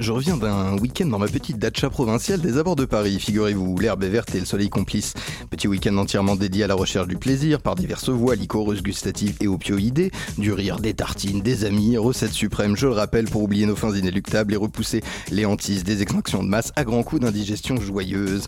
Je 0.00 0.12
reviens 0.12 0.36
d'un 0.36 0.78
week-end 0.78 1.06
dans 1.06 1.18
ma 1.18 1.26
petite 1.26 1.58
dacha 1.58 1.90
provinciale 1.90 2.40
des 2.40 2.56
abords 2.56 2.76
de 2.76 2.84
Paris. 2.84 3.18
Figurez-vous, 3.18 3.76
l'herbe 3.80 4.04
est 4.04 4.08
verte 4.08 4.32
et 4.32 4.38
le 4.38 4.46
soleil 4.46 4.68
complice. 4.68 5.14
Petit 5.50 5.66
week-end 5.66 5.96
entièrement 5.96 6.36
dédié 6.36 6.62
à 6.62 6.66
la 6.68 6.76
recherche 6.76 7.08
du 7.08 7.16
plaisir 7.16 7.60
par 7.60 7.74
diverses 7.74 8.08
voies 8.08 8.36
liquoreuses, 8.36 8.80
gustatives 8.80 9.36
et 9.40 9.48
opioïdées. 9.48 10.12
Du 10.38 10.52
rire, 10.52 10.78
des 10.78 10.94
tartines, 10.94 11.40
des 11.40 11.64
amis, 11.64 11.96
recettes 11.96 12.32
suprêmes, 12.32 12.76
je 12.76 12.86
le 12.86 12.92
rappelle, 12.92 13.24
pour 13.24 13.42
oublier 13.42 13.66
nos 13.66 13.74
fins 13.74 13.92
inéluctables 13.92 14.54
et 14.54 14.56
repousser 14.56 15.02
les 15.32 15.44
hantises 15.44 15.82
des 15.82 16.00
extinctions 16.00 16.44
de 16.44 16.48
masse 16.48 16.72
à 16.76 16.84
grands 16.84 17.02
coups 17.02 17.22
d'indigestion 17.22 17.80
joyeuse. 17.80 18.46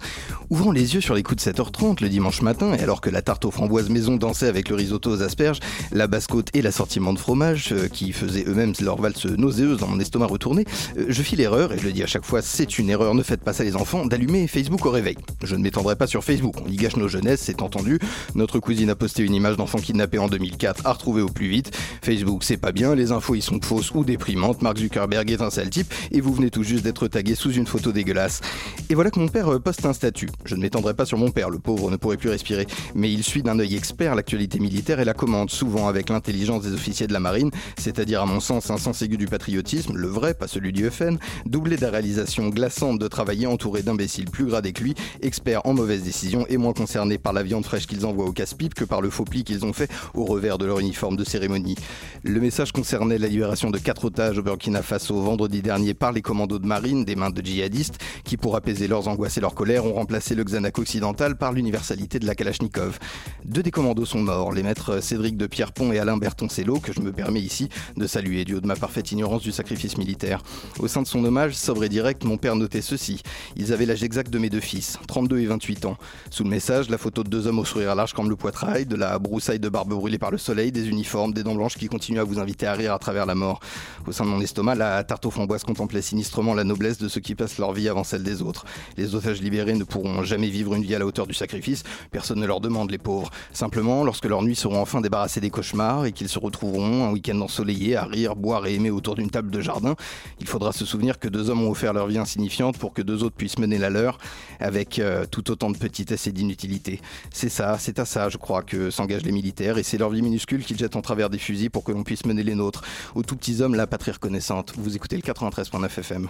Ouvrant 0.50 0.70
les 0.70 0.94
yeux 0.94 1.00
sur 1.00 1.16
les 1.16 1.24
coups 1.24 1.44
de 1.44 1.50
7h30 1.50 2.00
le 2.00 2.08
dimanche 2.08 2.42
matin, 2.42 2.74
et 2.74 2.80
alors 2.80 3.00
que 3.00 3.10
la 3.10 3.22
tarte 3.22 3.44
aux 3.44 3.50
framboises 3.50 3.90
maison 3.90 4.16
dansait 4.16 4.46
avec 4.46 4.68
le 4.68 4.76
risotto 4.76 5.10
aux 5.10 5.22
asperges, 5.22 5.58
la 5.90 6.06
basse-côte 6.06 6.50
et 6.54 6.62
l'assortiment 6.62 7.12
de 7.12 7.18
fromage, 7.18 7.72
euh, 7.72 7.88
qui 7.88 8.12
faisaient 8.12 8.44
eux-mêmes 8.46 8.72
leur 8.80 9.00
valse 9.00 9.26
nauséeuse 9.26 9.78
dans 9.78 9.88
mon 9.88 9.98
estomac 9.98 10.26
retourné, 10.26 10.64
euh, 10.96 11.06
je 11.08 11.22
file 11.22 11.39
erreur, 11.40 11.72
et 11.72 11.78
je 11.78 11.84
le 11.84 11.92
dis 11.92 12.02
à 12.02 12.06
chaque 12.06 12.24
fois, 12.24 12.42
c'est 12.42 12.78
une 12.78 12.90
erreur, 12.90 13.14
ne 13.14 13.22
faites 13.22 13.42
pas 13.42 13.52
ça 13.52 13.64
les 13.64 13.76
enfants, 13.76 14.06
d'allumer 14.06 14.46
Facebook 14.46 14.84
au 14.86 14.90
réveil. 14.90 15.16
Je 15.42 15.56
ne 15.56 15.62
m'étendrai 15.62 15.96
pas 15.96 16.06
sur 16.06 16.22
Facebook, 16.22 16.54
on 16.64 16.70
y 16.70 16.76
gâche 16.76 16.96
nos 16.96 17.08
jeunesses, 17.08 17.40
c'est 17.40 17.62
entendu. 17.62 17.98
Notre 18.34 18.58
cousine 18.58 18.90
a 18.90 18.94
posté 18.94 19.22
une 19.22 19.34
image 19.34 19.56
d'enfant 19.56 19.78
kidnappé 19.78 20.18
en 20.18 20.28
2004, 20.28 20.86
à 20.86 20.92
retrouver 20.92 21.22
au 21.22 21.28
plus 21.28 21.48
vite. 21.48 21.76
Facebook, 22.02 22.44
c'est 22.44 22.56
pas 22.56 22.72
bien, 22.72 22.94
les 22.94 23.12
infos 23.12 23.34
y 23.34 23.42
sont 23.42 23.60
fausses 23.60 23.90
ou 23.94 24.04
déprimantes, 24.04 24.62
Mark 24.62 24.78
Zuckerberg 24.78 25.30
est 25.30 25.42
un 25.42 25.50
sale 25.50 25.70
type, 25.70 25.92
et 26.12 26.20
vous 26.20 26.32
venez 26.32 26.50
tout 26.50 26.62
juste 26.62 26.84
d'être 26.84 27.08
tagué 27.08 27.34
sous 27.34 27.52
une 27.52 27.66
photo 27.66 27.92
dégueulasse. 27.92 28.40
Et 28.88 28.94
voilà 28.94 29.10
que 29.10 29.18
mon 29.18 29.28
père 29.28 29.48
euh, 29.48 29.58
poste 29.58 29.84
un 29.86 29.92
statut. 29.92 30.28
Je 30.44 30.54
ne 30.54 30.60
m'étendrai 30.60 30.94
pas 30.94 31.06
sur 31.06 31.18
mon 31.18 31.30
père, 31.30 31.50
le 31.50 31.58
pauvre 31.58 31.90
ne 31.90 31.96
pourrait 31.96 32.16
plus 32.16 32.30
respirer, 32.30 32.66
mais 32.94 33.12
il 33.12 33.24
suit 33.24 33.42
d'un 33.42 33.58
œil 33.58 33.76
expert 33.76 34.14
l'actualité 34.14 34.58
militaire 34.58 35.00
et 35.00 35.04
la 35.04 35.14
commande, 35.14 35.50
souvent 35.50 35.88
avec 35.88 36.08
l'intelligence 36.08 36.62
des 36.62 36.72
officiers 36.72 37.06
de 37.06 37.12
la 37.12 37.20
marine, 37.20 37.50
c'est-à-dire 37.78 38.22
à 38.22 38.26
mon 38.26 38.40
sens 38.40 38.70
un 38.70 38.78
sens 38.78 39.02
aigu 39.02 39.16
du 39.16 39.26
patriotisme, 39.26 39.94
le 39.94 40.08
vrai, 40.08 40.34
pas 40.34 40.48
celui 40.48 40.72
du 40.72 40.88
FN, 40.90 41.18
doublé 41.46 41.76
de 41.76 41.82
la 41.82 41.90
réalisation 41.90 42.48
glaçante 42.48 42.98
de 42.98 43.08
travailler 43.08 43.46
entouré 43.46 43.82
d'imbéciles 43.82 44.30
plus 44.30 44.46
gradés 44.46 44.72
que 44.72 44.82
lui, 44.82 44.94
experts 45.22 45.62
en 45.64 45.74
mauvaises 45.74 46.02
décisions 46.02 46.46
et 46.48 46.56
moins 46.56 46.72
concernés 46.72 47.18
par 47.18 47.32
la 47.32 47.42
viande 47.42 47.64
fraîche 47.64 47.86
qu'ils 47.86 48.06
envoient 48.06 48.26
au 48.26 48.32
casse-pipe 48.32 48.74
que 48.74 48.84
par 48.84 49.00
le 49.00 49.10
faux 49.10 49.24
pli 49.24 49.44
qu'ils 49.44 49.64
ont 49.64 49.72
fait 49.72 49.90
au 50.14 50.24
revers 50.24 50.58
de 50.58 50.66
leur 50.66 50.78
uniforme 50.80 51.16
de 51.16 51.24
cérémonie. 51.24 51.76
Le 52.22 52.40
message 52.40 52.72
concernait 52.72 53.18
la 53.18 53.28
libération 53.28 53.70
de 53.70 53.78
quatre 53.78 54.04
otages 54.04 54.38
au 54.38 54.42
Burkina 54.42 54.82
Faso 54.82 55.20
vendredi 55.20 55.62
dernier 55.62 55.94
par 55.94 56.12
les 56.12 56.22
commandos 56.22 56.58
de 56.58 56.66
marine 56.66 57.04
des 57.04 57.16
mains 57.16 57.30
de 57.30 57.44
djihadistes 57.44 57.98
qui, 58.24 58.36
pour 58.36 58.56
apaiser 58.56 58.88
leurs 58.88 59.08
angoisses 59.08 59.38
et 59.38 59.40
leur 59.40 59.54
colère, 59.54 59.84
ont 59.84 59.94
remplacé 59.94 60.34
le 60.34 60.44
Xanax 60.44 60.78
occidental 60.78 61.36
par 61.36 61.52
l'universalité 61.52 62.18
de 62.18 62.26
la 62.26 62.34
Kalachnikov. 62.34 62.98
Deux 63.44 63.62
des 63.62 63.70
commandos 63.70 64.04
sont 64.04 64.20
morts, 64.20 64.52
les 64.52 64.62
maîtres 64.62 65.00
Cédric 65.02 65.36
de 65.36 65.46
Pierrepont 65.46 65.92
et 65.92 65.98
Alain 65.98 66.16
Bertoncello, 66.16 66.78
que 66.78 66.92
je 66.92 67.00
me 67.00 67.12
permets 67.12 67.40
ici 67.40 67.68
de 67.96 68.06
saluer 68.06 68.44
du 68.44 68.54
haut 68.54 68.60
de 68.60 68.66
ma 68.66 68.76
parfaite 68.76 69.12
ignorance 69.12 69.42
du 69.42 69.52
sacrifice 69.52 69.96
militaire. 69.96 70.42
Au 70.78 70.88
sein 70.88 71.02
de 71.02 71.06
son 71.06 71.19
hommage, 71.24 71.54
sobre 71.54 71.84
et 71.84 71.88
direct, 71.88 72.24
mon 72.24 72.36
père 72.36 72.56
notait 72.56 72.82
ceci. 72.82 73.22
Ils 73.56 73.72
avaient 73.72 73.86
l'âge 73.86 74.02
exact 74.02 74.30
de 74.30 74.38
mes 74.38 74.50
deux 74.50 74.60
fils, 74.60 74.98
32 75.06 75.40
et 75.40 75.46
28 75.46 75.84
ans. 75.86 75.96
Sous 76.30 76.44
le 76.44 76.50
message, 76.50 76.90
la 76.90 76.98
photo 76.98 77.22
de 77.22 77.28
deux 77.28 77.46
hommes 77.46 77.58
au 77.58 77.64
sourire 77.64 77.94
large 77.94 78.12
comme 78.12 78.28
le 78.28 78.36
poitrail, 78.36 78.86
de 78.86 78.96
la 78.96 79.18
broussaille 79.18 79.58
de 79.58 79.68
barbe 79.68 79.90
brûlée 79.90 80.18
par 80.18 80.30
le 80.30 80.38
soleil, 80.38 80.72
des 80.72 80.88
uniformes, 80.88 81.32
des 81.32 81.42
dents 81.42 81.54
blanches 81.54 81.76
qui 81.76 81.88
continuent 81.88 82.20
à 82.20 82.24
vous 82.24 82.38
inviter 82.38 82.66
à 82.66 82.74
rire 82.74 82.92
à 82.92 82.98
travers 82.98 83.26
la 83.26 83.34
mort. 83.34 83.60
Au 84.06 84.12
sein 84.12 84.24
de 84.24 84.30
mon 84.30 84.40
estomac, 84.40 84.74
la 84.74 85.02
tarte 85.04 85.26
aux 85.26 85.30
framboises 85.30 85.64
contemplait 85.64 86.02
sinistrement 86.02 86.54
la 86.54 86.64
noblesse 86.64 86.98
de 86.98 87.08
ceux 87.08 87.20
qui 87.20 87.34
passent 87.34 87.58
leur 87.58 87.72
vie 87.72 87.88
avant 87.88 88.04
celle 88.04 88.22
des 88.22 88.42
autres. 88.42 88.64
Les 88.96 89.14
otages 89.14 89.40
libérés 89.40 89.74
ne 89.74 89.84
pourront 89.84 90.22
jamais 90.22 90.48
vivre 90.48 90.74
une 90.74 90.82
vie 90.82 90.94
à 90.94 90.98
la 90.98 91.06
hauteur 91.06 91.26
du 91.26 91.34
sacrifice, 91.34 91.82
personne 92.10 92.40
ne 92.40 92.46
leur 92.46 92.60
demande, 92.60 92.90
les 92.90 92.98
pauvres. 92.98 93.30
Simplement, 93.52 94.04
lorsque 94.04 94.26
leurs 94.26 94.42
nuits 94.42 94.56
seront 94.56 94.80
enfin 94.80 95.00
débarrassées 95.00 95.40
des 95.40 95.50
cauchemars 95.50 96.06
et 96.06 96.12
qu'ils 96.12 96.28
se 96.28 96.38
retrouveront 96.38 97.06
un 97.06 97.12
week-end 97.12 97.40
ensoleillé 97.40 97.96
à 97.96 98.04
rire, 98.04 98.36
boire 98.36 98.66
et 98.66 98.74
aimer 98.74 98.90
autour 98.90 99.14
d'une 99.14 99.30
table 99.30 99.50
de 99.50 99.60
jardin, 99.60 99.94
il 100.40 100.46
faudra 100.46 100.72
se 100.72 100.84
souvenir 100.84 101.09
que 101.18 101.28
deux 101.28 101.50
hommes 101.50 101.62
ont 101.62 101.70
offert 101.70 101.92
leur 101.92 102.06
vie 102.06 102.18
insignifiante 102.18 102.78
pour 102.78 102.92
que 102.92 103.02
deux 103.02 103.22
autres 103.22 103.36
puissent 103.36 103.58
mener 103.58 103.78
la 103.78 103.90
leur 103.90 104.18
avec 104.58 104.98
euh, 104.98 105.24
tout 105.30 105.50
autant 105.50 105.70
de 105.70 105.76
petitesse 105.76 106.26
et 106.26 106.32
d'inutilité. 106.32 107.00
C'est 107.32 107.48
ça, 107.48 107.78
c'est 107.78 107.98
à 107.98 108.04
ça, 108.04 108.28
je 108.28 108.36
crois, 108.36 108.62
que 108.62 108.90
s'engagent 108.90 109.24
les 109.24 109.32
militaires 109.32 109.78
et 109.78 109.82
c'est 109.82 109.98
leur 109.98 110.10
vie 110.10 110.22
minuscule 110.22 110.64
qu'ils 110.64 110.78
jettent 110.78 110.96
en 110.96 111.02
travers 111.02 111.30
des 111.30 111.38
fusils 111.38 111.70
pour 111.70 111.84
que 111.84 111.92
l'on 111.92 112.04
puisse 112.04 112.24
mener 112.26 112.42
les 112.42 112.54
nôtres. 112.54 112.82
Aux 113.14 113.22
tout 113.22 113.36
petits 113.36 113.60
hommes, 113.60 113.74
la 113.74 113.86
patrie 113.86 114.12
reconnaissante. 114.12 114.72
Vous 114.76 114.96
écoutez 114.96 115.16
le 115.16 115.22
93.9 115.22 115.86
FM. 115.86 116.28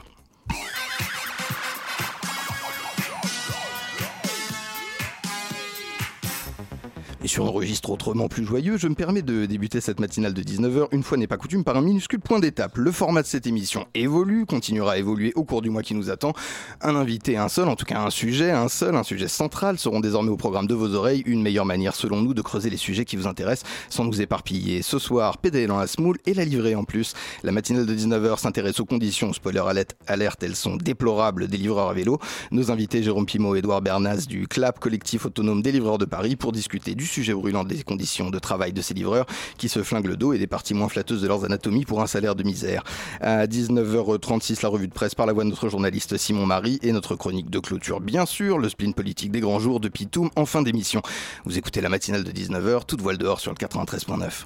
Et 7.22 7.28
sur 7.28 7.44
un 7.44 7.50
registre 7.50 7.90
autrement 7.90 8.28
plus 8.28 8.46
joyeux, 8.46 8.78
je 8.78 8.88
me 8.88 8.94
permets 8.94 9.20
de 9.20 9.44
débuter 9.44 9.82
cette 9.82 10.00
matinale 10.00 10.32
de 10.32 10.42
19h, 10.42 10.88
une 10.92 11.02
fois 11.02 11.18
n'est 11.18 11.26
pas 11.26 11.36
coutume, 11.36 11.64
par 11.64 11.76
un 11.76 11.82
minuscule 11.82 12.20
point 12.20 12.38
d'étape. 12.38 12.78
Le 12.78 12.90
format 12.90 13.20
de 13.20 13.26
cette 13.26 13.46
émission 13.46 13.86
évolue, 13.94 14.46
continuera 14.46 14.92
à 14.92 14.96
évoluer 14.96 15.34
au 15.34 15.44
cours 15.44 15.60
du 15.60 15.68
mois 15.68 15.82
qui 15.82 15.94
nous 15.94 16.08
attend. 16.08 16.32
Un 16.80 16.96
invité, 16.96 17.36
un 17.36 17.50
seul, 17.50 17.68
en 17.68 17.76
tout 17.76 17.84
cas 17.84 18.00
un 18.00 18.08
sujet, 18.08 18.52
un 18.52 18.68
seul, 18.68 18.96
un 18.96 19.02
sujet 19.02 19.28
central 19.28 19.78
seront 19.78 20.00
désormais 20.00 20.30
au 20.30 20.38
programme 20.38 20.66
de 20.66 20.72
vos 20.72 20.94
oreilles. 20.94 21.22
Une 21.26 21.42
meilleure 21.42 21.66
manière, 21.66 21.94
selon 21.94 22.22
nous, 22.22 22.32
de 22.32 22.40
creuser 22.40 22.70
les 22.70 22.78
sujets 22.78 23.04
qui 23.04 23.16
vous 23.16 23.26
intéressent 23.26 23.70
sans 23.90 24.06
nous 24.06 24.22
éparpiller. 24.22 24.80
Ce 24.80 24.98
soir, 24.98 25.36
PDL 25.36 25.70
en 25.70 25.78
la 25.78 25.88
smoule 25.88 26.16
et 26.24 26.32
la 26.32 26.46
livrée 26.46 26.74
en 26.74 26.84
plus. 26.84 27.12
La 27.42 27.52
matinale 27.52 27.84
de 27.84 27.94
19h 27.94 28.38
s'intéresse 28.38 28.80
aux 28.80 28.86
conditions, 28.86 29.34
spoiler 29.34 29.60
alerte, 29.60 29.94
alerte, 30.06 30.42
elles 30.42 30.56
sont 30.56 30.76
déplorables 30.76 31.48
des 31.48 31.58
livreurs 31.58 31.90
à 31.90 31.92
vélo. 31.92 32.18
Nos 32.50 32.70
invités, 32.70 33.02
Jérôme 33.02 33.26
Pimo 33.26 33.54
et 33.54 33.58
Edouard 33.58 33.82
Bernas 33.82 34.24
du 34.26 34.48
CLAP, 34.48 34.78
collectif 34.80 35.26
autonome 35.26 35.60
des 35.60 35.72
livreurs 35.72 35.98
de 35.98 36.06
Paris, 36.06 36.36
pour 36.36 36.52
discuter 36.52 36.94
du 36.94 37.09
sujet 37.10 37.34
brûlant 37.34 37.64
des 37.64 37.82
conditions 37.82 38.30
de 38.30 38.38
travail 38.38 38.72
de 38.72 38.80
ces 38.80 38.94
livreurs 38.94 39.26
qui 39.58 39.68
se 39.68 39.82
flinguent 39.82 40.06
le 40.06 40.16
dos 40.16 40.32
et 40.32 40.38
des 40.38 40.46
parties 40.46 40.74
moins 40.74 40.88
flatteuses 40.88 41.22
de 41.22 41.28
leurs 41.28 41.44
anatomies 41.44 41.84
pour 41.84 42.00
un 42.00 42.06
salaire 42.06 42.34
de 42.34 42.42
misère. 42.42 42.84
À 43.20 43.46
19h36, 43.46 44.62
la 44.62 44.68
revue 44.68 44.88
de 44.88 44.92
presse 44.92 45.14
par 45.14 45.26
la 45.26 45.32
voix 45.32 45.44
de 45.44 45.50
notre 45.50 45.68
journaliste 45.68 46.16
Simon 46.16 46.46
Marie 46.46 46.78
et 46.82 46.92
notre 46.92 47.16
chronique 47.16 47.50
de 47.50 47.58
clôture, 47.58 48.00
bien 48.00 48.26
sûr, 48.26 48.58
le 48.58 48.68
spleen 48.68 48.94
politique 48.94 49.30
des 49.30 49.40
grands 49.40 49.58
jours 49.58 49.80
de 49.80 49.88
Pitoum 49.88 50.30
en 50.36 50.46
fin 50.46 50.62
d'émission. 50.62 51.02
Vous 51.44 51.58
écoutez 51.58 51.80
la 51.80 51.88
matinale 51.88 52.24
de 52.24 52.30
19h, 52.30 52.86
toute 52.86 53.00
voile 53.00 53.18
dehors 53.18 53.40
sur 53.40 53.52
le 53.52 53.56
93.9. 53.56 54.44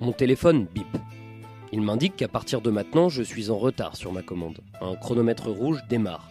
Mon 0.00 0.12
téléphone 0.12 0.66
bip. 0.74 0.98
Il 1.72 1.80
m'indique 1.80 2.16
qu'à 2.16 2.28
partir 2.28 2.60
de 2.60 2.70
maintenant, 2.70 3.08
je 3.08 3.22
suis 3.22 3.50
en 3.50 3.56
retard 3.56 3.96
sur 3.96 4.12
ma 4.12 4.22
commande. 4.22 4.58
Un 4.80 4.96
chronomètre 4.96 5.48
rouge 5.48 5.78
démarre. 5.88 6.28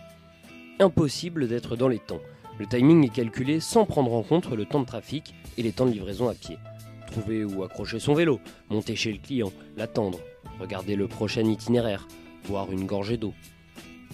Impossible 0.80 1.48
d'être 1.48 1.76
dans 1.76 1.88
les 1.88 2.00
temps. 2.00 2.22
Le 2.62 2.68
timing 2.68 3.04
est 3.04 3.10
calculé 3.10 3.60
sans 3.60 3.86
prendre 3.86 4.14
en 4.14 4.22
compte 4.22 4.52
le 4.52 4.66
temps 4.66 4.82
de 4.82 4.86
trafic 4.86 5.34
et 5.58 5.64
les 5.64 5.72
temps 5.72 5.88
de 5.88 5.92
livraison 5.94 6.30
à 6.30 6.36
pied. 6.36 6.60
Trouver 7.08 7.44
ou 7.44 7.64
accrocher 7.64 8.00
son 8.00 8.14
vélo, 8.14 8.40
monter 8.70 8.96
chez 8.96 9.12
le 9.12 9.18
client, 9.18 9.52
l'attendre, 9.78 10.20
regarder 10.60 10.96
le 10.96 11.08
prochain 11.08 11.42
itinéraire, 11.42 12.08
boire 12.48 12.72
une 12.72 12.86
gorgée 12.86 13.18
d'eau. 13.18 13.34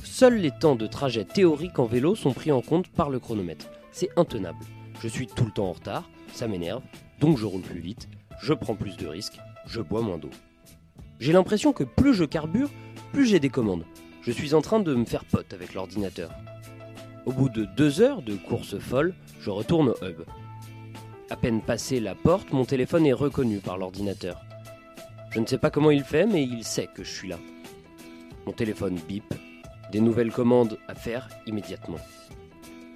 Seuls 0.02 0.38
les 0.38 0.52
temps 0.52 0.78
de 0.78 0.88
trajet 0.88 1.25
théorique 1.25 1.78
en 1.78 1.88
vélo 1.88 2.16
sont 2.16 2.31
pris 2.31 2.53
en 2.53 2.62
compte 2.62 2.88
par 2.88 3.09
le 3.09 3.19
chronomètre. 3.19 3.69
C'est 3.91 4.12
intenable. 4.16 4.64
Je 5.02 5.09
suis 5.09 5.28
tout 5.28 5.44
le 5.44 5.52
temps 5.52 5.68
en 5.68 5.74
retard, 5.74 6.09
ça 6.31 6.47
m'énerve, 6.47 6.84
donc 7.19 7.38
je 7.38 7.46
roule 7.46 7.64
plus 7.64 7.81
vite, 7.81 8.08
je 8.41 8.53
prends 8.53 8.75
plus 8.75 8.96
de 8.96 9.08
risques, 9.08 9.41
je 9.66 9.81
bois 9.81 10.02
moins 10.02 10.19
d'eau. 10.19 10.31
J'ai 11.19 11.34
l'impression 11.34 11.74
que 11.74 11.84
plus 11.84 12.14
je 12.14 12.24
carbure, 12.24 12.69
plus 13.12 13.25
j'ai 13.25 13.41
des 13.41 13.50
commandes. 13.50 13.84
Je 14.22 14.31
suis 14.31 14.53
en 14.53 14.62
train 14.62 14.79
de 14.79 14.96
me 14.96 15.03
faire 15.03 15.25
pote 15.25 15.52
avec 15.52 15.74
l'ordinateur. 15.74 16.31
Au 17.28 17.34
bout 17.34 17.50
de 17.50 17.66
deux 17.66 18.00
heures 18.00 18.22
de 18.22 18.35
course 18.35 18.79
folle, 18.79 19.14
je 19.41 19.50
retourne 19.50 19.90
au 19.90 19.96
hub. 20.02 20.22
À 21.29 21.35
peine 21.35 21.62
passé 21.62 22.00
la 22.00 22.16
porte, 22.16 22.53
mon 22.53 22.64
téléphone 22.64 23.06
est 23.06 23.12
reconnu 23.12 23.58
par 23.58 23.78
l'ordinateur. 23.78 24.46
Je 25.32 25.41
ne 25.41 25.46
sais 25.46 25.58
pas 25.58 25.70
comment 25.70 25.91
il 25.91 26.06
fait, 26.06 26.26
mais 26.26 26.44
il 26.44 26.64
sait 26.64 26.88
que 26.88 27.03
je 27.03 27.12
suis 27.12 27.28
là. 27.28 27.38
Mon 28.46 28.53
téléphone 28.53 28.97
bip. 29.09 29.34
Des 29.91 30.00
nouvelles 30.00 30.32
commandes 30.32 30.79
à 30.88 30.96
faire 30.96 31.28
immédiatement. 31.46 32.00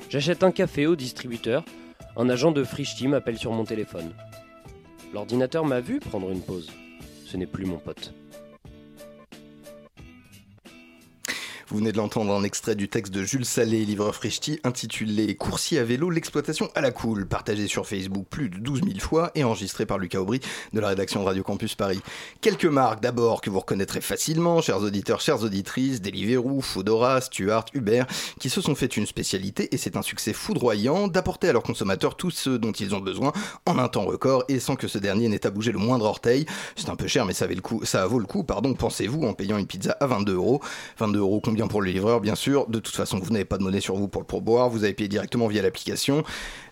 J'achète 0.07 0.44
un 0.44 0.51
café 0.51 0.88
au 0.88 0.95
distributeur. 0.95 1.66
Un 2.16 2.30
agent 2.30 2.54
de 2.54 2.63
Frischti 2.63 3.10
m'appelle 3.10 3.38
sur 3.38 3.51
mon 3.51 3.66
téléphone. 3.66 4.13
L'ordinateur 5.13 5.66
m'a 5.66 5.81
vu 5.81 6.00
prendre 6.00 6.31
une 6.31 6.42
pause. 6.42 6.72
Ce 7.25 7.36
n'est 7.36 7.48
plus 7.48 7.66
mon 7.66 7.80
pote. 7.80 8.13
Vous 11.71 11.77
venez 11.77 11.94
de 11.94 11.97
l'entendre 11.97 12.33
en 12.33 12.44
extrait 12.44 12.75
du 12.75 12.89
texte 12.89 13.13
de 13.13 13.23
Jules 13.23 13.45
Salé, 13.45 13.85
livreur 13.85 14.13
Frichti, 14.13 14.59
intitulé 14.65 15.35
Coursier 15.38 15.79
à 15.79 15.85
vélo, 15.85 16.09
l'exploitation 16.09 16.69
à 16.75 16.81
la 16.81 16.91
cool, 16.91 17.25
partagé 17.25 17.65
sur 17.68 17.88
Facebook 17.88 18.25
plus 18.29 18.50
de 18.50 18.57
12 18.57 18.81
000 18.83 19.00
fois 19.00 19.31
et 19.35 19.45
enregistré 19.45 19.85
par 19.85 19.97
Lucas 19.97 20.19
Aubry 20.19 20.41
de 20.73 20.79
la 20.81 20.89
rédaction 20.89 21.23
Radio 21.23 21.44
Campus 21.44 21.75
Paris. 21.75 22.01
Quelques 22.41 22.65
marques 22.65 23.01
d'abord 23.01 23.39
que 23.39 23.50
vous 23.50 23.62
reconnaîtrez 23.62 24.01
facilement, 24.01 24.59
chers 24.59 24.81
auditeurs, 24.81 25.21
chères 25.21 25.44
auditrices, 25.44 26.01
Deliveroo, 26.01 26.59
Foodora, 26.59 27.21
Stuart, 27.21 27.63
Uber, 27.74 28.03
qui 28.38 28.50
se 28.50 28.59
sont 28.59 28.75
fait 28.75 28.97
une 28.97 29.06
spécialité 29.06 29.74
et 29.74 29.77
c'est 29.77 29.95
un 29.95 30.01
succès 30.01 30.33
foudroyant 30.33 31.07
d'apporter 31.07 31.47
à 31.47 31.53
leurs 31.53 31.63
consommateurs 31.63 32.17
tout 32.17 32.31
ce 32.31 32.50
dont 32.50 32.74
ils 32.74 32.95
ont 32.95 33.00
besoin 33.00 33.31
en 33.65 33.77
un 33.77 33.88
temps 33.88 34.03
record 34.03 34.44
et 34.50 34.59
sans 34.59 34.75
que 34.75 34.89
ce 34.89 34.97
dernier 34.97 35.29
n'ait 35.29 35.45
à 35.45 35.51
bouger 35.51 35.71
le 35.71 35.79
moindre 35.79 36.03
orteil. 36.03 36.45
C'est 36.75 36.89
un 36.89 36.97
peu 36.97 37.07
cher 37.07 37.25
mais 37.25 37.33
ça, 37.33 37.47
vaut 37.47 37.56
le 37.56 37.62
coup, 37.62 37.85
ça 37.85 38.06
vaut 38.07 38.19
le 38.19 38.25
coup, 38.25 38.44
pardon, 38.44 38.74
pensez-vous, 38.74 39.24
en 39.24 39.33
payant 39.33 39.57
une 39.57 39.67
pizza 39.67 39.95
à 40.01 40.07
22 40.07 40.33
euros. 40.33 40.62
22 40.97 41.19
euros 41.19 41.39
combien 41.41 41.61
pour 41.68 41.81
le 41.81 41.92
livreur, 41.92 42.22
bien 42.22 42.36
sûr. 42.36 42.68
De 42.68 42.80
toute 42.80 42.96
façon, 42.96 43.19
vous 43.19 43.31
n'avez 43.31 43.46
pas 43.46 43.58
de 43.58 43.63
monnaie 43.63 43.81
sur 43.81 43.96
vous 43.96 44.08
pour 44.08 44.22
le 44.22 44.28
pourboire, 44.28 44.69
vous 44.69 44.84
avez 44.84 44.94
payé 44.94 45.08
directement 45.08 45.48
via 45.48 45.62
l'application. 45.62 46.24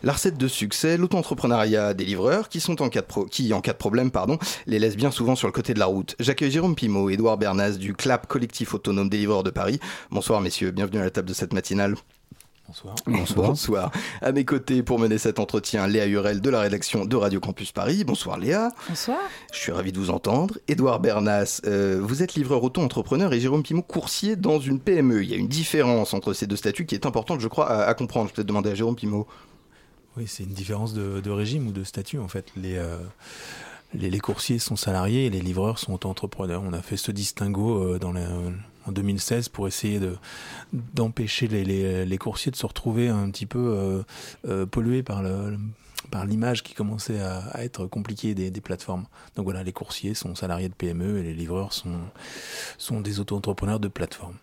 La 0.03 0.13
recette 0.13 0.37
de 0.37 0.47
succès, 0.47 0.97
l'auto-entrepreneuriat 0.97 1.93
des 1.93 2.05
livreurs 2.05 2.49
qui, 2.49 2.59
sont 2.59 2.81
en 2.81 2.89
cas 2.89 3.01
de 3.01 3.29
qui, 3.29 3.53
en 3.53 3.61
cas 3.61 3.73
de 3.73 3.77
problème, 3.77 4.11
pardon, 4.11 4.37
les 4.67 4.79
laissent 4.79 4.97
bien 4.97 5.11
souvent 5.11 5.35
sur 5.35 5.47
le 5.47 5.53
côté 5.53 5.73
de 5.73 5.79
la 5.79 5.85
route. 5.85 6.15
J'accueille 6.19 6.51
Jérôme 6.51 6.75
Pimot, 6.75 7.09
Édouard 7.09 7.37
Bernas 7.37 7.71
du 7.71 7.93
CLAP, 7.93 8.27
collectif 8.27 8.73
autonome 8.73 9.09
des 9.09 9.17
livreurs 9.17 9.43
de 9.43 9.51
Paris. 9.51 9.79
Bonsoir 10.11 10.41
messieurs, 10.41 10.71
bienvenue 10.71 10.99
à 10.99 11.03
la 11.03 11.11
table 11.11 11.27
de 11.27 11.33
cette 11.33 11.53
matinale. 11.53 11.95
Bonsoir. 12.69 12.95
Bonsoir. 13.35 13.91
À 14.21 14.31
mes 14.31 14.45
côtés 14.45 14.83
pour 14.83 14.99
mener 14.99 15.17
cet 15.17 15.39
entretien, 15.39 15.87
Léa 15.87 16.05
Hurel 16.05 16.39
de 16.39 16.49
la 16.51 16.59
rédaction 16.59 17.03
de 17.03 17.15
Radio 17.15 17.39
Campus 17.39 17.71
Paris. 17.71 18.03
Bonsoir 18.03 18.37
Léa. 18.37 18.69
Bonsoir. 18.87 19.17
Je 19.51 19.57
suis 19.57 19.71
ravi 19.71 19.91
de 19.91 19.97
vous 19.97 20.11
entendre. 20.11 20.59
Édouard 20.67 20.99
Bernas, 20.99 21.61
euh, 21.65 21.99
vous 21.99 22.21
êtes 22.21 22.35
livreur 22.35 22.63
auto-entrepreneur 22.63 23.33
et 23.33 23.39
Jérôme 23.39 23.63
Pimot, 23.63 23.81
coursier 23.81 24.35
dans 24.35 24.59
une 24.59 24.79
PME. 24.79 25.23
Il 25.23 25.31
y 25.31 25.33
a 25.33 25.37
une 25.37 25.47
différence 25.47 26.13
entre 26.13 26.33
ces 26.33 26.45
deux 26.45 26.57
statuts 26.57 26.85
qui 26.85 26.93
est 26.93 27.07
importante, 27.07 27.39
je 27.39 27.47
crois, 27.47 27.67
à, 27.71 27.85
à 27.87 27.93
comprendre. 27.95 28.27
Je 28.27 28.33
vais 28.33 28.35
peut-être 28.35 28.47
demander 28.47 28.69
à 28.69 28.75
Jérôme 28.75 28.95
Pimot. 28.95 29.25
Oui, 30.15 30.25
c'est 30.27 30.43
une 30.43 30.53
différence 30.53 30.93
de, 30.93 31.21
de 31.21 31.31
régime 31.31 31.67
ou 31.67 31.71
de 31.71 31.83
statut 31.83 32.19
en 32.19 32.27
fait. 32.27 32.45
Les, 32.55 32.77
euh, 32.77 32.99
les, 33.93 34.19
coursiers 34.19 34.59
sont 34.59 34.75
salariés 34.75 35.25
et 35.25 35.29
les 35.29 35.41
livreurs 35.41 35.79
sont 35.79 35.93
auto-entrepreneurs. 35.93 36.61
On 36.63 36.73
a 36.73 36.81
fait 36.81 36.97
ce 36.97 37.11
distinguo 37.11 37.95
euh, 37.95 37.99
la- 38.13 38.87
en 38.87 38.91
2016 38.91 39.49
pour 39.49 39.67
essayer 39.67 39.99
de 39.99 40.17
d'empêcher 40.73 41.47
les, 41.47 42.17
coursiers 42.17 42.51
de 42.51 42.55
se 42.55 42.65
retrouver 42.65 43.09
un 43.09 43.29
petit 43.29 43.45
peu 43.45 43.59
euh, 43.59 44.03
euh, 44.47 44.65
pollués 44.65 45.03
par 45.03 45.23
l'image 46.25 46.63
qui 46.63 46.73
commençait 46.73 47.19
à, 47.19 47.63
être 47.63 47.87
compliquée 47.87 48.33
des, 48.33 48.61
plateformes. 48.61 49.05
Donc 49.35 49.45
voilà, 49.45 49.63
les 49.63 49.73
coursiers 49.73 50.13
sont 50.13 50.35
salariés 50.35 50.69
de 50.69 50.73
PME 50.73 51.19
et 51.19 51.23
les 51.23 51.33
livreurs 51.33 51.73
sont, 51.73 51.99
sont 52.77 53.01
des 53.01 53.19
auto-entrepreneurs 53.19 53.79
de 53.79 53.87
plateforme. 53.87 54.35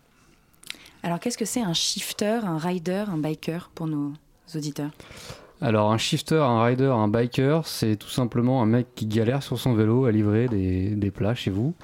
Alors, 1.03 1.21
qu'est-ce 1.21 1.39
que 1.39 1.45
c'est 1.45 1.63
un 1.63 1.75
shifter, 1.75 2.41
un 2.43 2.59
rider, 2.59 3.05
un 3.09 3.19
biker 3.19 3.71
pour 3.75 3.87
nos 3.87 4.13
auditeurs? 4.55 4.91
Alors 5.62 5.91
un 5.91 5.99
shifter, 5.99 6.37
un 6.37 6.62
rider, 6.62 6.85
un 6.85 7.08
biker, 7.08 7.67
c'est 7.67 7.97
tout 7.97 8.11
simplement 8.11 8.62
un 8.62 8.67
mec 8.67 8.88
qui 8.94 9.06
galère 9.06 9.43
sur 9.43 9.58
son 9.58 9.75
vélo 9.75 10.05
à 10.05 10.12
livrer 10.12 10.49
des, 10.49 10.91
des 10.91 11.11
plats 11.11 11.35
chez 11.35 11.50
vous. 11.50 11.75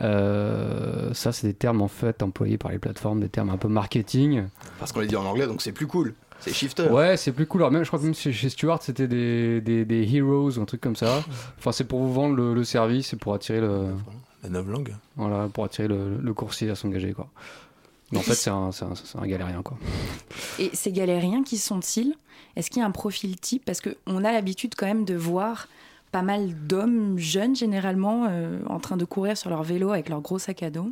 Euh, 0.00 1.12
ça, 1.14 1.30
c'est 1.30 1.46
des 1.46 1.54
termes 1.54 1.82
en 1.82 1.88
fait 1.88 2.22
employés 2.22 2.58
par 2.58 2.70
les 2.72 2.78
plateformes, 2.78 3.20
des 3.20 3.28
termes 3.28 3.50
un 3.50 3.58
peu 3.58 3.68
marketing. 3.68 4.44
Parce 4.78 4.92
qu'on 4.92 5.00
les 5.00 5.06
dit 5.06 5.16
en 5.16 5.24
anglais, 5.26 5.46
donc 5.46 5.62
c'est 5.62 5.72
plus 5.72 5.86
cool. 5.86 6.14
C'est 6.40 6.52
shifter. 6.52 6.88
Ouais, 6.88 7.16
c'est 7.16 7.30
plus 7.30 7.46
cool. 7.46 7.60
Alors, 7.60 7.70
même, 7.70 7.84
je 7.84 7.88
crois 7.88 8.00
que 8.00 8.04
même 8.04 8.14
chez, 8.14 8.32
Stuart, 8.48 8.82
c'était 8.82 9.06
des, 9.06 9.60
des, 9.60 9.84
des 9.84 10.16
heroes 10.16 10.58
ou 10.58 10.60
un 10.60 10.64
truc 10.64 10.80
comme 10.80 10.96
ça. 10.96 11.22
Enfin, 11.58 11.70
c'est 11.70 11.84
pour 11.84 12.00
vous 12.00 12.12
vendre 12.12 12.34
le, 12.34 12.52
le 12.52 12.64
service 12.64 13.12
et 13.12 13.16
pour 13.16 13.32
attirer 13.34 13.60
le, 13.60 13.90
La 14.42 14.48
novlangue. 14.48 14.96
voilà, 15.14 15.48
pour 15.52 15.64
attirer 15.64 15.86
le, 15.86 16.16
le 16.20 16.34
coursier 16.34 16.68
à 16.70 16.74
s'engager, 16.74 17.12
quoi. 17.12 17.28
Mais 18.10 18.18
en 18.18 18.22
fait, 18.22 18.34
c'est 18.34 18.50
un, 18.50 18.72
c'est 18.72 18.84
un, 18.84 18.94
c'est 18.96 19.16
un 19.18 19.26
galérien, 19.26 19.62
quoi. 19.62 19.78
Et 20.58 20.70
ces 20.72 20.90
galériens, 20.90 21.44
qui 21.44 21.58
sont-ils? 21.58 22.14
Est-ce 22.56 22.70
qu'il 22.70 22.80
y 22.80 22.82
a 22.82 22.86
un 22.86 22.90
profil 22.90 23.38
type? 23.38 23.64
Parce 23.64 23.80
qu'on 23.80 24.24
a 24.24 24.32
l'habitude 24.32 24.74
quand 24.76 24.86
même 24.86 25.04
de 25.04 25.14
voir 25.14 25.68
pas 26.10 26.22
mal 26.22 26.54
d'hommes 26.66 27.16
jeunes, 27.18 27.56
généralement, 27.56 28.26
euh, 28.28 28.58
en 28.68 28.78
train 28.80 28.96
de 28.98 29.04
courir 29.04 29.36
sur 29.36 29.48
leur 29.50 29.62
vélo 29.62 29.90
avec 29.92 30.08
leur 30.10 30.20
gros 30.20 30.38
sac 30.38 30.62
à 30.62 30.70
dos. 30.70 30.90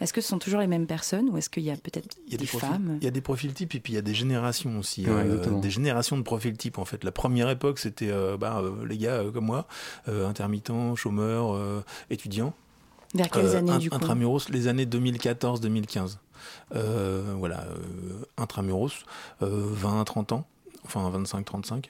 Est-ce 0.00 0.12
que 0.12 0.20
ce 0.20 0.28
sont 0.28 0.38
toujours 0.38 0.60
les 0.60 0.66
mêmes 0.66 0.86
personnes 0.86 1.30
ou 1.30 1.38
est-ce 1.38 1.48
qu'il 1.48 1.62
y 1.62 1.70
a 1.70 1.76
peut-être 1.76 2.16
Il 2.26 2.32
y 2.32 2.34
a 2.34 2.38
des, 2.38 2.44
des, 2.44 2.48
profils, 2.50 2.68
femmes? 2.68 2.98
il 3.00 3.04
y 3.04 3.06
a 3.06 3.10
des 3.10 3.20
profils 3.22 3.54
types 3.54 3.74
et 3.76 3.80
puis 3.80 3.94
il 3.94 3.96
y 3.96 3.98
a 3.98 4.02
des 4.02 4.12
générations 4.12 4.78
aussi. 4.78 5.06
Ouais, 5.06 5.12
euh, 5.24 5.60
des 5.60 5.70
générations 5.70 6.18
de 6.18 6.22
profils 6.22 6.54
types 6.54 6.76
en 6.78 6.84
fait. 6.84 7.02
La 7.02 7.12
première 7.12 7.48
époque 7.48 7.78
c'était 7.78 8.10
euh, 8.10 8.36
bah, 8.36 8.60
euh, 8.62 8.84
les 8.86 8.98
gars 8.98 9.14
euh, 9.22 9.30
comme 9.30 9.46
moi, 9.46 9.66
euh, 10.08 10.28
intermittents, 10.28 10.96
chômeurs, 10.96 11.54
euh, 11.54 11.82
étudiants. 12.10 12.52
Vers 13.14 13.30
quelles 13.30 13.46
Euh, 13.46 13.56
années 13.58 13.78
du 13.78 13.88
coup? 13.88 13.96
Intramuros, 13.96 14.50
les 14.50 14.68
années 14.68 14.84
2014-2015. 14.84 16.18
Euh, 16.74 17.34
voilà, 17.38 17.60
euh, 17.62 18.24
intramuros, 18.36 18.90
euh, 19.42 19.64
20 19.70 20.00
à 20.00 20.04
30 20.04 20.32
ans, 20.32 20.46
enfin 20.86 21.10
25-35. 21.10 21.86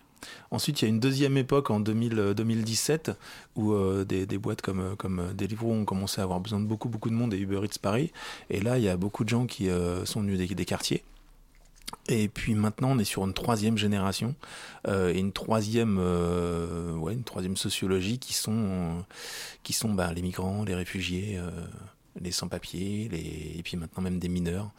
Ensuite, 0.50 0.81
il 0.81 0.84
y 0.84 0.87
a 0.87 0.88
une 0.88 1.00
deuxième 1.00 1.37
époque 1.37 1.70
en 1.70 1.81
2000, 1.81 2.19
euh, 2.19 2.34
2017 2.34 3.12
où 3.54 3.72
euh, 3.72 4.04
des, 4.04 4.26
des 4.26 4.38
boîtes 4.38 4.62
comme, 4.62 4.81
euh, 4.81 4.96
comme 4.96 5.20
euh, 5.20 5.32
Deliveroo 5.32 5.72
ont 5.72 5.84
commencé 5.84 6.20
à 6.20 6.25
avoir 6.25 6.40
besoin 6.40 6.60
de 6.60 6.64
beaucoup, 6.64 6.88
beaucoup 6.88 7.10
de 7.10 7.14
monde 7.14 7.34
et 7.34 7.38
Uber 7.38 7.60
Eats 7.64 7.78
Paris. 7.81 8.12
Et 8.50 8.60
là, 8.60 8.78
il 8.78 8.84
y 8.84 8.88
a 8.88 8.96
beaucoup 8.96 9.25
de 9.25 9.28
gens 9.28 9.46
qui 9.46 9.69
euh, 9.69 10.04
sont 10.04 10.20
venus 10.20 10.38
des, 10.38 10.64
quartiers. 10.64 11.04
Et 12.08 12.28
puis 12.28 12.54
maintenant, 12.54 12.93
on 12.93 12.98
est 12.98 13.04
sur 13.04 13.25
une 13.25 13.34
troisième 13.34 13.76
génération 13.76 14.34
euh, 14.88 15.12
et 15.12 15.19
une 15.19 15.32
troisième, 15.32 15.98
euh, 16.00 16.93
ouais, 16.94 17.12
une 17.12 17.25
troisième 17.25 17.56
sociologie 17.56 18.19
qui 18.19 18.32
sont, 18.34 18.52
euh, 18.52 19.00
qui 19.62 19.72
sont 19.72 19.93
bah, 19.93 20.12
les 20.12 20.22
migrants, 20.22 20.64
les 20.64 20.75
réfugiés, 20.75 21.37
euh, 21.38 21.50
les 22.20 22.32
sans-papiers, 22.32 23.08
les... 23.10 23.58
et 23.58 23.62
puis 23.62 23.76
maintenant 23.76 24.02
même 24.02 24.19
des 24.19 24.28
mineurs. 24.28 24.70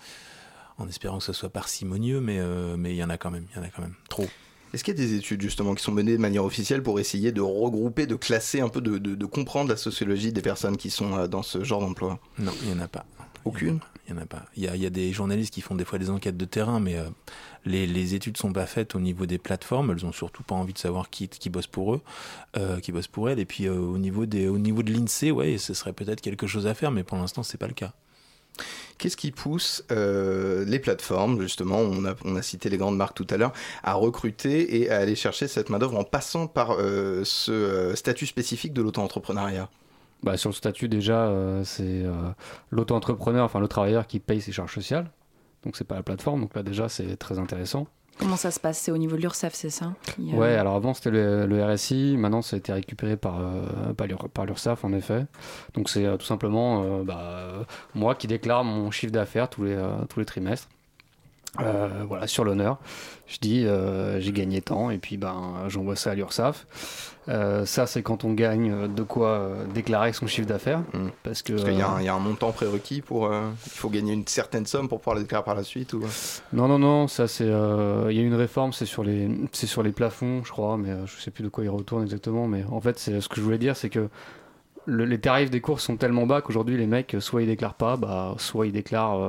En 0.79 0.87
espérant 0.87 1.17
que 1.17 1.23
ce 1.23 1.33
soit 1.33 1.49
parcimonieux, 1.49 2.21
mais 2.21 2.37
euh, 2.39 2.77
mais 2.77 2.91
il 2.93 2.97
y 2.97 3.03
en 3.03 3.09
a 3.09 3.17
quand 3.17 3.31
même, 3.31 3.45
il 3.51 3.57
y 3.57 3.59
en 3.59 3.63
a 3.63 3.69
quand 3.69 3.81
même 3.81 3.95
trop. 4.09 4.25
Est-ce 4.73 4.83
qu'il 4.83 4.93
y 4.95 5.01
a 5.01 5.03
des 5.05 5.13
études 5.15 5.41
justement 5.41 5.73
qui 5.75 5.83
sont 5.83 5.91
menées 5.93 6.11
de 6.11 6.21
manière 6.21 6.43
officielle 6.43 6.83
pour 6.83 6.99
essayer 6.99 7.31
de 7.31 7.41
regrouper, 7.41 8.05
de 8.05 8.15
classer 8.15 8.59
un 8.59 8.69
peu, 8.69 8.81
de, 8.81 8.97
de- 8.97 9.15
de 9.15 9.25
comprendre 9.25 9.69
la 9.69 9.77
sociologie 9.77 10.31
des 10.33 10.41
personnes 10.41 10.77
qui 10.77 10.89
sont 10.89 11.13
euh, 11.17 11.27
dans 11.27 11.41
ce 11.41 11.63
genre 11.63 11.79
d'emploi? 11.79 12.19
Non, 12.37 12.51
il 12.63 12.69
y 12.69 12.73
en 12.73 12.79
a 12.79 12.87
pas. 12.87 13.05
Aucune? 13.45 13.79
Il 14.07 14.13
y 14.13 14.17
en 14.17 14.21
a 14.21 14.25
pas. 14.25 14.45
Il 14.55 14.63
y 14.63 14.67
a, 14.67 14.75
il 14.75 14.81
y 14.81 14.85
a 14.85 14.89
des 14.89 15.11
journalistes 15.13 15.53
qui 15.53 15.61
font 15.61 15.73
des 15.75 15.85
fois 15.85 15.97
des 15.99 16.09
enquêtes 16.09 16.37
de 16.37 16.45
terrain, 16.45 16.79
mais 16.79 16.95
euh, 16.95 17.05
les, 17.65 17.87
les 17.87 18.13
études 18.13 18.37
sont 18.37 18.53
pas 18.53 18.65
faites 18.65 18.93
au 18.93 18.99
niveau 18.99 19.25
des 19.25 19.37
plateformes. 19.37 19.91
Elles 19.91 20.05
ont 20.05 20.11
surtout 20.11 20.43
pas 20.43 20.55
envie 20.55 20.73
de 20.73 20.77
savoir 20.79 21.09
qui, 21.09 21.27
qui 21.29 21.49
bosse 21.49 21.67
pour 21.67 21.95
eux, 21.95 22.01
euh, 22.57 22.79
qui 22.81 22.91
bosse 22.91 23.07
pour 23.07 23.29
elles. 23.29 23.39
Et 23.39 23.45
puis 23.45 23.67
euh, 23.67 23.73
au 23.79 23.97
niveau 23.97 24.25
des, 24.25 24.47
au 24.47 24.57
niveau 24.59 24.83
de 24.83 24.91
l'Insee, 24.93 25.31
ouais, 25.31 25.57
ce 25.57 25.73
serait 25.73 25.93
peut-être 25.93 26.21
quelque 26.21 26.45
chose 26.45 26.67
à 26.67 26.73
faire, 26.73 26.91
mais 26.91 27.03
pour 27.03 27.17
l'instant 27.17 27.41
c'est 27.41 27.57
pas 27.57 27.67
le 27.67 27.73
cas. 27.73 27.93
Qu'est-ce 28.97 29.17
qui 29.17 29.31
pousse 29.31 29.83
euh, 29.91 30.65
les 30.65 30.79
plateformes, 30.79 31.41
justement, 31.41 31.79
on 31.79 32.35
a, 32.35 32.41
cité 32.41 32.69
les 32.69 32.77
grandes 32.77 32.97
marques 32.97 33.15
tout 33.15 33.27
à 33.29 33.37
l'heure, 33.37 33.53
à 33.83 33.93
recruter 33.93 34.81
et 34.81 34.89
à 34.89 34.97
aller 34.97 35.15
chercher 35.15 35.47
cette 35.47 35.69
main-d'œuvre 35.69 35.97
en 35.97 36.03
passant 36.03 36.47
par 36.47 36.71
euh, 36.71 37.23
ce 37.23 37.51
euh, 37.51 37.95
statut 37.95 38.25
spécifique 38.25 38.73
de 38.73 38.81
l'auto-entrepreneuriat? 38.81 39.69
Bah, 40.23 40.35
sur 40.37 40.49
le 40.49 40.55
statut, 40.55 40.89
déjà, 40.89 41.31
c'est 41.63 42.03
l'auto-entrepreneur, 42.71 43.45
enfin 43.45 43.59
le 43.59 43.67
travailleur 43.67 44.07
qui 44.07 44.19
paye 44.19 44.41
ses 44.41 44.51
charges 44.51 44.73
sociales. 44.73 45.11
Donc, 45.63 45.77
c'est 45.77 45.83
pas 45.83 45.93
la 45.93 46.01
plateforme. 46.01 46.41
Donc, 46.41 46.55
là, 46.55 46.63
déjà, 46.63 46.89
c'est 46.89 47.17
très 47.17 47.37
intéressant. 47.37 47.87
Comment 48.19 48.35
ça 48.35 48.49
se 48.51 48.59
passe? 48.59 48.79
C'est 48.79 48.91
au 48.91 48.97
niveau 48.97 49.15
de 49.15 49.21
l'URSSAF, 49.21 49.53
c'est 49.53 49.69
ça? 49.69 49.85
A- 49.85 50.35
Ouais, 50.35 50.55
alors 50.55 50.75
avant 50.75 50.93
c'était 50.93 51.11
le, 51.11 51.63
RSI, 51.63 52.15
maintenant 52.17 52.41
ça 52.41 52.55
a 52.55 52.59
été 52.59 52.73
récupéré 52.73 53.15
par, 53.15 53.39
euh, 53.39 53.93
par 53.95 54.07
l'Ur- 54.07 54.29
par 54.33 54.45
l'URSSAF 54.45 54.83
en 54.83 54.91
effet. 54.93 55.25
Donc 55.75 55.89
c'est 55.89 56.05
euh, 56.05 56.17
tout 56.17 56.25
simplement 56.25 56.83
euh, 56.83 57.03
bah, 57.03 57.65
moi 57.93 58.15
qui 58.15 58.25
déclare 58.27 58.63
mon 58.63 58.89
chiffre 58.91 59.11
d'affaires 59.11 59.49
tous 59.49 59.63
les, 59.65 59.73
euh, 59.75 59.89
tous 60.09 60.19
les 60.19 60.25
trimestres. 60.25 60.67
Voilà, 62.07 62.27
sur 62.27 62.43
l'honneur. 62.43 62.77
Je 63.27 63.37
dis 63.39 63.65
j'ai 64.19 64.31
gagné 64.31 64.61
tant 64.61 64.89
et 64.91 64.97
puis 64.99 65.17
ben, 65.17 65.63
j'envoie 65.69 65.95
ça 65.95 66.11
à 66.11 66.15
l'URSSAF. 66.15 66.65
Euh, 67.29 67.65
ça 67.65 67.87
c'est 67.87 68.01
quand 68.03 68.23
on 68.23 68.31
gagne 68.33 68.71
euh, 68.71 68.87
de 68.87 69.03
quoi 69.03 69.27
euh, 69.31 69.65
déclarer 69.73 70.13
son 70.13 70.27
chiffre 70.27 70.47
d'affaires. 70.47 70.79
Mm. 70.93 71.07
Parce 71.23 71.41
qu'il 71.41 71.57
y, 71.73 71.81
a 71.81 71.89
un- 71.89 71.99
il 71.99 72.05
y 72.05 72.07
a 72.07 72.13
un 72.13 72.19
montant 72.19 72.51
prérequis 72.53 73.01
pour... 73.01 73.29
il 73.33 73.71
faut 73.71 73.89
gagner 73.89 74.13
une 74.13 74.25
certaine 74.27 74.65
somme 74.65 74.87
pour 74.87 74.99
pouvoir 74.99 75.15
le 75.17 75.23
déclarer 75.23 75.43
par 75.43 75.55
la 75.55 75.63
suite 75.63 75.93
ou... 75.93 76.01
Non, 76.53 76.67
non, 76.67 76.79
non, 76.79 77.07
ça 77.07 77.27
c'est. 77.27 77.43
Il 77.45 78.15
y 78.15 78.19
a 78.19 78.23
une 78.23 78.33
réforme, 78.35 78.71
c'est 78.73 78.85
sur, 78.85 79.03
les, 79.03 79.29
sur 79.51 79.83
les 79.83 79.91
plafonds, 79.91 80.43
je 80.45 80.51
crois, 80.51 80.77
mais 80.77 80.91
je 81.05 81.21
sais 81.21 81.31
plus 81.31 81.43
de 81.43 81.49
quoi 81.49 81.63
il 81.65 81.69
retourne 81.69 82.03
exactement. 82.03 82.47
Mais 82.47 82.63
en 82.71 82.79
fait, 82.79 82.97
ce 82.99 83.27
que 83.27 83.35
je 83.35 83.41
voulais 83.41 83.57
dire, 83.57 83.75
c'est 83.75 83.89
que 83.89 84.07
le- 84.85 85.03
les 85.05 85.19
tarifs 85.19 85.49
des 85.51 85.59
courses 85.59 85.83
sont 85.83 85.97
tellement 85.97 86.25
bas 86.25 86.41
qu'aujourd'hui, 86.41 86.77
les 86.77 86.87
mecs, 86.87 87.17
soit 87.19 87.41
ils 87.41 87.47
déclarent 87.47 87.73
pas, 87.73 87.97
bah, 87.97 88.35
soit 88.37 88.67
ils 88.67 88.71
déclarent 88.71 89.19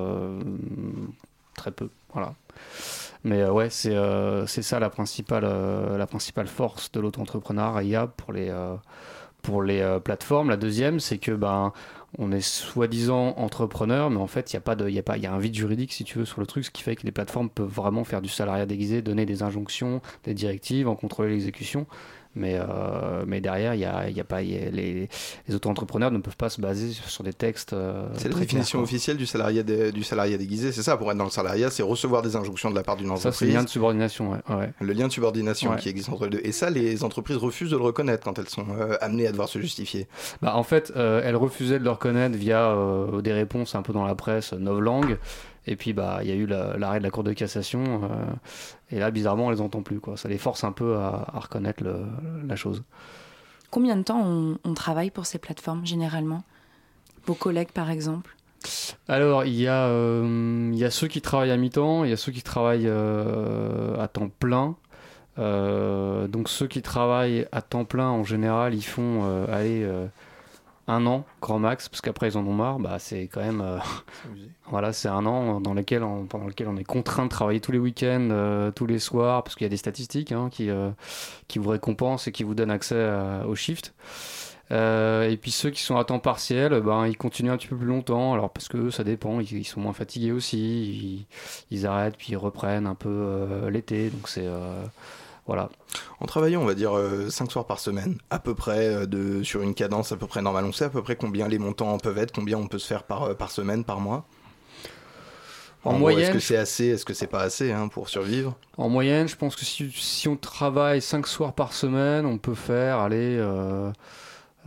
très 1.57 1.73
peu. 1.73 1.89
Voilà. 2.13 2.35
Mais 3.25 3.43
euh, 3.43 3.53
ouais, 3.53 3.71
c'est, 3.71 3.95
euh, 3.95 4.47
ça 4.47 4.79
la 4.79 4.91
principale, 4.91 5.45
euh, 5.45 5.99
la 5.99 6.07
principale 6.07 6.47
force 6.47 6.93
de 6.93 7.01
l'auto-entrepreneuriat 7.01 8.07
pour 8.07 8.33
les, 8.33 8.49
euh, 8.51 8.77
pour 9.43 9.63
les 9.63 9.99
plateformes. 10.05 10.51
La 10.51 10.57
deuxième, 10.57 11.01
c'est 11.01 11.19
que 11.19 11.33
ben, 11.33 11.73
on 12.19 12.33
est 12.33 12.41
soi-disant 12.41 13.35
entrepreneur, 13.37 14.11
mais 14.11 14.19
en 14.19 14.27
fait, 14.27 14.53
il 14.53 14.55
y 14.55 14.57
a 14.57 14.61
pas 14.61 14.77
de, 14.77 14.89
y 14.89 15.01
pas, 15.03 15.17
il 15.17 15.23
y 15.23 15.27
a 15.27 15.33
un 15.33 15.39
vide 15.39 15.55
juridique 15.55 15.93
si 15.93 16.05
tu 16.05 16.19
veux 16.19 16.25
sur 16.25 16.41
le 16.41 16.47
truc, 16.47 16.65
ce 16.65 16.71
qui 16.71 16.83
fait 16.83 16.97
que 16.97 17.05
les 17.05 17.13
plateformes 17.13 17.51
peuvent 17.51 17.69
vraiment 17.69 18.05
faire 18.05 18.23
du 18.23 18.29
salariat 18.29 18.67
déguisé, 18.67 19.03
donner 19.03 19.27
des 19.27 19.43
injonctions, 19.43 20.01
des 20.25 20.35
directives, 20.35 20.89
en 20.89 20.97
contrôler 20.97 21.31
l'exécution. 21.31 21.87
Mais, 22.39 22.55
euh, 22.57 23.25
mais 23.27 23.41
derrière, 23.41 23.75
il 23.75 23.81
y 23.81 23.85
a, 23.85 24.09
y 24.09 24.21
a 24.21 24.25
pas, 24.25 24.43
y 24.43 24.57
a 24.57 24.71
les, 24.71 25.09
les 25.49 25.55
auto-entrepreneurs 25.55 26.11
ne 26.13 26.19
peuvent 26.19 26.37
pas 26.37 26.49
se 26.49 26.61
baser 26.61 26.93
sur 26.93 27.25
des 27.25 27.33
textes. 27.33 27.73
euh, 27.73 28.07
C'est 28.17 28.29
la 28.33 28.39
définition 28.39 28.81
officielle 28.81 29.17
du 29.17 29.27
salariat, 29.27 29.65
dé- 29.65 29.91
du 29.93 30.05
salariat 30.05 30.39
déguisé, 30.39 30.71
c'est 30.71 30.83
ça, 30.85 30.97
pour 30.97 31.11
être 31.11 31.19
dans 31.19 31.25
le 31.25 31.31
salariat, 31.31 31.69
c'est 31.71 31.83
recevoir 31.83 32.23
des 32.23 32.37
injonctions 32.37 32.71
de 32.71 32.77
la 32.77 32.83
part 32.85 32.97
d'une 32.97 33.09
Ça, 33.09 33.13
entreprise. 33.15 33.39
c'est 33.39 33.47
le 33.47 33.53
lien 33.53 33.65
de 33.65 33.69
subordination. 33.69 34.31
Ouais. 34.31 34.55
ouais. 34.57 34.73
Le 34.81 34.93
lien 34.93 35.09
de 35.09 35.13
subordination 35.13 35.71
Ouais. 35.73 35.77
qui 35.79 35.89
existe 35.89 36.09
entre 36.11 36.25
les 36.25 36.31
deux. 36.31 36.41
Et 36.45 36.53
ça, 36.53 36.71
les 36.71 37.03
entreprises 37.03 37.37
refusent 37.39 37.71
de 37.73 37.77
le 37.77 37.83
reconnaître 37.83 38.23
quand 38.23 38.39
elles 38.39 38.49
sont 38.49 38.67
euh, 38.79 38.97
amenées 39.01 39.27
à 39.27 39.33
devoir 39.33 39.49
se 39.49 39.59
justifier. 39.59 40.07
Bah, 40.41 40.55
en 40.57 40.63
fait, 40.63 40.93
euh, 40.97 41.21
elle 41.25 41.37
refusait 41.37 41.79
de 41.81 41.85
le 41.85 41.91
reconnaître 41.91 42.37
via 42.37 42.75
des 43.23 43.33
réponses 43.33 43.75
un 43.75 43.83
peu 43.83 43.93
dans 43.93 44.07
la 44.07 44.15
presse, 44.15 44.53
novlangue. 44.53 45.19
Et 45.69 45.77
puis, 45.77 45.93
bah, 45.93 46.21
il 46.23 46.29
y 46.29 46.33
a 46.33 46.35
eu 46.35 46.47
la- 46.47 46.77
l'arrêt 46.77 46.99
de 46.99 47.05
la 47.05 47.11
Cour 47.11 47.23
de 47.25 47.33
cassation. 47.33 47.83
euh, 48.05 48.09
et 48.91 48.99
là, 48.99 49.11
bizarrement, 49.11 49.47
on 49.47 49.51
les 49.51 49.61
entend 49.61 49.83
plus. 49.83 50.01
Quoi. 50.01 50.17
Ça 50.17 50.29
les 50.29 50.39
force 50.39 50.65
un 50.65 50.73
peu 50.73 50.97
à, 50.97 51.27
à 51.33 51.39
reconnaître 51.41 51.83
le- 51.85 52.07
la 52.47 52.57
chose. 52.57 52.83
Combien 53.71 53.97
de 53.97 54.03
temps 54.03 54.23
on, 54.25 54.59
on 54.65 54.75
travaille 54.75 55.11
pour 55.11 55.27
ces 55.27 55.39
plateformes 55.39 55.85
généralement? 55.87 56.43
Vos 57.27 57.35
collègues 57.35 57.73
par 57.73 57.91
exemple? 57.91 58.35
Alors, 59.07 59.45
il 59.45 59.55
y, 59.55 59.69
a, 59.69 59.85
euh, 59.87 60.71
il 60.73 60.79
y 60.79 60.85
a 60.85 60.91
ceux 60.91 61.07
qui 61.07 61.21
travaillent 61.21 61.51
à 61.51 61.57
mi-temps, 61.57 62.03
il 62.05 62.11
y 62.11 62.13
a 62.13 62.17
ceux 62.17 62.33
qui 62.33 62.43
travaillent 62.43 62.89
euh, 62.89 64.01
à 64.01 64.09
temps 64.09 64.31
plein. 64.39 64.75
Euh, 65.39 66.27
donc, 66.27 66.49
ceux 66.49 66.67
qui 66.67 66.83
travaillent 66.83 67.47
à 67.53 67.63
temps 67.63 67.85
plein, 67.85 68.09
en 68.09 68.25
général, 68.25 68.75
ils 68.75 68.83
font 68.83 69.45
aller 69.53 69.87
un 70.89 71.07
an, 71.07 71.25
grand 71.41 71.59
max, 71.59 71.89
parce 71.89 72.01
qu'après, 72.01 72.29
ils 72.31 72.37
en 72.39 72.47
ont 72.47 72.53
marre. 72.55 72.79
Bah, 72.81 72.99
c'est 72.99 73.29
quand 73.29 73.41
même. 73.43 73.61
euh, 73.61 73.79
Voilà, 74.71 74.93
c'est 74.93 75.09
un 75.09 75.25
an 75.27 75.61
dans 75.61 75.73
lequel 75.75 76.03
on, 76.03 76.27
pendant 76.27 76.47
lequel 76.47 76.69
on 76.69 76.77
est 76.77 76.85
contraint 76.85 77.25
de 77.25 77.31
travailler 77.31 77.61
tous 77.61 77.73
les 77.73 77.79
week-ends, 77.79 78.29
euh, 78.31 78.71
tous 78.71 78.87
les 78.87 78.99
soirs, 78.99 79.43
parce 79.43 79.55
qu'il 79.55 79.65
y 79.65 79.67
a 79.67 79.71
des 79.71 79.79
statistiques 79.79 80.31
hein, 80.33 80.49
qui, 80.51 80.69
euh, 80.71 80.91
qui 81.49 81.59
vous 81.59 81.71
récompensent 81.71 82.29
et 82.29 82.33
qui 82.33 82.43
vous 82.45 82.55
donnent 82.55 82.71
accès 82.71 83.01
à- 83.03 83.47
au 83.47 83.55
shift. 83.55 83.95
Et 84.71 85.39
puis 85.41 85.51
ceux 85.51 85.71
qui 85.71 85.81
sont 85.83 85.97
à 85.97 86.05
temps 86.05 86.19
partiel, 86.19 86.81
ben, 86.83 87.07
ils 87.07 87.17
continuent 87.17 87.51
un 87.53 87.57
petit 87.57 87.69
peu 87.69 87.77
plus 87.77 87.87
longtemps, 87.87 88.35
alors 88.35 88.51
parce 88.51 88.69
que 88.69 88.91
ça 88.91 89.03
dépend, 89.05 89.41
ils, 89.41 89.51
ils 89.55 89.65
sont 89.65 89.81
moins 89.81 89.95
fatigués 89.95 90.33
aussi, 90.33 90.59
ils, 91.71 91.77
ils 91.77 91.87
arrêtent 91.87 92.17
puis 92.19 92.33
ils 92.33 92.37
reprennent 92.37 92.87
un 92.87 92.95
peu 92.95 93.69
l'été, 93.71 94.11
donc 94.11 94.29
c'est... 94.29 94.47
euh, 95.49 95.53
voilà. 95.53 95.71
En 96.21 96.27
travaillant, 96.27 96.61
on 96.63 96.67
va 96.67 96.75
dire 96.75 96.93
5 97.29 97.51
soirs 97.51 97.67
par 97.67 97.81
semaine, 97.81 98.19
à 98.31 98.39
peu 98.39 98.55
près 98.55 98.87
euh, 98.89 99.07
de, 99.07 99.43
sur 99.43 99.63
une 99.63 99.75
cadence 99.75 100.13
à 100.13 100.17
peu 100.17 100.27
près 100.27 100.43
normale, 100.43 100.65
on 100.65 100.73
sait 100.73 100.85
à 100.85 100.91
peu 100.91 101.03
près 101.03 101.17
combien 101.17 101.49
les 101.49 101.59
montants 101.59 101.99
peuvent 101.99 102.19
être, 102.19 102.33
combien 102.33 102.59
on 102.59 102.67
peut 102.67 102.79
se 102.79 102.87
faire 102.87 103.05
par, 103.05 103.23
euh, 103.25 103.35
par 103.35 103.51
semaine, 103.51 103.85
par 103.85 104.01
mois. 104.01 104.27
En 105.85 105.99
moyenne, 105.99 106.23
Est-ce 106.25 106.33
que 106.33 106.41
c'est 106.41 106.57
assez, 106.57 106.87
est-ce 106.87 107.05
que 107.05 107.15
c'est 107.15 107.29
pas 107.29 107.41
assez 107.41 107.73
hein, 107.73 107.89
pour 107.89 108.09
survivre? 108.09 108.57
En 108.77 108.89
moyenne, 108.89 109.29
je 109.29 109.37
pense 109.37 109.57
que 109.57 109.65
si, 109.65 109.91
si 109.93 110.29
on 110.29 110.37
travaille 110.37 111.01
5 111.01 111.27
soirs 111.27 111.55
par 111.55 111.73
semaine, 111.73 112.27
on 112.27 112.37
peut 112.37 112.55
faire, 112.57 112.99
aller 112.99 113.37
euh, 113.39 113.91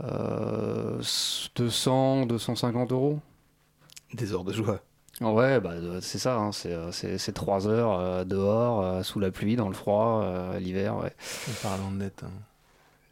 euh, 0.02 1.00
200, 1.56 2.26
250 2.26 2.92
euros. 2.92 3.20
Des 4.14 4.32
heures 4.32 4.44
de 4.44 4.52
joie. 4.52 4.80
Ouais, 5.22 5.60
bah, 5.60 5.70
euh, 5.72 6.00
c'est 6.00 6.18
ça, 6.18 6.36
hein, 6.36 6.52
c'est, 6.52 6.72
euh, 6.72 7.32
3 7.34 7.66
heures 7.68 7.98
euh, 7.98 8.24
dehors, 8.24 9.04
sous 9.04 9.20
la 9.20 9.30
pluie, 9.30 9.56
dans 9.56 9.68
le 9.68 9.74
froid, 9.74 10.24
l'hiver, 10.58 10.96
ouais. 10.96 11.14
On 11.48 11.62
parle 11.62 11.80
en 11.82 11.90
net. 11.92 12.22
hein. 12.24 12.30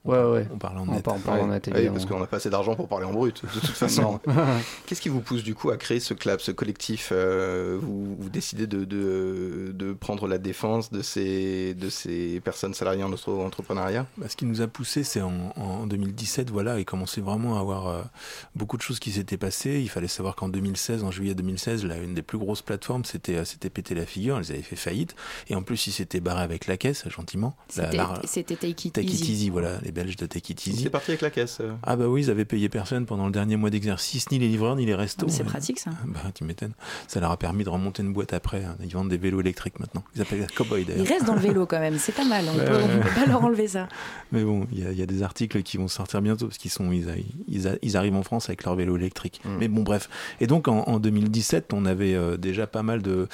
Ouais, 0.04 0.22
ouais. 0.24 0.46
On 0.52 0.56
parle 0.56 0.78
en 0.78 0.88
On 0.88 0.92
net. 0.92 1.02
parle, 1.02 1.18
on 1.18 1.20
parle 1.20 1.40
en 1.40 1.46
net, 1.48 1.64
Oui, 1.66 1.72
évidemment. 1.74 1.96
parce 1.98 2.06
qu'on 2.10 2.20
n'a 2.20 2.26
pas 2.26 2.38
assez 2.38 2.48
d'argent 2.48 2.74
pour 2.74 2.88
parler 2.88 3.04
en 3.04 3.12
brut, 3.12 3.42
de 3.44 3.60
toute 3.60 3.66
façon. 3.76 4.18
Qu'est-ce 4.86 5.00
qui 5.02 5.10
vous 5.10 5.20
pousse 5.20 5.42
du 5.42 5.54
coup 5.54 5.70
à 5.70 5.76
créer 5.76 6.00
ce 6.00 6.14
club, 6.14 6.40
ce 6.40 6.52
collectif 6.52 7.10
euh, 7.12 7.78
vous, 7.80 8.16
vous 8.18 8.30
décidez 8.30 8.66
de, 8.66 8.84
de, 8.84 9.72
de 9.74 9.92
prendre 9.92 10.26
la 10.26 10.38
défense 10.38 10.90
de 10.90 11.02
ces, 11.02 11.74
de 11.74 11.90
ces 11.90 12.40
personnes 12.40 12.72
salariées 12.72 13.02
en 13.04 13.12
auto-entrepreneuriat 13.12 14.06
Bah, 14.16 14.26
ce 14.30 14.36
qui 14.36 14.46
nous 14.46 14.62
a 14.62 14.66
poussé, 14.68 15.04
c'est 15.04 15.20
en, 15.20 15.52
en 15.56 15.86
2017, 15.86 16.48
voilà, 16.50 16.78
il 16.78 16.86
commençait 16.86 17.20
vraiment 17.20 17.58
à 17.58 17.60
avoir 17.60 17.88
euh, 17.88 18.02
beaucoup 18.54 18.78
de 18.78 18.82
choses 18.82 19.00
qui 19.00 19.10
s'étaient 19.10 19.36
passées. 19.36 19.80
Il 19.82 19.90
fallait 19.90 20.08
savoir 20.08 20.34
qu'en 20.34 20.48
2016, 20.48 21.04
en 21.04 21.10
juillet 21.10 21.34
2016, 21.34 21.84
là, 21.84 21.98
une 21.98 22.14
des 22.14 22.22
plus 22.22 22.38
grosses 22.38 22.62
plateformes 22.62 23.04
s'était 23.04 23.36
euh, 23.36 23.44
pété 23.72 23.94
la 23.94 24.06
figure, 24.06 24.38
elles 24.38 24.50
avaient 24.50 24.62
fait 24.62 24.76
faillite. 24.76 25.14
Et 25.48 25.54
en 25.54 25.62
plus, 25.62 25.86
ils 25.88 25.92
s'étaient 25.92 26.20
barrés 26.20 26.42
avec 26.42 26.66
la 26.66 26.78
caisse, 26.78 27.06
gentiment. 27.10 27.54
C'était 27.68 28.56
Take 28.56 28.88
It 28.88 28.94
Take 28.94 29.06
It 29.06 29.12
Easy. 29.12 29.32
Easy, 29.32 29.50
voilà, 29.50 29.78
les 29.90 30.02
Belges 30.04 30.14
de 30.16 30.26
Take 30.26 30.52
It 30.52 30.66
Easy. 30.68 30.82
C'est 30.84 30.90
parti 30.90 31.10
avec 31.10 31.20
la 31.20 31.30
caisse. 31.30 31.58
euh. 31.60 31.72
Ah 31.82 31.96
bah 31.96 32.06
oui, 32.06 32.22
ils 32.22 32.30
avaient 32.30 32.44
payé 32.44 32.68
personne 32.68 33.06
pendant 33.06 33.26
le 33.26 33.32
dernier 33.32 33.56
mois 33.56 33.70
d'exercice, 33.70 34.30
ni 34.30 34.38
les 34.38 34.46
livreurs, 34.46 34.76
ni 34.76 34.86
les 34.86 34.94
restos. 34.94 35.26
Ah, 35.28 35.32
C'est 35.32 35.42
pratique 35.44 35.80
ça. 35.80 35.90
Bah, 36.06 36.20
tu 36.34 36.44
m'étonnes. 36.44 36.74
Ça 37.08 37.18
leur 37.18 37.32
a 37.32 37.36
permis 37.36 37.64
de 37.64 37.68
remonter 37.70 38.02
une 38.02 38.12
boîte 38.12 38.32
après. 38.32 38.64
hein. 38.64 38.76
Ils 38.84 38.92
vendent 38.92 39.08
des 39.08 39.16
vélos 39.16 39.40
électriques 39.40 39.80
maintenant. 39.80 40.04
Ils 40.14 40.22
appellent 40.22 40.42
ça 40.42 40.46
Cowboy 40.54 40.82
Ils 40.82 40.86
d'ailleurs. 40.86 41.06
restent 41.06 41.26
dans 41.26 41.34
le 41.34 41.40
vélo 41.40 41.66
quand 41.66 41.80
même, 41.80 41.98
c'est 41.98 42.14
pas 42.14 42.24
mal, 42.24 42.44
on 42.48 42.56
Ouais, 42.58 42.64
peut, 42.64 42.76
ouais, 42.76 43.14
pas 43.14 43.26
leur 43.26 43.42
enlever 43.44 43.66
ça. 43.66 43.88
Mais 44.32 44.44
bon, 44.44 44.66
il 44.72 44.78
y, 44.78 44.86
a- 44.86 44.92
il 44.92 44.98
y 44.98 45.02
a 45.02 45.06
des 45.06 45.22
articles 45.24 45.62
qui 45.64 45.76
vont 45.76 45.88
sortir 45.88 46.22
bientôt 46.22 46.46
parce 46.46 46.58
qu'ils 46.58 46.70
sont, 46.70 46.92
ils, 46.92 47.08
ils, 47.48 47.78
ils 47.82 47.96
arrivent 47.96 48.14
en 48.16 48.22
France 48.22 48.48
avec 48.48 48.62
leur 48.64 48.76
vélo 48.76 48.96
électrique. 48.96 49.40
Mm. 49.44 49.48
Mais 49.58 49.66
bon, 49.68 49.82
bref. 49.82 50.08
Et 50.40 50.46
donc 50.46 50.68
en, 50.68 50.84
en 50.84 51.00
2017, 51.00 51.72
on 51.72 51.84
avait 51.84 52.14
euh, 52.14 52.36
déjà 52.36 52.66
pas 52.68 52.82
mal 52.84 53.02
de, 53.02 53.26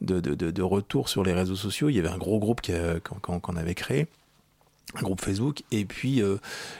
de, 0.00 0.20
de, 0.20 0.34
de- 0.34 0.50
de 0.50 0.62
retours 0.62 1.08
sur 1.10 1.22
les 1.22 1.34
réseaux 1.34 1.56
sociaux. 1.56 1.90
Il 1.90 1.96
y 1.96 1.98
avait 1.98 2.08
un 2.08 2.16
gros 2.18 2.38
groupe 2.38 2.62
qu'on 3.02 3.56
avait 3.56 3.74
créé. 3.74 4.06
Un 4.94 5.02
groupe 5.02 5.20
Facebook 5.20 5.62
et 5.70 5.84
puis 5.84 6.22
euh, 6.22 6.38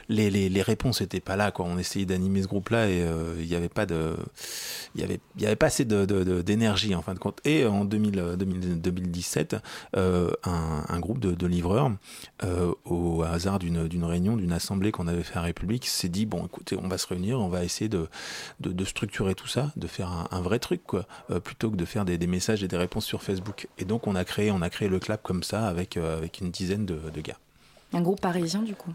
les, 0.08 0.30
les, 0.30 0.48
les 0.48 0.62
réponses 0.62 1.00
n'étaient 1.00 1.20
pas 1.20 1.36
là 1.36 1.50
quoi. 1.50 1.66
On 1.66 1.78
essayait 1.78 2.06
d'animer 2.06 2.42
ce 2.42 2.48
groupe 2.48 2.70
là 2.70 2.88
et 2.88 3.02
euh, 3.02 3.34
il 3.40 3.46
n'y 3.46 3.54
avait 3.54 3.68
pas 3.68 3.86
de 3.86 4.16
il 4.94 5.00
y 5.00 5.04
avait 5.04 5.20
il 5.36 5.42
y 5.42 5.46
avait 5.46 5.56
pas 5.56 5.66
assez 5.66 5.84
de 5.84 6.04
d'énergie 6.40 6.94
en 6.94 7.02
fin 7.02 7.14
de 7.14 7.18
compte 7.18 7.40
et 7.44 7.66
en 7.66 7.84
2000, 7.84 8.18
euh, 8.18 8.36
2000 8.36 8.80
2017 8.80 9.56
euh, 9.96 10.30
un, 10.44 10.84
un 10.88 11.00
groupe 11.00 11.18
de, 11.18 11.32
de 11.32 11.46
livreurs 11.46 11.92
euh, 12.44 12.72
au 12.84 13.22
hasard 13.22 13.58
d'une 13.58 13.88
d'une 13.88 14.04
réunion, 14.04 14.36
d'une 14.36 14.52
assemblée 14.52 14.92
qu'on 14.92 15.08
avait 15.08 15.22
fait 15.22 15.38
à 15.38 15.42
République, 15.42 15.86
s'est 15.86 16.08
dit 16.08 16.26
bon, 16.26 16.46
écoutez, 16.46 16.76
on 16.80 16.88
va 16.88 16.98
se 16.98 17.06
réunir, 17.06 17.40
on 17.40 17.48
va 17.48 17.64
essayer 17.64 17.88
de, 17.88 18.08
de, 18.60 18.72
de 18.72 18.84
structurer 18.84 19.34
tout 19.34 19.46
ça, 19.48 19.72
de 19.76 19.86
faire 19.86 20.26
un, 20.30 20.40
vrai 20.40 20.58
truc, 20.58 20.82
quoi, 20.86 21.06
euh, 21.30 21.40
plutôt 21.40 21.70
que 21.70 21.76
de 21.76 21.84
faire 21.84 22.04
des, 22.04 22.18
des 22.18 22.26
messages 22.26 22.62
et 22.62 22.68
des 22.68 22.76
réponses 22.76 23.04
sur 23.04 23.22
Facebook. 23.22 23.68
Et 23.78 23.84
donc 23.84 24.06
on 24.06 24.14
a 24.14 24.24
créé, 24.24 24.50
on 24.50 24.62
a 24.62 24.70
créé 24.70 24.88
le 24.88 24.98
clap 24.98 25.22
comme 25.22 25.42
ça 25.42 25.66
avec 25.66 25.96
euh, 25.96 26.16
avec 26.16 26.40
une 26.40 26.50
dizaine 26.50 26.86
de, 26.86 26.98
de 27.12 27.20
gars. 27.20 27.38
Un 27.92 28.00
groupe 28.02 28.20
parisien 28.20 28.62
du 28.62 28.74
coup. 28.74 28.92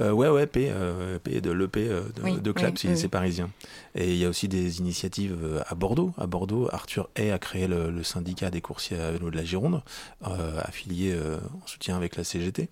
Euh, 0.00 0.10
ouais, 0.10 0.28
ouais, 0.28 0.46
P, 0.46 0.68
euh, 0.70 1.18
P 1.18 1.42
de 1.42 1.50
l'EP 1.50 1.86
euh, 1.86 2.02
de, 2.16 2.22
Oui, 2.22 2.40
de 2.40 2.52
Clap, 2.52 2.72
oui, 2.72 2.78
c'est 2.96 3.02
oui, 3.02 3.08
parisien. 3.08 3.50
Et 3.94 4.12
il 4.12 4.16
y 4.16 4.24
a 4.24 4.28
aussi 4.30 4.48
des 4.48 4.78
initiatives 4.78 5.36
euh, 5.42 5.60
à 5.66 5.74
Bordeaux. 5.74 6.14
À 6.16 6.26
Bordeaux, 6.26 6.66
Arthur 6.72 7.10
Hay 7.14 7.30
a 7.30 7.38
créé 7.38 7.66
le, 7.66 7.90
le 7.90 8.02
syndicat 8.02 8.50
des 8.50 8.62
coursiers 8.62 8.98
à 8.98 9.10
vélo 9.10 9.30
de 9.30 9.36
la 9.36 9.44
Gironde, 9.44 9.82
euh, 10.26 10.60
affilié 10.62 11.14
en 11.14 11.66
soutien 11.66 11.96
avec 11.96 12.16
la 12.16 12.24
CGT. 12.24 12.70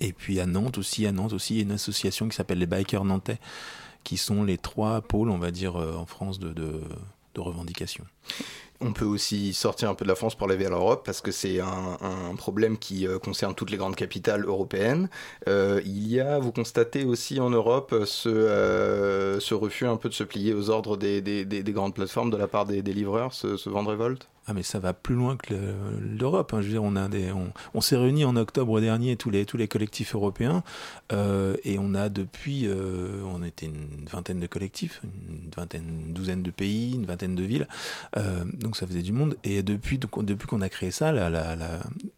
Et 0.00 0.12
puis 0.12 0.40
à 0.40 0.46
Nantes 0.46 0.78
aussi, 0.78 1.06
à 1.06 1.12
Nantes 1.12 1.32
aussi, 1.32 1.54
il 1.54 1.56
y 1.58 1.60
a 1.60 1.62
une 1.62 1.72
association 1.72 2.28
qui 2.28 2.36
s'appelle 2.36 2.58
les 2.58 2.66
Bikers 2.66 3.04
Nantais, 3.04 3.38
qui 4.02 4.16
sont 4.16 4.42
les 4.42 4.58
trois 4.58 5.00
pôles, 5.00 5.30
on 5.30 5.38
va 5.38 5.52
dire, 5.52 5.76
en 5.76 6.06
France 6.06 6.40
de, 6.40 6.52
de, 6.52 6.80
de 7.34 7.40
revendication. 7.40 8.04
On 8.80 8.92
peut 8.92 9.04
aussi 9.04 9.54
sortir 9.54 9.90
un 9.90 9.94
peu 9.96 10.04
de 10.04 10.08
la 10.08 10.14
France 10.14 10.36
pour 10.36 10.46
aller 10.48 10.56
vers 10.56 10.70
l'Europe 10.70 11.02
parce 11.04 11.20
que 11.20 11.32
c'est 11.32 11.58
un, 11.60 12.34
problème 12.36 12.78
qui 12.78 13.08
euh, 13.08 13.18
concerne 13.18 13.52
toutes 13.54 13.70
les 13.72 13.76
grandes 13.76 13.96
capitales 13.96 14.44
européennes. 14.44 15.08
Euh, 15.48 15.80
il 15.84 16.06
y 16.06 16.20
a, 16.20 16.38
vous 16.38 16.52
constatez 16.52 17.04
aussi 17.04 17.40
en 17.40 17.50
Europe 17.50 17.92
euh, 17.92 19.40
ce, 19.40 19.54
refus 19.54 19.86
un 19.86 19.96
peu 19.96 20.08
de 20.08 20.14
se 20.14 20.22
plier 20.22 20.54
aux 20.54 20.70
ordres 20.70 20.96
des, 20.96 21.20
des, 21.20 21.44
des- 21.44 21.64
des 21.64 21.72
grandes 21.72 21.94
plateformes 21.94 22.30
de 22.30 22.36
la 22.36 22.46
part 22.46 22.66
des, 22.66 22.82
des 22.82 22.92
livreurs, 22.92 23.32
ce, 23.34 23.56
ce 23.56 23.68
vent 23.68 23.82
de 23.82 23.88
révolte? 23.88 24.28
Ah 24.50 24.54
mais 24.54 24.62
ça 24.62 24.78
va 24.78 24.94
plus 24.94 25.14
loin 25.14 25.36
que 25.36 25.52
le- 25.52 26.16
l'Europe. 26.18 26.54
hein. 26.54 26.62
On 26.82 27.52
on, 27.74 27.80
s'est 27.82 27.96
réunis 27.96 28.24
en 28.24 28.34
octobre 28.36 28.80
dernier 28.80 29.16
tous 29.16 29.28
les 29.28 29.44
tous 29.44 29.58
les 29.58 29.68
collectifs 29.68 30.14
européens 30.14 30.62
euh, 31.12 31.56
et 31.64 31.78
on 31.78 31.94
a 31.94 32.08
depuis, 32.08 32.66
euh, 32.66 33.22
on 33.26 33.42
était 33.42 33.66
une 33.66 34.06
vingtaine 34.10 34.40
de 34.40 34.46
collectifs, 34.46 35.02
une 35.04 35.50
vingtaine, 35.54 35.84
une 36.06 36.14
douzaine 36.14 36.42
de 36.42 36.50
pays, 36.50 36.94
une 36.94 37.04
vingtaine 37.04 37.34
de 37.34 37.42
villes. 37.42 37.68
Euh, 38.16 38.44
donc 38.54 38.76
ça 38.76 38.86
faisait 38.86 39.02
du 39.02 39.12
monde. 39.12 39.36
Et 39.44 39.62
depuis 39.62 39.98
depuis 39.98 40.46
qu'on 40.46 40.62
a 40.62 40.68
créé 40.70 40.90
ça, 40.90 41.12
la, 41.12 41.28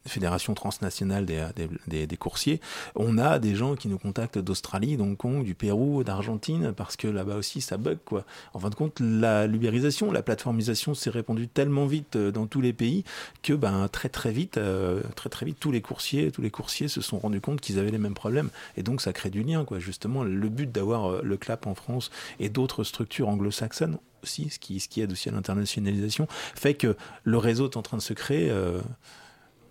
fédération 0.06 0.54
transnationale 0.54 1.26
des, 1.26 2.06
des, 2.06 2.16
coursiers, 2.16 2.60
on 2.94 3.18
a 3.18 3.38
des 3.38 3.54
gens 3.54 3.74
qui 3.74 3.88
nous 3.88 3.98
contactent 3.98 4.38
d'Australie, 4.38 4.96
d'Hong 4.96 5.16
Kong, 5.16 5.44
du 5.44 5.54
Pérou, 5.54 6.04
d'Argentine, 6.04 6.72
parce 6.76 6.96
que 6.96 7.08
là-bas 7.08 7.36
aussi 7.36 7.60
ça 7.60 7.76
bug 7.76 7.98
quoi. 8.04 8.24
En 8.54 8.60
fin 8.60 8.70
de 8.70 8.74
compte, 8.74 9.00
la 9.00 9.46
l'ubérisation, 9.46 10.12
la 10.12 10.22
plateformisation 10.22 10.94
s'est 10.94 11.10
répandue 11.10 11.48
tellement 11.48 11.86
vite 11.86 12.16
dans 12.28 12.46
tous 12.46 12.60
les 12.60 12.74
pays 12.74 13.04
que 13.42 13.54
ben 13.54 13.88
très 13.88 14.10
très 14.10 14.32
vite, 14.32 14.58
euh, 14.58 15.00
très 15.16 15.30
très 15.30 15.46
vite, 15.46 15.56
tous 15.58 15.72
les 15.72 15.80
coursiers, 15.80 16.30
tous 16.30 16.42
les 16.42 16.50
coursiers 16.50 16.88
se 16.88 17.00
sont 17.00 17.18
rendus 17.18 17.40
compte 17.40 17.62
qu'ils 17.62 17.78
avaient 17.78 17.90
les 17.90 17.98
mêmes 17.98 18.14
problèmes 18.14 18.50
et 18.76 18.82
donc 18.82 19.00
ça 19.00 19.14
crée 19.14 19.30
du 19.30 19.42
lien 19.42 19.64
quoi. 19.64 19.78
Justement, 19.78 20.24
le 20.24 20.48
but 20.48 20.70
d'avoir 20.70 21.06
euh, 21.06 21.20
le 21.24 21.36
clap 21.38 21.66
en 21.66 21.74
France 21.74 22.10
et 22.38 22.50
d'autres 22.50 22.84
structures 22.84 23.28
anglo-saxonnes 23.28 23.98
aussi, 24.22 24.50
ce 24.50 24.58
qui, 24.58 24.80
ce 24.80 24.88
qui 24.88 25.00
aide 25.00 25.12
aussi 25.12 25.30
à 25.30 25.32
l'internationalisation, 25.32 26.26
fait 26.54 26.74
que 26.74 26.94
le 27.24 27.38
réseau 27.38 27.70
est 27.70 27.76
en 27.78 27.82
train 27.82 27.96
de 27.96 28.02
se 28.02 28.12
créer. 28.12 28.50
euh, 28.50 28.80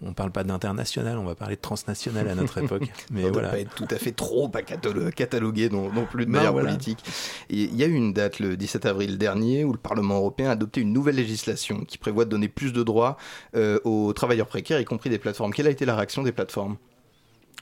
on 0.01 0.13
parle 0.13 0.31
pas 0.31 0.43
d'international, 0.43 1.17
on 1.17 1.25
va 1.25 1.35
parler 1.35 1.55
de 1.55 1.61
transnational 1.61 2.27
à 2.27 2.35
notre 2.35 2.57
époque. 2.63 2.83
Mais 3.11 3.23
On 3.23 3.27
ne 3.27 3.31
voilà. 3.33 3.49
pas 3.49 3.59
être 3.59 3.73
tout 3.75 3.87
à 3.89 3.97
fait 3.97 4.11
trop 4.11 4.49
à 4.53 4.61
catalo- 4.61 5.11
catalogué 5.11 5.69
non, 5.69 5.91
non 5.91 6.05
plus 6.05 6.25
de 6.25 6.31
manière 6.31 6.51
voilà. 6.51 6.69
politique. 6.69 7.03
Il 7.49 7.75
y 7.75 7.83
a 7.83 7.87
eu 7.87 7.93
une 7.93 8.13
date, 8.13 8.39
le 8.39 8.55
17 8.55 8.85
avril 8.85 9.17
dernier, 9.17 9.63
où 9.65 9.71
le 9.71 9.77
Parlement 9.77 10.15
européen 10.15 10.49
a 10.49 10.53
adopté 10.53 10.81
une 10.81 10.93
nouvelle 10.93 11.15
législation 11.15 11.83
qui 11.85 11.97
prévoit 11.97 12.25
de 12.25 12.29
donner 12.29 12.47
plus 12.47 12.71
de 12.71 12.83
droits 12.83 13.17
euh, 13.55 13.79
aux 13.83 14.13
travailleurs 14.13 14.47
précaires, 14.47 14.79
y 14.79 14.85
compris 14.85 15.09
des 15.09 15.19
plateformes. 15.19 15.53
Quelle 15.53 15.67
a 15.67 15.71
été 15.71 15.85
la 15.85 15.95
réaction 15.95 16.23
des 16.23 16.31
plateformes? 16.31 16.77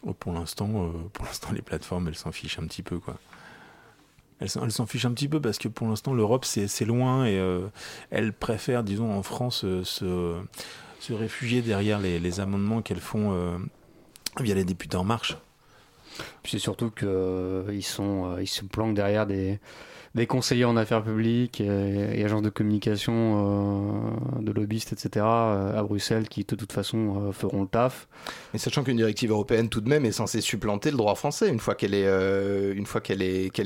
Oh, 0.03 0.13
pour 0.13 0.33
l'instant, 0.33 0.69
euh, 0.75 0.89
pour 1.13 1.25
l'instant, 1.25 1.49
les 1.53 1.61
plateformes, 1.61 2.07
elles 2.07 2.15
s'en 2.15 2.31
fichent 2.31 2.59
un 2.59 2.67
petit 2.67 2.83
peu, 2.83 2.99
quoi. 2.99 3.15
Elles 4.39 4.49
s'en, 4.49 4.85
fichent 4.85 5.05
un 5.05 5.13
petit 5.13 5.27
peu 5.27 5.41
parce 5.41 5.57
que 5.57 5.67
pour 5.67 5.87
l'instant, 5.87 6.13
l'Europe, 6.13 6.45
c'est, 6.45 6.85
loin 6.85 7.25
et 7.25 7.39
euh, 7.39 7.67
elles 8.11 8.33
préfèrent, 8.33 8.83
disons, 8.83 9.11
en 9.11 9.23
France, 9.23 9.63
euh, 9.63 9.83
se, 9.83 10.35
se 11.07 11.13
réfugier 11.13 11.61
derrière 11.61 11.99
les, 11.99 12.39
amendements 12.41 12.81
qu'elles 12.81 12.99
font 12.99 13.31
euh, 13.31 13.57
via 14.41 14.53
les 14.55 14.65
députés 14.65 14.97
En 14.97 15.05
Marche. 15.05 15.37
C'est 16.43 16.59
surtout 16.59 16.91
qu'ils 16.91 17.83
sont, 17.83 18.25
euh, 18.25 18.41
ils 18.41 18.47
se 18.47 18.63
planquent 18.63 18.95
derrière 18.95 19.25
des, 19.25 19.59
conseillers 20.27 20.65
en 20.65 20.75
affaires 20.77 21.03
publiques 21.03 21.61
et, 21.61 22.23
agences 22.23 22.41
de 22.41 22.49
communication, 22.49 23.13
euh, 24.39 24.41
de 24.41 24.51
lobbyistes, 24.51 24.93
etc. 24.93 25.25
euh, 25.25 25.79
à 25.79 25.83
Bruxelles 25.83 26.27
qui 26.27 26.43
de 26.43 26.55
toute 26.55 26.71
façon 26.71 27.27
euh, 27.27 27.31
feront 27.31 27.61
le 27.61 27.67
taf. 27.67 28.07
Mais 28.53 28.59
sachant 28.59 28.83
qu'une 28.83 28.97
directive 28.97 29.31
européenne 29.31 29.69
tout 29.69 29.81
de 29.81 29.89
même 29.89 30.05
est 30.05 30.11
censée 30.11 30.41
supplanter 30.41 30.89
le 30.91 30.97
droit 30.97 31.15
français 31.15 31.49
une 31.49 31.59
fois 31.59 31.75
qu'elle 31.75 31.93
est, 31.93 32.07
euh, 32.07 32.73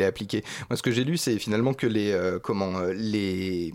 appliquée. 0.05 0.43
Moi, 0.69 0.77
ce 0.77 0.83
que 0.83 0.91
j'ai 0.91 1.03
lu, 1.03 1.17
c'est 1.17 1.37
finalement 1.37 1.73
que 1.73 1.87
les, 1.87 2.11
euh, 2.11 2.39
comment, 2.39 2.77
euh, 2.77 2.93
les, 2.93 3.71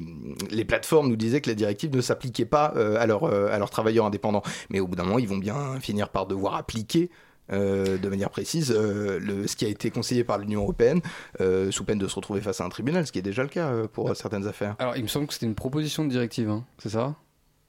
plateformes 0.67 1.09
nous 1.09 1.17
disaient 1.17 1.41
que 1.41 1.49
la 1.49 1.55
directive 1.55 1.95
ne 1.95 2.01
s'appliquait 2.01 2.45
pas 2.45 2.73
euh, 2.77 2.97
euh, 2.97 3.55
à 3.55 3.59
leurs 3.59 3.71
travailleurs 3.71 4.07
indépendants. 4.07 4.43
Mais 4.71 4.81
au 4.81 4.87
bout 4.87 4.97
d'un 4.97 5.05
moment, 5.05 5.19
ils 5.19 5.29
vont 5.29 5.39
bien 5.39 5.79
finir 5.81 6.09
par 6.09 6.27
devoir 6.27 6.55
appliquer. 6.55 7.11
Euh, 7.53 7.97
de 7.99 8.09
manière 8.09 8.31
précise, 8.31 8.73
euh, 8.77 9.19
le, 9.21 9.47
ce 9.47 9.57
qui 9.57 9.65
a 9.65 9.69
été 9.69 9.91
conseillé 9.91 10.25
par 10.25 10.39
l'Union 10.39 10.63
européenne, 10.63 11.01
euh, 11.41 11.71
sous 11.71 11.85
peine 11.85 11.99
de 11.99 12.09
se 12.09 12.15
retrouver 12.17 12.41
face 12.41 12.61
à 12.61 12.65
un 12.65 12.69
tribunal, 12.69 13.07
ce 13.07 13.13
qui 13.13 13.19
est 13.19 13.23
déjà 13.23 13.43
le 13.43 13.49
cas 13.49 13.71
pour 13.93 14.15
certaines 14.17 14.47
affaires. 14.47 14.77
Alors 14.79 14.97
il 14.97 15.03
me 15.03 15.09
semble 15.09 15.27
que 15.27 15.33
c'était 15.35 15.47
une 15.47 15.55
proposition 15.55 16.05
de 16.05 16.11
directive, 16.11 16.49
hein, 16.51 16.65
c'est 16.79 16.89
ça? 16.91 17.15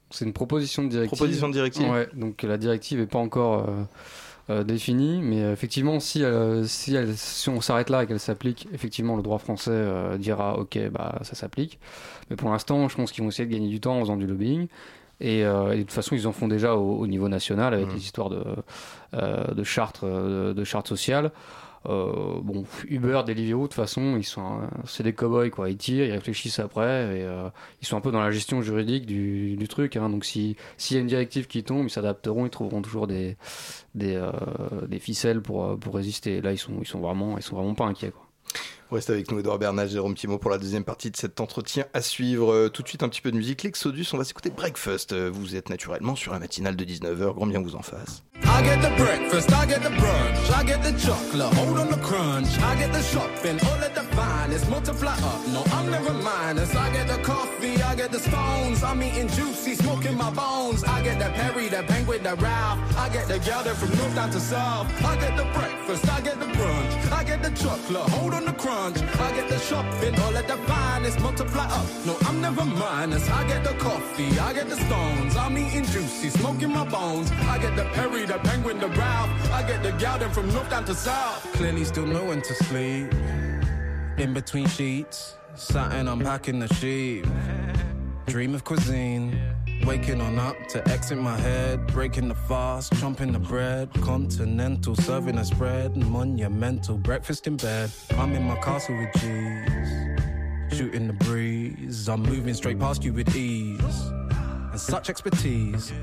C'est 0.09 0.25
une 0.25 0.33
proposition 0.33 0.83
de 0.83 0.89
directive. 0.89 1.17
Proposition 1.17 1.47
de 1.49 1.53
directive 1.53 1.89
Ouais, 1.89 2.07
donc 2.13 2.41
la 2.43 2.57
directive 2.57 2.99
n'est 2.99 3.05
pas 3.07 3.19
encore 3.19 3.67
définie, 4.65 5.19
mais 5.21 5.41
effectivement, 5.51 5.99
si, 5.99 6.21
elle- 6.21 6.65
si, 6.67 6.95
elle- 6.95 7.17
si 7.17 7.49
on 7.49 7.59
s'arrête 7.59 7.89
là 7.89 8.03
et 8.03 8.07
qu'elle 8.07 8.19
s'applique, 8.19 8.69
effectivement, 8.73 9.17
le 9.17 9.21
droit 9.21 9.39
français 9.39 9.85
dira 10.17 10.57
ok, 10.57 10.79
bah 10.91 11.19
ça 11.23 11.35
s'applique. 11.35 11.79
Mais 12.29 12.37
pour 12.37 12.49
l'instant, 12.49 12.87
je 12.87 12.95
pense 12.95 13.11
qu'ils 13.11 13.23
vont 13.23 13.29
essayer 13.29 13.45
de 13.45 13.51
gagner 13.53 13.67
du 13.67 13.81
temps 13.81 13.97
en 13.97 14.01
faisant 14.01 14.15
du 14.15 14.25
lobbying. 14.25 14.67
Et, 15.19 15.43
euh, 15.45 15.71
et 15.73 15.77
de 15.77 15.81
toute 15.83 15.91
façon, 15.93 16.15
ils 16.15 16.27
en 16.27 16.31
font 16.31 16.47
déjà 16.47 16.75
au, 16.75 16.97
au 16.99 17.07
niveau 17.07 17.27
national 17.29 17.73
avec 17.73 17.87
Mhm. 17.87 17.93
les 17.95 18.01
histoires 18.01 18.29
de, 18.29 18.43
euh, 19.15 19.53
de 19.53 19.63
chartes, 19.63 20.01
euh, 20.03 20.53
de 20.53 20.63
chartes 20.63 20.87
sociales. 20.87 21.31
Euh, 21.87 22.39
bon, 22.41 22.65
Uber, 22.89 23.21
Deliveroo, 23.25 23.61
de 23.63 23.67
toute 23.67 23.73
façon, 23.75 24.17
ils 24.17 24.23
sont, 24.25 24.41
euh, 24.41 24.65
c'est 24.85 25.03
des 25.03 25.13
cow-boys 25.13 25.49
quoi. 25.51 25.69
Ils 25.69 25.77
tirent, 25.77 26.05
ils 26.05 26.11
réfléchissent 26.11 26.59
après, 26.59 27.17
et 27.19 27.23
euh, 27.23 27.47
ils 27.81 27.87
sont 27.87 27.95
un 27.95 28.01
peu 28.01 28.11
dans 28.11 28.19
la 28.19 28.31
gestion 28.31 28.61
juridique 28.61 29.05
du, 29.05 29.55
du 29.55 29.67
truc. 29.69 29.95
hein. 29.95 30.09
Donc 30.09 30.25
si 30.25 30.57
s'il 30.75 30.95
y 30.95 30.97
a 30.97 31.01
une 31.01 31.07
directive 31.07 31.47
qui 31.47 31.63
tombe, 31.63 31.85
ils 31.85 31.89
s'adapteront, 31.89 32.45
ils 32.45 32.49
trouveront 32.49 32.81
toujours 32.81 33.07
des 33.07 33.37
des, 33.95 34.15
euh, 34.15 34.31
des 34.87 34.99
ficelles 34.99 35.41
pour 35.41 35.63
euh, 35.63 35.75
pour 35.77 35.95
résister. 35.95 36.41
Là, 36.41 36.51
ils 36.51 36.57
sont 36.57 36.73
ils 36.81 36.87
sont 36.87 36.99
vraiment 36.99 37.37
ils 37.37 37.43
sont 37.43 37.55
vraiment 37.55 37.75
pas 37.75 37.85
inquiets 37.85 38.11
quoi. 38.11 38.26
Reste 38.91 39.09
avec 39.09 39.29
nous 39.31 39.39
Edouard 39.39 39.59
Bernard, 39.59 39.87
Jérôme 39.87 40.15
Pimo 40.15 40.37
pour 40.37 40.49
la 40.49 40.57
deuxième 40.57 40.85
partie 40.85 41.11
de 41.11 41.17
cet 41.17 41.41
entretien 41.41 41.85
à 41.93 42.01
suivre. 42.01 42.53
Euh, 42.53 42.69
tout 42.69 42.83
de 42.83 42.87
suite 42.87 43.03
un 43.03 43.09
petit 43.09 43.21
peu 43.21 43.31
de 43.31 43.37
musique. 43.37 43.63
L'Exodus, 43.63 44.05
on 44.13 44.17
va 44.17 44.23
s'écouter 44.23 44.49
Breakfast. 44.49 45.11
Euh, 45.11 45.29
Vous 45.31 45.55
êtes 45.55 45.69
naturellement 45.69 46.15
sur 46.15 46.31
la 46.31 46.39
matinale 46.39 46.75
de 46.77 46.85
19h, 46.85 47.33
grand 47.33 47.47
bien 47.47 47.61
vous 47.61 47.75
en 47.75 47.81
fasse. 47.81 48.23
I 48.57 48.63
get 48.63 48.81
the 48.81 48.89
breakfast, 48.97 49.53
I 49.53 49.67
get 49.67 49.83
the 49.83 49.89
brunch, 49.89 50.51
I 50.51 50.63
get 50.63 50.81
the 50.81 50.91
chocolate, 50.93 51.53
hold 51.53 51.77
on 51.77 51.91
the 51.91 51.97
crunch, 51.97 52.57
I 52.57 52.75
get 52.75 52.91
the 52.91 53.03
shopping, 53.03 53.59
all 53.67 53.83
of 53.83 53.93
the 53.93 54.01
finest, 54.15 54.67
multiply 54.67 55.13
up, 55.13 55.47
no, 55.49 55.61
I'm 55.73 55.91
never 55.91 56.11
minus. 56.11 56.75
I 56.75 56.91
get 56.91 57.07
the 57.07 57.21
coffee, 57.21 57.79
I 57.83 57.93
get 57.93 58.11
the 58.11 58.17
stones, 58.17 58.81
I'm 58.81 59.03
eating 59.03 59.27
juicy, 59.27 59.75
smoking 59.75 60.17
my 60.17 60.31
bones. 60.31 60.83
I 60.83 61.03
get 61.03 61.19
the 61.19 61.29
Perry, 61.37 61.67
the 61.67 61.83
penguin, 61.83 62.23
the 62.23 62.35
Ralph, 62.37 62.79
I 62.97 63.09
get 63.09 63.27
the 63.27 63.37
gal 63.37 63.63
that 63.63 63.75
from 63.75 63.95
north 63.95 64.15
down 64.15 64.31
to 64.31 64.39
south. 64.39 64.87
I 65.05 65.15
get 65.17 65.37
the 65.37 65.45
breakfast, 65.53 66.09
I 66.09 66.21
get 66.21 66.39
the 66.39 66.47
brunch, 66.47 67.11
I 67.11 67.23
get 67.23 67.43
the 67.43 67.51
chocolate, 67.51 68.09
hold 68.09 68.33
on 68.33 68.45
the 68.45 68.53
crunch, 68.53 68.97
I 69.19 69.35
get 69.35 69.49
the 69.49 69.59
shopping, 69.59 70.19
all 70.21 70.35
of 70.35 70.47
the 70.47 70.57
finest, 70.65 71.19
multiply 71.19 71.65
up, 71.65 71.85
no, 72.07 72.17
I'm 72.21 72.41
never 72.41 72.65
minus. 72.65 73.29
I 73.29 73.47
get 73.47 73.63
the 73.63 73.75
coffee, 73.75 74.39
I 74.39 74.51
get 74.53 74.67
the 74.67 74.77
stones, 74.77 75.35
I'm 75.35 75.55
eating 75.59 75.85
juicy, 75.85 76.31
smoking 76.31 76.71
my 76.73 76.85
bones. 76.85 77.29
I 77.53 77.59
get 77.59 77.75
the 77.75 77.85
Perry, 77.93 78.25
the 78.25 78.46
penguin, 78.47 78.79
the 78.79 78.87
Ralph, 78.87 79.51
I 79.51 79.61
get 79.67 79.83
the 79.83 79.91
gal 79.93 80.17
that 80.19 80.33
from 80.33 80.51
north 80.53 80.69
down 80.69 80.85
to 80.85 80.95
south. 80.95 81.41
Clearly 81.53 81.83
still 81.83 82.05
know 82.05 82.25
when 82.25 82.41
to 82.41 82.53
sleep. 82.53 83.13
In 84.17 84.33
between 84.33 84.67
sheets, 84.67 85.35
something 85.55 86.07
unpacking 86.07 86.59
the 86.59 86.73
sheet. 86.75 87.25
Dream 88.25 88.55
of 88.55 88.63
cuisine. 88.63 89.39
Waking 89.85 90.19
on 90.21 90.39
up 90.39 90.57
to 90.69 90.85
exit 90.89 91.17
my 91.19 91.37
head, 91.37 91.85
breaking 91.87 92.27
the 92.27 92.35
fast, 92.35 92.91
chomping 92.93 93.31
the 93.31 93.39
bread. 93.39 93.89
Continental, 94.01 94.95
serving 94.95 95.37
a 95.37 95.45
spread, 95.45 95.95
monumental 95.95 96.97
breakfast 96.97 97.47
in 97.47 97.57
bed. 97.57 97.91
I'm 98.17 98.33
in 98.33 98.43
my 98.43 98.55
castle 98.55 98.97
with 98.97 99.13
G's, 99.13 100.77
shooting 100.77 101.07
the 101.07 101.13
breeze. 101.13 102.09
I'm 102.09 102.23
moving 102.23 102.53
straight 102.53 102.79
past 102.79 103.03
you 103.03 103.13
with 103.13 103.33
ease 103.35 104.09
and 104.71 104.79
such 104.79 105.09
expertise. 105.09 105.93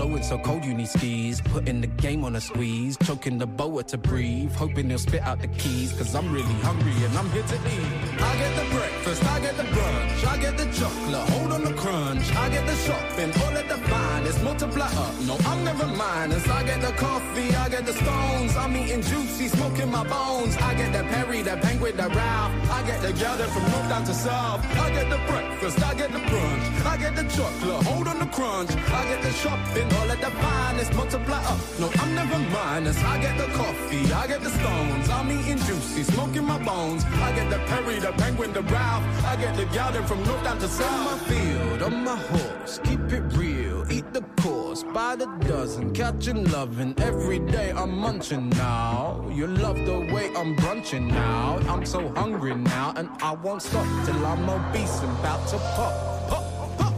Flowing 0.00 0.22
so 0.22 0.38
cold 0.38 0.64
you 0.64 0.72
need 0.72 0.88
skis, 0.88 1.42
putting 1.42 1.82
the 1.82 1.86
game 1.86 2.24
on 2.24 2.34
a 2.34 2.40
squeeze, 2.40 2.96
choking 3.04 3.36
the 3.36 3.46
boa 3.46 3.82
to 3.82 3.98
breathe, 3.98 4.50
hoping 4.54 4.88
they'll 4.88 4.96
spit 4.96 5.20
out 5.20 5.42
the 5.42 5.48
keys, 5.48 5.92
cause 5.92 6.14
I'm 6.14 6.32
really 6.32 6.56
hungry 6.64 7.04
and 7.04 7.18
I'm 7.18 7.30
here 7.32 7.42
to 7.42 7.54
eat. 7.54 8.18
I 8.18 8.34
get 8.38 8.56
the 8.56 8.74
breakfast, 8.74 9.22
I 9.24 9.40
get 9.40 9.56
the 9.58 9.64
brunch, 9.64 10.26
I 10.26 10.38
get 10.38 10.56
the 10.56 10.64
chocolate, 10.72 11.28
hold 11.50 11.66
on 11.66 11.72
the 11.72 11.80
crunch, 11.80 12.36
I 12.36 12.48
get 12.48 12.66
the 12.66 12.76
shopping, 12.76 13.32
all 13.42 13.56
of 13.56 13.68
the 13.68 13.78
finest, 13.88 14.42
multiply 14.42 14.86
up, 14.86 15.14
no, 15.26 15.36
I'm 15.46 15.64
never 15.64 15.86
minus. 15.86 16.46
I 16.48 16.62
get 16.62 16.80
the 16.80 16.92
coffee, 16.92 17.54
I 17.54 17.68
get 17.68 17.86
the 17.86 17.92
stones, 17.92 18.56
I'm 18.56 18.76
eating 18.76 19.02
juicy, 19.02 19.48
smoking 19.48 19.90
my 19.90 20.04
bones. 20.06 20.56
I 20.58 20.74
get 20.74 20.92
the 20.92 21.02
Perry, 21.04 21.42
the 21.42 21.56
penguin, 21.56 21.96
the 21.96 22.08
Ralph, 22.08 22.52
I 22.70 22.82
get 22.86 23.00
the 23.02 23.12
that 23.12 23.50
from 23.50 23.62
north 23.70 23.88
down 23.88 24.04
to 24.04 24.14
south. 24.14 24.64
I 24.76 24.90
get 24.90 25.10
the 25.10 25.20
breakfast, 25.30 25.82
I 25.82 25.94
get 25.94 26.12
the 26.12 26.18
brunch, 26.18 26.86
I 26.86 26.96
get 26.96 27.16
the 27.16 27.24
chocolate, 27.36 27.86
hold 27.86 28.08
on 28.08 28.18
the 28.18 28.26
crunch, 28.26 28.70
I 28.70 29.02
get 29.10 29.22
the 29.22 29.32
shopping, 29.32 29.92
all 29.98 30.10
of 30.10 30.20
the 30.20 30.30
finest, 30.42 30.94
multiply 30.94 31.42
up. 31.44 31.58
No, 31.80 31.90
I'm 32.00 32.14
never 32.14 32.38
minus. 32.38 32.98
I 33.02 33.20
get 33.20 33.36
the 33.38 33.48
coffee, 33.54 34.12
I 34.12 34.26
get 34.26 34.40
the 34.42 34.50
stones, 34.50 35.08
I'm 35.08 35.30
eating 35.30 35.58
juicy, 35.66 36.02
smoking 36.04 36.44
my 36.44 36.58
bones. 36.58 37.04
I 37.04 37.32
get 37.34 37.50
the 37.50 37.58
Perry, 37.70 37.98
the 37.98 38.12
penguin, 38.12 38.52
the 38.52 38.62
Ralph, 38.62 39.04
I 39.24 39.36
get 39.36 39.56
the 39.56 39.66
gal 39.66 39.90
that 39.92 40.06
from 40.06 40.22
north 40.24 40.44
down 40.44 40.58
to 40.58 40.68
south. 40.68 41.39
Field, 41.40 41.82
on 41.82 42.04
my 42.04 42.16
horse, 42.16 42.80
keep 42.84 43.00
it 43.12 43.22
real, 43.32 43.90
eat 43.90 44.12
the 44.12 44.20
course 44.42 44.82
by 44.82 45.16
the 45.16 45.26
dozen, 45.48 45.92
catching 45.94 46.44
loving 46.50 46.94
every 46.98 47.38
day. 47.38 47.70
I'm 47.70 47.96
munching 47.96 48.50
now. 48.50 49.26
You 49.32 49.46
love 49.46 49.78
the 49.86 50.00
way 50.12 50.30
I'm 50.36 50.54
brunching 50.56 51.08
now. 51.08 51.58
I'm 51.68 51.86
so 51.86 52.08
hungry 52.10 52.54
now, 52.54 52.92
and 52.96 53.08
I 53.22 53.32
won't 53.32 53.62
stop 53.62 53.86
till 54.04 54.26
I'm 54.26 54.48
obese 54.50 55.00
and 55.00 55.12
about 55.18 55.48
to 55.48 55.58
pop. 55.76 55.94
Pop, 56.28 56.44
pop. 56.78 56.94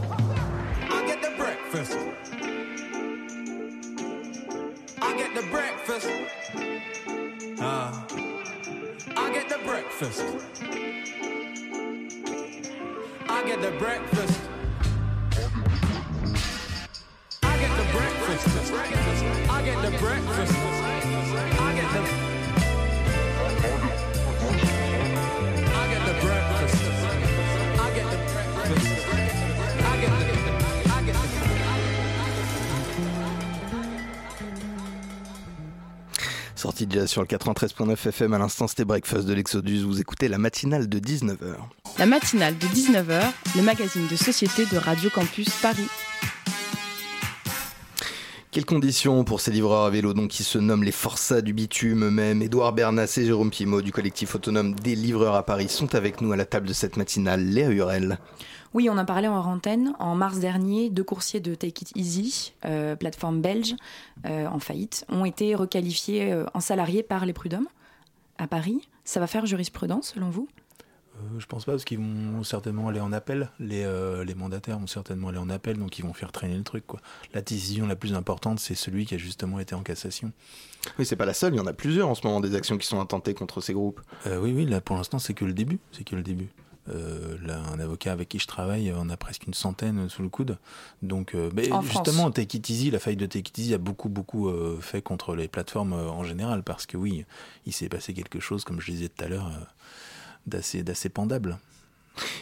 I 0.91 1.05
get 1.07 1.21
the 1.21 1.33
breakfast. 1.37 1.97
I 5.01 5.17
get 5.17 5.35
the 5.35 5.45
breakfast. 5.55 6.09
Ah. 7.59 8.05
I 9.15 9.31
get 9.31 9.47
the 9.47 9.59
breakfast. 9.65 10.21
The 13.63 13.71
breakfast. 13.79 14.41
I 17.43 17.57
get 17.59 17.77
the 17.77 17.97
breakfast. 17.97 18.73
I 19.49 19.61
get 19.63 19.81
the 19.89 19.97
breakfast. 19.99 20.82
Sortie 36.73 36.87
déjà 36.87 37.05
sur 37.05 37.21
le 37.21 37.27
93.9 37.27 38.07
FM 38.07 38.33
à 38.33 38.39
l'instant, 38.39 38.67
c'était 38.67 38.83
Breakfast 38.83 39.27
de 39.27 39.33
l'Exodus. 39.35 39.83
Vous 39.83 40.01
écoutez 40.01 40.27
la 40.27 40.39
matinale 40.39 40.89
de 40.89 40.97
19h. 40.97 41.53
La 41.99 42.07
matinale 42.07 42.57
de 42.57 42.65
19h, 42.65 43.21
le 43.55 43.61
magazine 43.61 44.07
de 44.07 44.15
société 44.15 44.65
de 44.65 44.77
Radio 44.77 45.11
Campus 45.11 45.49
Paris. 45.61 45.85
Quelles 48.49 48.65
conditions 48.65 49.23
pour 49.23 49.39
ces 49.39 49.51
livreurs 49.51 49.85
à 49.85 49.89
vélo 49.91 50.15
donc, 50.15 50.31
qui 50.31 50.43
se 50.43 50.57
nomment 50.57 50.83
les 50.83 50.91
Forçats 50.91 51.41
du 51.41 51.53
bitume 51.53 52.05
eux-mêmes 52.05 52.41
Édouard 52.41 52.73
Bernas 52.73 53.17
et 53.17 53.25
Jérôme 53.25 53.51
Pimo 53.51 53.83
du 53.83 53.91
collectif 53.91 54.33
autonome 54.33 54.73
des 54.73 54.95
livreurs 54.95 55.35
à 55.35 55.45
Paris 55.45 55.69
sont 55.69 55.93
avec 55.93 56.21
nous 56.21 56.31
à 56.31 56.37
la 56.37 56.45
table 56.45 56.67
de 56.67 56.73
cette 56.73 56.97
matinale. 56.97 57.45
Léa 57.45 57.69
Hurel. 57.69 58.17
Oui, 58.73 58.89
on 58.89 58.97
en 58.97 59.05
parlait 59.05 59.27
en 59.27 59.37
antenne. 59.37 59.93
En 59.99 60.15
mars 60.15 60.39
dernier, 60.39 60.89
deux 60.89 61.03
coursiers 61.03 61.39
de 61.39 61.53
Take 61.53 61.83
It 61.83 61.91
Easy, 61.95 62.53
euh, 62.65 62.95
plateforme 62.95 63.39
belge 63.39 63.75
euh, 64.25 64.47
en 64.47 64.59
faillite, 64.59 65.05
ont 65.09 65.25
été 65.25 65.53
requalifiés 65.53 66.31
euh, 66.31 66.45
en 66.53 66.59
salariés 66.59 67.03
par 67.03 67.25
les 67.25 67.33
prud'hommes 67.33 67.67
à 68.39 68.47
Paris. 68.47 68.87
Ça 69.03 69.19
va 69.19 69.27
faire 69.27 69.45
jurisprudence 69.45 70.13
selon 70.15 70.29
vous? 70.29 70.47
Euh, 71.15 71.39
je 71.39 71.45
pense 71.45 71.65
pas, 71.65 71.73
parce 71.73 71.85
qu'ils 71.85 71.99
vont 71.99 72.43
certainement 72.43 72.87
aller 72.87 72.99
en 72.99 73.13
appel. 73.13 73.51
Les, 73.59 73.83
euh, 73.83 74.25
les 74.25 74.33
mandataires 74.33 74.79
vont 74.79 74.87
certainement 74.87 75.27
aller 75.27 75.37
en 75.37 75.49
appel, 75.51 75.77
donc 75.77 75.99
ils 75.99 76.03
vont 76.03 76.13
faire 76.13 76.31
traîner 76.31 76.57
le 76.57 76.63
truc. 76.63 76.87
Quoi. 76.87 76.99
La 77.35 77.41
décision 77.41 77.85
la 77.85 77.95
plus 77.95 78.15
importante, 78.15 78.59
c'est 78.59 78.73
celui 78.73 79.05
qui 79.05 79.13
a 79.13 79.19
justement 79.19 79.59
été 79.59 79.75
en 79.75 79.83
cassation. 79.83 80.31
Oui, 80.97 81.05
c'est 81.05 81.15
pas 81.15 81.27
la 81.27 81.35
seule, 81.35 81.53
il 81.53 81.57
y 81.57 81.59
en 81.59 81.67
a 81.67 81.73
plusieurs 81.73 82.09
en 82.09 82.15
ce 82.15 82.25
moment 82.25 82.39
des 82.39 82.55
actions 82.55 82.79
qui 82.79 82.87
sont 82.87 82.99
intentées 82.99 83.35
contre 83.35 83.61
ces 83.61 83.73
groupes. 83.73 84.01
Euh, 84.25 84.39
oui, 84.39 84.51
oui, 84.51 84.65
là 84.65 84.81
pour 84.81 84.95
l'instant, 84.95 85.19
c'est 85.19 85.35
que 85.35 85.45
le 85.45 85.53
début. 85.53 85.77
C'est 85.91 86.03
que 86.03 86.15
le 86.15 86.23
début. 86.23 86.49
Euh, 86.89 87.37
là, 87.45 87.61
un 87.73 87.79
avocat 87.79 88.11
avec 88.11 88.27
qui 88.27 88.39
je 88.39 88.47
travaille, 88.47 88.93
on 88.97 89.09
a 89.09 89.15
presque 89.15 89.47
une 89.47 89.53
centaine 89.53 90.09
sous 90.09 90.21
le 90.21 90.27
coude. 90.27 90.57
Donc, 91.01 91.33
euh, 91.33 91.49
En 91.71 91.81
justement. 91.81 92.29
Take 92.29 92.57
It 92.57 92.69
Easy, 92.69 92.91
la 92.91 92.99
faille 92.99 93.15
de 93.15 93.25
Take 93.25 93.49
It 93.49 93.57
Easy 93.57 93.73
a 93.73 93.77
beaucoup, 93.77 94.09
beaucoup 94.09 94.49
euh, 94.49 94.77
fait 94.81 95.01
contre 95.01 95.33
les 95.35 95.47
plateformes 95.47 95.93
euh, 95.93 96.09
en 96.09 96.23
général, 96.25 96.61
parce 96.61 96.85
que 96.85 96.97
oui, 96.97 97.23
il 97.65 97.71
s'est 97.71 97.87
passé 97.87 98.13
quelque 98.13 98.41
chose, 98.41 98.65
comme 98.65 98.81
je 98.81 98.91
disais 98.91 99.07
tout 99.07 99.23
à 99.23 99.29
l'heure, 99.29 99.47
euh, 99.47 99.63
d'assez, 100.45 100.83
d'assez 100.83 101.07
pendable. 101.07 101.57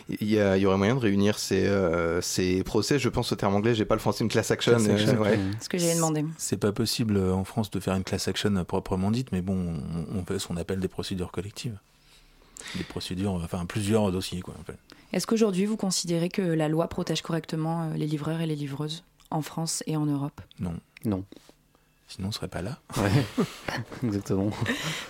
Il 0.10 0.28
y, 0.30 0.38
a- 0.40 0.58
il 0.58 0.62
y 0.64 0.66
aurait 0.66 0.78
moyen 0.78 0.96
de 0.96 1.00
réunir 1.00 1.38
ces, 1.40 1.66
euh, 1.68 2.20
ces 2.20 2.62
procès, 2.64 3.00
je 3.00 3.08
pense 3.10 3.32
au 3.32 3.36
terme 3.36 3.54
anglais, 3.56 3.74
j'ai 3.76 3.86
pas 3.86 3.96
le 3.96 4.02
français, 4.02 4.24
une 4.24 4.30
class 4.30 4.50
action. 4.52 4.74
Class 4.74 4.90
action. 4.90 5.14
euh, 5.14 5.20
ouais. 5.24 5.40
Ce 5.62 5.70
que 5.70 5.78
j'avais 5.78 5.96
demandé. 5.96 6.26
C'est 6.38 6.58
pas 6.58 6.72
possible 6.74 7.18
en 7.18 7.44
France 7.46 7.70
de 7.72 7.80
faire 7.80 7.96
une 7.96 8.04
class 8.04 8.28
action 8.28 8.66
proprement 8.66 9.12
dite, 9.12 9.32
mais 9.32 9.42
bon, 9.42 9.80
on, 10.14 10.18
on 10.20 10.26
fait 10.26 10.40
ce 10.40 10.48
qu'on 10.48 10.58
appelle 10.58 10.80
des 10.80 10.88
procédures 10.90 11.32
collectives. 11.32 11.78
Des 12.76 12.84
procédures, 12.84 13.34
enfin 13.34 13.66
plusieurs 13.66 14.12
dossiers, 14.12 14.42
quoi, 14.42 14.54
en 14.60 14.64
fait. 14.64 14.78
Est-ce 15.14 15.28
qu'aujourd'hui, 15.28 15.66
vous 15.66 15.78
considérez 15.78 16.30
que 16.30 16.42
la 16.42 16.68
loi 16.70 16.88
protège 16.88 17.22
correctement 17.22 17.84
euh, 17.84 17.94
les 17.96 18.08
livreurs 18.08 18.42
et 18.42 18.46
les 18.46 18.56
livreuses 18.56 19.04
en 19.30 19.42
France 19.42 19.84
et 19.88 19.98
en 19.98 20.06
Europe? 20.06 20.40
Non. 20.60 20.76
Non. 21.06 21.26
Sinon, 22.08 22.28
on 22.28 22.32
serait 22.34 22.50
pas 22.50 22.62
là. 22.62 22.78
Ouais, 22.98 23.10
exactement. 24.04 24.50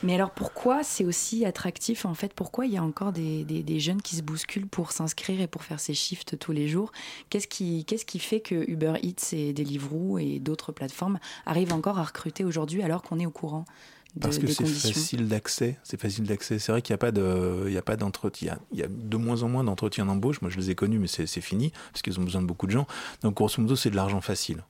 Mais 0.03 0.13
alors 0.13 0.29
pourquoi 0.31 0.83
c'est 0.83 1.03
aussi 1.03 1.45
attractif 1.45 2.05
en 2.05 2.13
fait? 2.13 2.31
Pourquoi 2.33 2.67
il 2.67 2.73
y 2.73 2.77
a 2.77 2.83
encore 2.83 3.11
des, 3.11 3.43
des- 3.43 3.63
des 3.63 3.79
jeunes 3.79 4.03
qui 4.03 4.15
se 4.15 4.21
bousculent 4.21 4.67
pour 4.67 4.91
s'inscrire 4.91 5.41
et 5.41 5.47
pour 5.47 5.63
faire 5.63 5.79
ces 5.79 5.95
shifts 5.95 6.37
tous 6.37 6.51
les 6.51 6.67
jours? 6.67 6.91
Qu'est-ce 7.31 7.47
qui, 7.47 7.85
qu'est-ce 7.85 8.05
qui 8.05 8.19
fait 8.19 8.39
que 8.39 8.69
Uber 8.69 8.93
Eats 9.01 9.33
et 9.35 9.51
Deliveroo 9.51 10.19
et 10.19 10.37
d'autres 10.37 10.71
plateformes 10.71 11.17
arrivent 11.47 11.73
encore 11.73 11.97
à 11.97 12.03
recruter 12.03 12.43
aujourd'hui 12.45 12.83
alors 12.83 13.01
qu'on 13.01 13.19
est 13.19 13.25
au 13.25 13.31
courant? 13.31 13.65
De, 14.15 14.21
Parce 14.21 14.39
que 14.39 14.47
c'est 14.47 14.65
facile 14.65 15.27
d'accès. 15.27 15.77
C'est 15.83 15.99
facile 15.99 16.25
d'accès. 16.25 16.59
C'est 16.59 16.71
vrai 16.71 16.81
qu'il 16.81 16.93
n'y 16.93 16.95
a 16.95 16.97
pas 16.97 17.11
de, 17.11 17.63
il 17.67 17.73
y 17.73 17.77
a 17.77 17.81
pas 17.81 17.95
d'entretien. 17.95 18.59
Il 18.73 18.79
y 18.79 18.83
a 18.83 18.87
de 18.89 19.17
moins 19.17 19.43
en 19.43 19.49
moins 19.49 19.63
d'entretiens 19.63 20.05
d'embauche. 20.05 20.41
Moi, 20.41 20.51
je 20.51 20.57
les 20.57 20.69
ai 20.69 20.75
connus, 20.75 20.99
mais 20.99 21.07
c'est 21.07 21.27
fini 21.41 21.71
parce 21.93 22.01
qu'ils 22.01 22.19
ont 22.19 22.23
besoin 22.23 22.41
de 22.41 22.47
beaucoup 22.47 22.67
de 22.67 22.71
gens. 22.71 22.87
Donc, 23.21 23.35
grosso 23.35 23.61
modo, 23.61 23.75
c'est 23.75 23.89
de 23.89 23.95
l'argent 23.95 24.19
facile. 24.19 24.63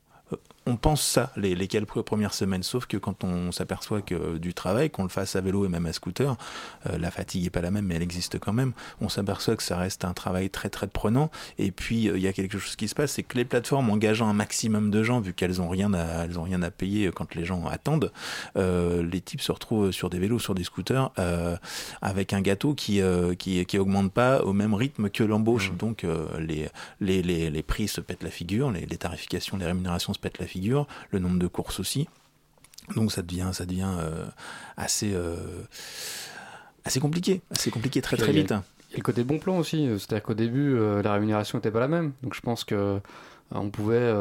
On 0.67 0.76
pense 0.76 1.02
ça 1.02 1.32
les, 1.38 1.56
les 1.56 1.67
quelques 1.67 2.02
premières 2.02 2.34
semaines, 2.34 2.63
sauf 2.63 2.86
que 2.86 2.97
quand 2.97 3.24
on 3.24 3.52
s'aperçoit 3.52 4.02
que 4.02 4.38
du 4.38 4.54
travail, 4.54 4.89
qu'on 4.89 5.04
le 5.04 5.10
fasse 5.10 5.36
à 5.36 5.41
vélo 5.41 5.65
et 5.65 5.69
même 5.69 5.86
à 5.86 5.93
scooter, 5.93 6.38
euh, 6.88 6.97
la 6.97 7.10
fatigue 7.12 7.45
est 7.45 7.50
pas 7.50 7.62
la 7.62 7.71
même, 7.71 7.86
mais 7.86 7.95
elle 7.95 8.04
existe 8.04 8.38
quand 8.39 8.54
même. 8.54 8.74
On 9.00 9.10
s'aperçoit 9.10 9.56
que 9.56 9.63
ça 9.63 9.78
reste 9.78 10.06
un 10.06 10.13
travail 10.13 10.50
très 10.50 10.69
très 10.69 10.88
prenant. 10.88 11.32
Et 11.58 11.71
puis 11.71 12.10
euh, 12.10 12.17
il 12.17 12.24
y 12.24 12.28
a 12.28 12.34
quelque 12.34 12.60
chose 12.60 12.76
qui 12.76 12.88
se 12.88 12.95
passe, 12.95 13.13
c'est 13.13 13.24
que 13.24 13.38
les 13.38 13.45
plateformes 13.45 13.89
engageant 13.89 14.28
un 14.28 14.34
maximum 14.34 14.91
de 14.91 15.04
gens, 15.04 15.19
vu 15.19 15.34
qu'elles 15.34 15.62
ont 15.62 15.69
rien 15.69 15.93
à, 15.93 16.26
elles 16.26 16.38
ont 16.38 16.43
rien 16.43 16.62
à 16.62 16.71
payer 16.71 17.08
euh, 17.08 17.12
quand 17.12 17.34
les 17.34 17.45
gens 17.45 17.65
attendent, 17.65 18.12
euh, 18.56 19.04
les 19.04 19.21
types 19.21 19.41
se 19.41 19.52
retrouvent 19.52 19.91
sur 19.91 20.10
des 20.10 20.19
vélos, 20.19 20.39
sur 20.39 20.54
des 20.54 20.63
scooters, 20.63 21.12
avec 22.02 22.34
un 22.34 22.41
gâteau 22.41 22.76
qui, 22.76 23.02
qui 23.39 23.65
qui 23.65 23.78
augmente 23.78 24.12
pas 24.12 24.41
au 24.43 24.54
même 24.54 24.74
rythme 24.74 25.10
que 25.10 25.24
l'embauche. 25.24 25.71
Donc 25.74 26.04
euh, 26.04 26.28
les, 26.39 26.69
les, 27.00 27.21
les 27.21 27.50
les 27.50 27.63
prix 27.63 27.88
se 27.88 28.02
pètent 28.02 28.24
la 28.24 28.30
figure, 28.30 28.71
les, 28.71 28.86
les 28.86 28.97
tarifications, 28.97 29.58
les 29.58 29.65
rémunérations 29.65 30.13
se 30.13 30.19
pètent 30.19 30.39
la 30.39 30.45
figure, 30.45 30.51
le 31.12 31.20
nombre 31.20 31.40
de 31.40 31.48
courses 31.48 31.80
aussi. 31.80 32.08
Donc 32.96 33.12
ça 33.12 33.22
devient 33.22 33.50
ça 33.54 33.66
devient 33.66 33.90
euh, 34.00 34.26
assez 34.76 35.12
euh, 35.14 35.36
assez 36.84 37.00
compliqué, 37.00 37.42
assez 37.52 37.72
compliqué 37.72 38.02
très 38.02 38.18
très 38.18 38.32
il 38.32 38.36
y 38.36 38.40
a- 38.40 38.42
vite. 38.42 38.54
Et 38.94 38.98
le 38.98 39.04
côté 39.04 39.24
bon 39.24 39.40
plan 39.40 39.58
aussi, 39.58 39.88
euh, 39.88 39.98
c'est-à-dire 39.98 40.24
qu'au 40.24 40.34
début, 40.34 40.76
euh, 40.76 41.02
la 41.02 41.14
rémunération 41.14 41.58
n'était 41.58 41.72
pas 41.72 41.80
la 41.80 41.88
même. 41.88 42.12
Donc 42.24 42.34
je 42.34 42.42
pense 42.42 42.64
que 42.66 43.00
on 43.52 43.70
pouvait 43.70 44.12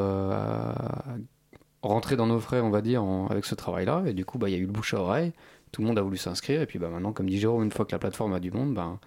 rentrer 1.82 2.16
dans 2.16 2.26
nos 2.26 2.40
frais, 2.40 2.60
on 2.60 2.70
va 2.70 2.80
dire, 2.82 3.02
en- 3.02 3.26
avec 3.28 3.44
ce 3.44 3.54
travail-là. 3.54 4.02
Et 4.06 4.12
du 4.12 4.24
coup, 4.24 4.38
bah, 4.38 4.48
il 4.48 4.52
y 4.52 4.54
a 4.54 4.58
eu 4.58 4.66
le 4.66 4.72
bouche 4.72 4.94
à 4.94 5.00
oreille. 5.00 5.32
Tout 5.72 5.82
le 5.82 5.88
monde 5.88 5.98
a 5.98 6.02
voulu 6.02 6.16
s'inscrire. 6.16 6.60
Et 6.60 6.66
puis 6.66 6.78
bah, 6.78 6.88
maintenant, 6.88 7.12
comme 7.12 7.28
dit 7.28 7.38
Jérôme, 7.38 7.62
une 7.64 7.72
fois 7.72 7.84
que 7.84 7.92
la 7.92 7.98
plateforme 7.98 8.34
a 8.34 8.40
du 8.40 8.50
monde, 8.50 8.74
ben, 8.74 8.98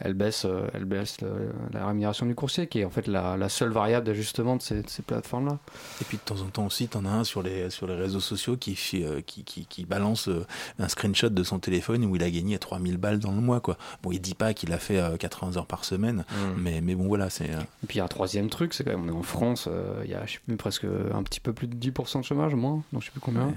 elle 0.00 0.14
baisse, 0.14 0.44
euh, 0.46 0.66
elle 0.74 0.84
baisse 0.86 1.20
le- 1.20 1.52
la 1.72 1.86
rémunération 1.86 2.26
du 2.26 2.34
coursier, 2.34 2.66
qui 2.66 2.80
est 2.80 2.84
en 2.84 2.90
fait 2.90 3.06
la, 3.06 3.36
la 3.36 3.48
seule 3.48 3.70
variable 3.70 4.06
d'ajustement 4.06 4.56
de 4.56 4.62
ces, 4.62 4.82
plateformes-là. 5.06 5.58
Et 6.00 6.04
puis 6.04 6.16
de 6.16 6.22
temps 6.22 6.40
en 6.40 6.46
temps 6.46 6.66
aussi, 6.66 6.88
t'en 6.88 7.04
as 7.04 7.10
un 7.10 7.24
sur 7.24 7.42
les, 7.42 7.70
sur 7.70 7.86
les 7.86 7.94
réseaux 7.94 8.20
sociaux 8.20 8.56
qui, 8.56 8.78
euh, 8.94 9.20
qui, 9.20 9.44
qui, 9.44 9.66
qui 9.66 9.84
balance 9.84 10.28
euh, 10.28 10.46
un 10.78 10.88
screenshot 10.88 11.28
de 11.28 11.42
son 11.42 11.58
téléphone 11.58 12.04
où 12.04 12.16
il 12.16 12.22
a 12.22 12.30
gagné 12.30 12.58
3000 12.58 12.96
balles 12.96 13.18
dans 13.18 13.32
le 13.32 13.40
mois. 13.40 13.60
Quoi. 13.60 13.76
Bon, 14.02 14.10
il 14.10 14.20
dit 14.20 14.34
pas 14.34 14.54
qu'il 14.54 14.72
a 14.72 14.78
fait 14.78 14.98
euh, 14.98 15.16
80 15.16 15.56
heures 15.56 15.66
par 15.66 15.84
semaine, 15.84 16.24
mais, 16.56 16.80
mais 16.80 16.94
bon, 16.94 17.06
voilà, 17.06 17.30
c'est. 17.30 17.44
Et 17.44 17.86
puis 17.86 17.96
il 17.96 17.98
y 17.98 18.00
a 18.00 18.04
un 18.04 18.08
troisième 18.08 18.48
truc, 18.48 18.74
c'est 18.74 18.84
quand 18.84 18.90
même, 18.90 19.04
on 19.04 19.08
est 19.08 19.16
en 19.16 19.22
France, 19.22 19.68
euh, 19.70 20.02
il 20.04 20.10
y 20.10 20.14
a 20.14 20.24
je 20.26 20.34
sais 20.34 20.40
plus, 20.46 20.56
presque 20.56 20.84
un 20.84 21.22
petit 21.22 21.40
peu 21.40 21.52
plus 21.52 21.66
de 21.66 21.74
10% 21.76 22.20
de 22.20 22.24
chômage, 22.24 22.54
moins, 22.54 22.82
non 22.92 23.00
je 23.00 23.06
sais 23.06 23.10
plus 23.12 23.20
combien. 23.20 23.46
Ouais. 23.46 23.54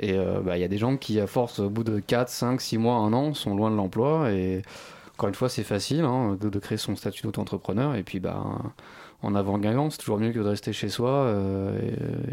Et 0.00 0.12
euh, 0.16 0.40
bah, 0.40 0.56
il 0.56 0.60
y 0.60 0.64
a 0.64 0.68
des 0.68 0.78
gens 0.78 0.96
qui, 0.96 1.18
à 1.20 1.26
force, 1.26 1.58
au 1.58 1.70
bout 1.70 1.82
de 1.84 1.98
4, 1.98 2.28
5, 2.28 2.60
6 2.60 2.78
mois, 2.78 2.96
1 2.96 3.12
an, 3.12 3.34
sont 3.34 3.54
loin 3.56 3.70
de 3.70 3.76
l'emploi. 3.76 4.30
Et 4.32 4.62
encore 5.18 5.28
une 5.30 5.34
fois, 5.34 5.48
c'est 5.48 5.64
facile 5.64 6.02
hein, 6.04 6.38
de, 6.40 6.48
de 6.48 6.58
créer 6.60 6.78
son 6.78 6.94
statut 6.94 7.22
d'auto-entrepreneur. 7.24 7.96
Et 7.96 8.04
puis, 8.04 8.20
bah, 8.20 8.40
en 9.22 9.34
avant-gagnant, 9.34 9.90
c'est 9.90 9.98
toujours 9.98 10.18
mieux 10.20 10.30
que 10.30 10.38
de 10.38 10.48
rester 10.48 10.72
chez 10.72 10.88
soi 10.88 11.10
euh, 11.10 11.76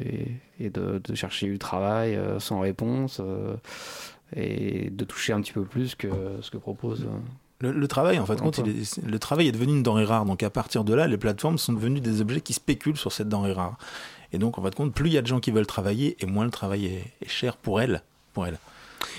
et, 0.05 0.27
et 0.63 0.69
de, 0.69 1.01
de 1.03 1.15
chercher 1.15 1.47
du 1.47 1.57
travail 1.57 2.15
euh, 2.15 2.39
sans 2.39 2.59
réponse 2.59 3.19
euh, 3.21 3.55
et 4.35 4.91
de 4.91 5.03
toucher 5.03 5.33
un 5.33 5.41
petit 5.41 5.51
peu 5.51 5.63
plus 5.63 5.95
que 5.95 6.07
ce 6.41 6.51
que 6.51 6.57
propose. 6.57 7.07
Le, 7.59 7.71
le 7.71 7.87
travail, 7.87 8.19
en 8.19 8.25
fait, 8.27 8.39
compte, 8.39 8.59
il 8.59 8.81
est- 8.81 9.03
le 9.03 9.17
travail 9.17 9.47
est 9.47 9.51
devenu 9.51 9.71
une 9.73 9.81
denrée 9.81 10.05
rare. 10.05 10.25
Donc 10.25 10.43
à 10.43 10.51
partir 10.51 10.83
de 10.83 10.93
là, 10.93 11.07
les 11.07 11.17
plateformes 11.17 11.57
sont 11.57 11.73
devenues 11.73 12.01
des 12.01 12.21
objets 12.21 12.41
qui 12.41 12.53
spéculent 12.53 12.97
sur 12.97 13.11
cette 13.11 13.29
denrée 13.29 13.53
rare. 13.53 13.77
Et 14.31 14.37
donc, 14.37 14.59
en 14.59 14.61
fait, 14.63 14.75
compte, 14.75 14.93
plus 14.93 15.09
il 15.09 15.13
y 15.13 15.17
a 15.17 15.23
de 15.23 15.27
gens 15.27 15.39
qui 15.39 15.49
veulent 15.49 15.65
travailler, 15.65 16.17
et 16.19 16.25
moins 16.27 16.45
le 16.45 16.51
travail 16.51 16.85
est, 16.85 17.03
est 17.23 17.29
cher 17.29 17.57
pour 17.57 17.81
elles. 17.81 18.03
Pour 18.33 18.45
elles. 18.45 18.59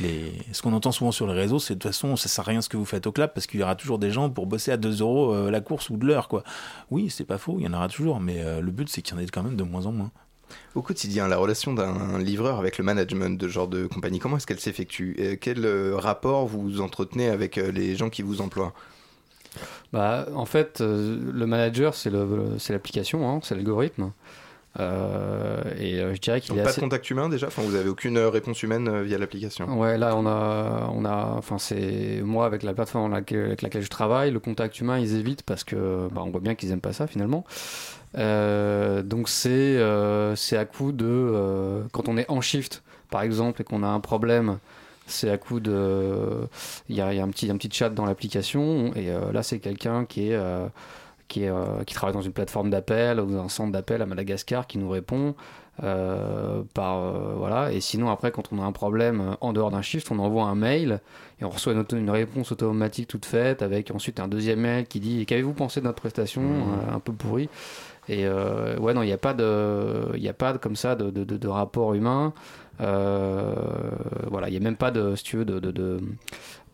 Les... 0.00 0.32
Ce 0.52 0.62
qu'on 0.62 0.72
entend 0.72 0.92
souvent 0.92 1.12
sur 1.12 1.26
les 1.26 1.34
réseaux, 1.34 1.58
c'est 1.58 1.74
de 1.74 1.78
toute 1.78 1.90
façon, 1.90 2.16
ça 2.16 2.28
sert 2.28 2.46
à 2.46 2.50
rien 2.50 2.60
ce 2.60 2.68
que 2.68 2.76
vous 2.76 2.84
faites 2.84 3.06
au 3.06 3.12
clap, 3.12 3.34
parce 3.34 3.46
qu'il 3.46 3.60
y 3.60 3.62
aura 3.62 3.76
toujours 3.76 3.98
des 3.98 4.10
gens 4.10 4.30
pour 4.30 4.46
bosser 4.46 4.72
à 4.72 4.76
2 4.76 5.00
euros 5.00 5.34
euh, 5.34 5.50
la 5.50 5.60
course 5.60 5.90
ou 5.90 5.96
de 5.96 6.06
l'heure, 6.06 6.28
quoi. 6.28 6.44
Oui, 6.90 7.10
c'est 7.10 7.24
pas 7.24 7.38
faux, 7.38 7.56
il 7.58 7.64
y 7.64 7.68
en 7.68 7.72
aura 7.72 7.88
toujours, 7.88 8.20
mais 8.20 8.42
euh, 8.42 8.60
le 8.60 8.70
but, 8.70 8.88
c'est 8.88 9.02
qu'il 9.02 9.14
y 9.14 9.18
en 9.18 9.22
ait 9.22 9.26
quand 9.26 9.42
même 9.42 9.56
de 9.56 9.64
moins 9.64 9.86
en 9.86 9.92
moins. 9.92 10.10
Au 10.74 10.82
quotidien, 10.82 11.26
la 11.26 11.38
relation 11.38 11.72
d'un 11.72 12.18
livreur 12.18 12.58
avec 12.58 12.78
le 12.78 12.84
management 12.84 13.38
de 13.38 13.48
ce 13.48 13.52
genre 13.52 13.68
de 13.68 13.86
compagnie, 13.86 14.18
comment 14.18 14.36
est-ce 14.36 14.46
qu'elle 14.46 14.60
s'effectue? 14.60 15.14
Et 15.18 15.38
Quel 15.38 15.64
euh, 15.64 15.96
rapport 15.96 16.46
vous 16.46 16.80
entretenez 16.80 17.28
avec 17.28 17.58
euh, 17.58 17.70
les 17.72 17.96
gens 17.96 18.10
qui 18.10 18.22
vous 18.22 18.40
emploient? 18.40 18.74
Bah, 19.92 20.26
en 20.34 20.44
fait, 20.44 20.80
euh, 20.80 21.18
le 21.32 21.46
manager, 21.46 21.94
c'est 21.94 22.10
l'application, 22.10 23.28
hein, 23.28 23.40
c'est 23.42 23.54
l'algorithme. 23.54 24.12
Euh, 24.78 25.62
et 25.78 26.00
euh, 26.00 26.14
je 26.14 26.20
dirais 26.20 26.40
qu'il 26.40 26.50
Donc 26.50 26.58
est 26.58 26.62
pas 26.62 26.70
assez... 26.70 26.80
de 26.80 26.84
contact 26.84 27.08
humain 27.10 27.28
déjà 27.28 27.46
enfin, 27.46 27.62
Vous 27.62 27.74
avez 27.74 27.88
aucune 27.88 28.18
euh, 28.18 28.28
réponse 28.28 28.62
humaine 28.62 29.02
via 29.02 29.16
l'application 29.18 29.66
Ouais, 29.78 29.96
là, 29.96 30.14
on 30.16 30.26
a, 30.26 30.90
on 30.92 31.04
a, 31.04 31.34
enfin, 31.36 31.58
c'est 31.58 32.20
moi 32.22 32.46
avec 32.46 32.62
la 32.62 32.74
plateforme 32.74 33.14
avec 33.14 33.30
laquelle, 33.62 33.82
je 33.82 33.88
travaille, 33.90 34.30
le 34.30 34.40
contact 34.40 34.78
humain, 34.80 34.98
ils 34.98 35.16
évitent 35.16 35.42
parce 35.42 35.64
que, 35.64 36.08
bah, 36.12 36.22
on 36.24 36.30
voit 36.30 36.40
bien 36.40 36.54
qu'ils 36.54 36.72
aiment 36.72 36.80
pas 36.80 36.92
ça 36.92 37.06
finalement. 37.06 37.44
Euh, 38.18 39.02
donc 39.02 39.28
c'est, 39.28 39.78
c'est 40.36 40.56
à 40.56 40.64
coup 40.64 40.92
de, 40.92 41.82
quand 41.92 42.08
on 42.08 42.16
est 42.16 42.30
en 42.30 42.40
shift, 42.40 42.82
par 43.10 43.22
exemple, 43.22 43.62
et 43.62 43.64
qu'on 43.64 43.82
a 43.82 43.88
un 43.88 44.00
problème, 44.00 44.58
c'est 45.06 45.30
à 45.30 45.38
coup 45.38 45.60
de, 45.60 46.48
il 46.88 46.96
y 46.96 47.00
a, 47.00 47.12
il 47.12 47.16
y 47.16 47.20
a 47.20 47.24
un 47.24 47.28
petit, 47.28 47.50
un 47.50 47.56
petit 47.56 47.70
chat 47.70 47.90
dans 47.90 48.04
l'application, 48.04 48.92
et 48.94 49.10
euh, 49.10 49.32
là, 49.32 49.42
c'est 49.42 49.58
quelqu'un 49.58 50.04
qui 50.04 50.30
est 50.30 50.34
euh, 50.34 50.66
qui, 51.28 51.44
est, 51.44 51.48
euh, 51.50 51.82
qui 51.86 51.94
travaille 51.94 52.14
dans 52.14 52.22
une 52.22 52.32
plateforme 52.32 52.70
d'appel 52.70 53.20
ou 53.20 53.26
dans 53.30 53.44
un 53.44 53.48
centre 53.48 53.72
d'appel 53.72 54.02
à 54.02 54.06
Madagascar 54.06 54.66
qui 54.66 54.78
nous 54.78 54.88
répond 54.88 55.34
euh, 55.82 56.62
par 56.74 56.98
euh, 56.98 57.34
voilà. 57.36 57.72
Et 57.72 57.80
sinon 57.80 58.08
après 58.10 58.30
quand 58.30 58.44
on 58.52 58.60
a 58.62 58.64
un 58.64 58.72
problème 58.72 59.36
en 59.40 59.52
dehors 59.52 59.70
d'un 59.70 59.82
shift 59.82 60.10
on 60.10 60.18
envoie 60.18 60.44
un 60.44 60.54
mail 60.54 61.00
et 61.40 61.44
on 61.44 61.50
reçoit 61.50 61.72
une, 61.74 61.80
auto- 61.80 61.96
une 61.96 62.10
réponse 62.10 62.50
automatique 62.52 63.08
toute 63.08 63.26
faite 63.26 63.60
avec 63.60 63.90
ensuite 63.90 64.18
un 64.20 64.28
deuxième 64.28 64.60
mail 64.60 64.86
qui 64.86 65.00
dit 65.00 65.26
qu'avez-vous 65.26 65.52
pensé 65.52 65.80
de 65.80 65.86
notre 65.86 66.00
prestation 66.00 66.42
Euh, 66.42 66.94
un 66.96 67.00
peu 67.00 67.12
pourri. 67.12 67.48
Et 68.08 68.28
ouais 68.28 68.94
non 68.94 69.02
il 69.02 69.06
n'y 69.06 69.12
a 69.12 69.18
pas 69.18 69.34
de 69.34 70.12
il 70.14 70.22
n'y 70.22 70.28
a 70.28 70.32
pas 70.32 70.52
de, 70.52 70.58
comme 70.58 70.76
ça 70.76 70.94
de, 70.94 71.10
de, 71.10 71.48
rapport 71.48 71.92
humain 71.94 72.32
voilà 72.78 74.48
il 74.48 74.52
n'y 74.52 74.56
a 74.56 74.60
même 74.60 74.76
pas 74.76 74.90
de 74.90 75.14
si 75.16 75.24
tu 75.24 75.36
veux 75.38 75.44
de, 75.44 75.58
de, 75.58 75.70
de, 75.70 76.00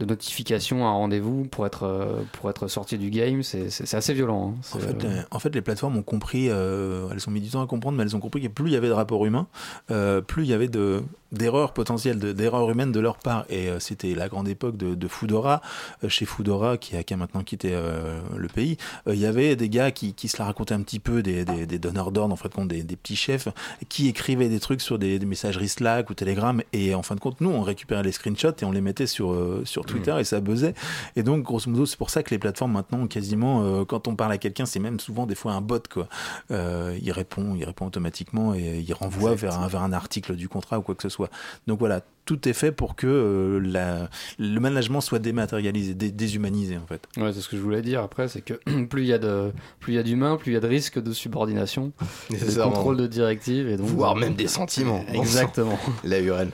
de 0.01 0.05
notification 0.07 0.85
à 0.87 0.89
un 0.89 0.93
rendez-vous 0.93 1.45
pour 1.45 1.67
être 1.67 1.85
euh, 1.85 2.23
pour 2.33 2.51
être 2.51 2.67
sorti 2.69 2.99
du 2.99 3.11
game 3.11 3.43
c'est 3.43 3.95
assez 3.95 4.15
violent 4.15 4.55
hein. 4.55 4.59
En 4.59 4.63
C'est, 4.63 4.81
fait, 4.81 5.05
euh, 5.05 5.09
euh, 5.19 5.23
en 5.31 5.39
fait, 5.39 5.55
les 5.55 5.63
plateformes 5.63 5.97
ont 5.97 6.03
compris, 6.03 6.49
euh, 6.51 7.09
elles 7.13 7.29
ont 7.29 7.31
mis 7.31 7.41
du 7.41 7.51
temps 7.51 7.63
à 7.63 7.67
comprendre, 7.67 7.97
mais 7.99 8.05
elles 8.05 8.17
ont 8.17 8.21
compris 8.21 8.41
que 8.43 8.49
plus 8.49 8.71
il 8.71 8.73
y 8.73 8.77
avait 8.77 8.89
de 8.89 8.93
rapports 8.93 9.25
humains, 9.27 9.47
euh, 9.91 10.21
plus 10.21 10.45
il 10.45 10.51
y 10.51 10.55
avait 10.55 10.69
de 10.69 11.03
d'erreurs 11.33 11.73
potentielles, 11.73 12.19
de- 12.19 12.33
d'erreurs 12.33 12.69
humaines 12.71 12.93
de 12.93 13.01
leur 13.01 13.17
part. 13.17 13.47
Et 13.49 13.69
euh, 13.71 13.81
c'était 13.81 14.15
la 14.15 14.29
grande 14.29 14.49
époque 14.49 14.77
de, 14.77 14.95
de 14.95 15.09
Foodora. 15.09 15.63
Euh, 16.05 16.11
chez 16.11 16.27
Foodora, 16.27 16.77
qui 16.77 16.95
a, 16.95 17.03
qui 17.05 17.15
a 17.15 17.17
maintenant 17.17 17.43
quitté 17.43 17.71
euh, 17.73 18.21
le 18.37 18.49
pays, 18.49 18.77
euh, 19.09 19.15
il 19.15 19.21
y 19.21 19.25
avait 19.25 19.57
des 19.57 19.71
gars 19.71 19.93
qui, 19.93 20.13
qui 20.13 20.29
se 20.29 20.37
la 20.39 20.45
racontaient 20.45 20.75
un 20.75 20.83
petit 20.83 20.99
peu, 20.99 21.23
des, 21.23 21.47
des, 21.47 21.65
des 21.65 21.79
donneurs 21.79 22.13
d'ordre, 22.13 22.35
en 22.35 22.37
fait, 22.37 22.53
des, 22.67 22.83
des 22.83 22.97
petits 22.97 23.17
chefs, 23.17 23.49
qui 23.89 24.09
écrivaient 24.09 24.51
des 24.51 24.61
trucs 24.61 24.83
sur 24.83 24.99
des, 24.99 25.19
des 25.19 25.25
messageries 25.25 25.69
Slack 25.71 25.92
Slack 25.93 26.11
ou 26.11 26.15
Telegram. 26.15 26.63
Et 26.73 26.95
en 26.95 27.03
fin 27.03 27.15
de 27.15 27.21
compte, 27.21 27.41
nous, 27.41 27.51
on 27.51 27.63
récupérait 27.63 28.03
les 28.03 28.13
screenshots 28.13 28.57
et 28.61 28.65
on 28.65 28.73
les 28.73 28.81
mettait 28.81 29.07
sur, 29.07 29.33
euh, 29.33 29.63
sur 29.65 29.85
Twitter 29.85 30.15
et 30.19 30.25
ça 30.25 30.41
buzzait. 30.41 30.75
Et 31.17 31.23
donc, 31.23 31.43
grosso 31.43 31.71
modo, 31.71 31.87
c'est 31.87 31.97
pour 31.97 32.11
ça 32.11 32.23
que 32.23 32.31
les 32.31 32.39
plateformes 32.39 32.73
maintenant, 32.73 33.07
quasiment, 33.07 33.63
euh, 33.63 33.85
quand 33.85 34.09
on 34.09 34.17
parle 34.17 34.33
à 34.33 34.39
quelqu'un, 34.39 34.67
c'est 34.67 34.81
même 34.81 35.01
souvent 35.01 35.27
des 35.27 35.35
fois 35.35 35.53
un 35.53 35.61
bot. 35.61 35.83
Quoi. 35.91 36.09
Euh, 36.51 36.97
il 37.03 37.13
répond, 37.13 37.55
il 37.57 37.65
répond 37.65 37.87
automatiquement 37.87 38.55
et 38.55 38.85
il 38.87 38.95
renvoie 38.95 39.35
vers 39.35 39.59
un, 39.59 39.69
vers 39.69 39.83
un 39.83 39.93
article 39.93 40.37
du 40.37 40.49
contrat 40.49 40.79
ou 40.79 40.83
quoi 40.83 40.95
que 40.95 41.03
ce 41.03 41.09
soit. 41.09 41.31
Donc 41.67 41.79
voilà, 41.79 42.01
tout 42.25 42.49
est 42.49 42.53
fait 42.53 42.73
pour 42.73 42.95
que 42.97 43.07
euh, 43.07 43.59
la, 43.61 44.09
le 44.39 44.61
management 44.61 45.01
soit 45.01 45.19
dématérialisé, 45.19 45.95
dé- 45.95 46.13
déshumanisé 46.13 46.77
en 46.79 46.87
fait. 46.87 47.07
Ouais, 47.17 47.33
c'est 47.33 47.41
ce 47.41 47.49
que 47.49 47.57
je 47.57 47.63
voulais 47.63 47.83
dire 47.83 48.01
après, 48.01 48.29
c'est 48.29 48.43
que 48.43 48.55
plus 48.91 49.03
il 49.03 49.09
y 49.09 49.13
a 49.13 49.19
de 49.19 49.53
plus 49.81 49.95
il 49.95 49.97
y 49.97 49.99
a 49.99 50.03
d'humains, 50.03 50.37
plus 50.37 50.53
il 50.53 50.55
y 50.55 50.57
a 50.57 50.61
de 50.61 50.69
risques 50.69 51.03
de 51.03 51.13
subordination, 51.13 51.93
de 52.31 52.63
contrôle 52.63 52.97
de 52.97 53.07
directives 53.07 53.69
et 53.69 53.77
donc 53.77 53.87
Voire 53.87 54.17
même 54.17 54.35
des 54.35 54.49
sentiments. 54.49 55.05
Exactement. 55.13 55.79
La 56.05 56.21
URL. 56.21 56.51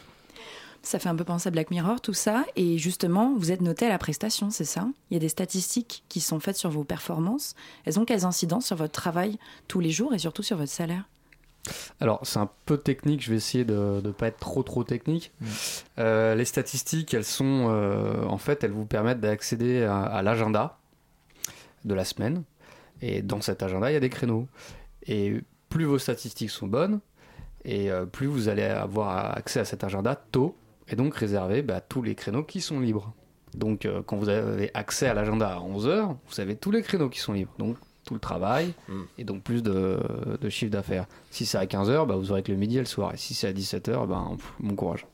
Ça 0.81 0.99
fait 0.99 1.09
un 1.09 1.17
peu 1.17 1.25
penser 1.25 1.49
à 1.49 1.51
Black 1.51 1.71
Mirror, 1.71 2.01
tout 2.01 2.15
ça. 2.15 2.47
Et 2.57 2.79
justement, 2.79 3.35
vous 3.37 3.51
êtes 3.51 3.61
noté 3.61 3.85
à 3.85 3.89
la 3.91 3.99
prestation, 3.99 4.51
c'est 4.51 4.65
ça? 4.65 4.87
Il 5.11 5.15
y 5.15 5.17
a 5.17 5.21
des 5.21 5.29
statistiques 5.29 6.05
qui 6.09 6.21
sont 6.21 6.41
faites 6.41 6.57
sur 6.57 6.71
vos 6.71 6.85
performances. 6.85 7.55
Elles 7.85 7.99
ont 7.99 8.05
quelles 8.07 8.25
incidences 8.25 8.67
sur 8.67 8.77
votre 8.77 8.93
travail 8.93 9.39
tous 9.67 9.81
les 9.81 9.91
jours 9.91 10.15
et 10.15 10.19
surtout 10.19 10.43
sur 10.43 10.57
votre 10.57 10.71
salaire? 10.73 11.05
Alors, 12.01 12.21
c'est 12.23 12.39
un 12.39 12.51
peu 12.67 12.79
technique, 12.79 13.23
je 13.23 13.31
vais 13.31 13.37
essayer 13.37 13.65
de 13.65 14.01
ne 14.03 14.11
pas 14.11 14.29
être 14.29 14.39
trop 14.39 14.63
trop 14.63 14.85
technique. 14.85 15.33
Euh, 15.99 16.35
les 16.35 16.45
statistiques, 16.45 17.15
elles 17.15 17.25
sont 17.25 17.69
euh, 17.71 18.25
en 18.25 18.39
fait, 18.39 18.65
elles 18.65 18.73
vous 18.73 18.87
permettent 18.87 19.21
d'accéder 19.21 19.83
à, 19.83 20.03
à 20.03 20.23
l'agenda 20.23 20.79
de 21.85 21.95
la 21.95 22.05
semaine. 22.05 22.45
Et 23.03 23.23
dans 23.23 23.41
cet 23.41 23.63
agenda, 23.63 23.91
il 23.91 23.95
y 23.95 23.97
a 23.97 24.01
des 24.01 24.11
créneaux. 24.11 24.47
Et 25.07 25.41
plus 25.69 25.85
vos 25.85 25.99
statistiques 25.99 26.51
sont 26.51 26.67
bonnes, 26.67 27.01
et 27.65 27.91
euh, 27.91 28.07
plus 28.07 28.27
vous 28.27 28.49
allez 28.49 28.63
avoir 28.63 29.37
accès 29.37 29.61
à 29.61 29.65
cet 29.65 29.85
agenda 29.85 30.17
tôt, 30.17 30.57
et 30.89 30.97
donc 30.97 31.15
réserver 31.15 31.63
bah, 31.63 31.81
tous 31.81 32.03
les 32.03 32.15
créneaux 32.15 32.45
qui 32.45 32.61
sont 32.61 32.81
libres. 32.81 33.13
Donc, 33.55 33.89
quand 34.05 34.17
vous 34.19 34.29
avez 34.29 34.71
accès 34.75 35.07
à 35.07 35.15
l'agenda 35.15 35.49
à 35.49 35.59
11h, 35.59 36.17
vous 36.29 36.41
avez 36.41 36.55
tous 36.55 36.71
les 36.71 36.83
créneaux 36.83 37.09
qui 37.09 37.19
sont 37.19 37.33
libres. 37.33 37.55
Donc, 37.59 37.79
tout 38.09 38.15
le 38.15 38.21
travail, 38.21 38.73
Mm. 38.89 39.03
et 39.19 39.25
donc 39.25 39.43
plus 39.43 39.63
de, 39.63 39.99
de 40.41 40.49
chiffre 40.49 40.73
d'affaires. 40.73 41.05
Si 41.31 41.45
c'est 41.45 41.59
à 41.59 41.67
15h, 41.67 42.07
bah, 42.07 42.17
vous 42.17 42.31
aurez 42.33 42.43
que 42.43 42.51
le 42.51 42.57
midi 42.59 42.77
et 42.77 42.81
le 42.81 42.87
soir. 42.87 43.13
Et 43.13 43.19
si 43.19 43.35
c'est 43.35 43.47
à 43.49 43.53
17h, 43.53 44.07
ben, 44.07 44.33
pff, 44.37 44.53
bon 44.61 44.75
courage. 44.75 45.07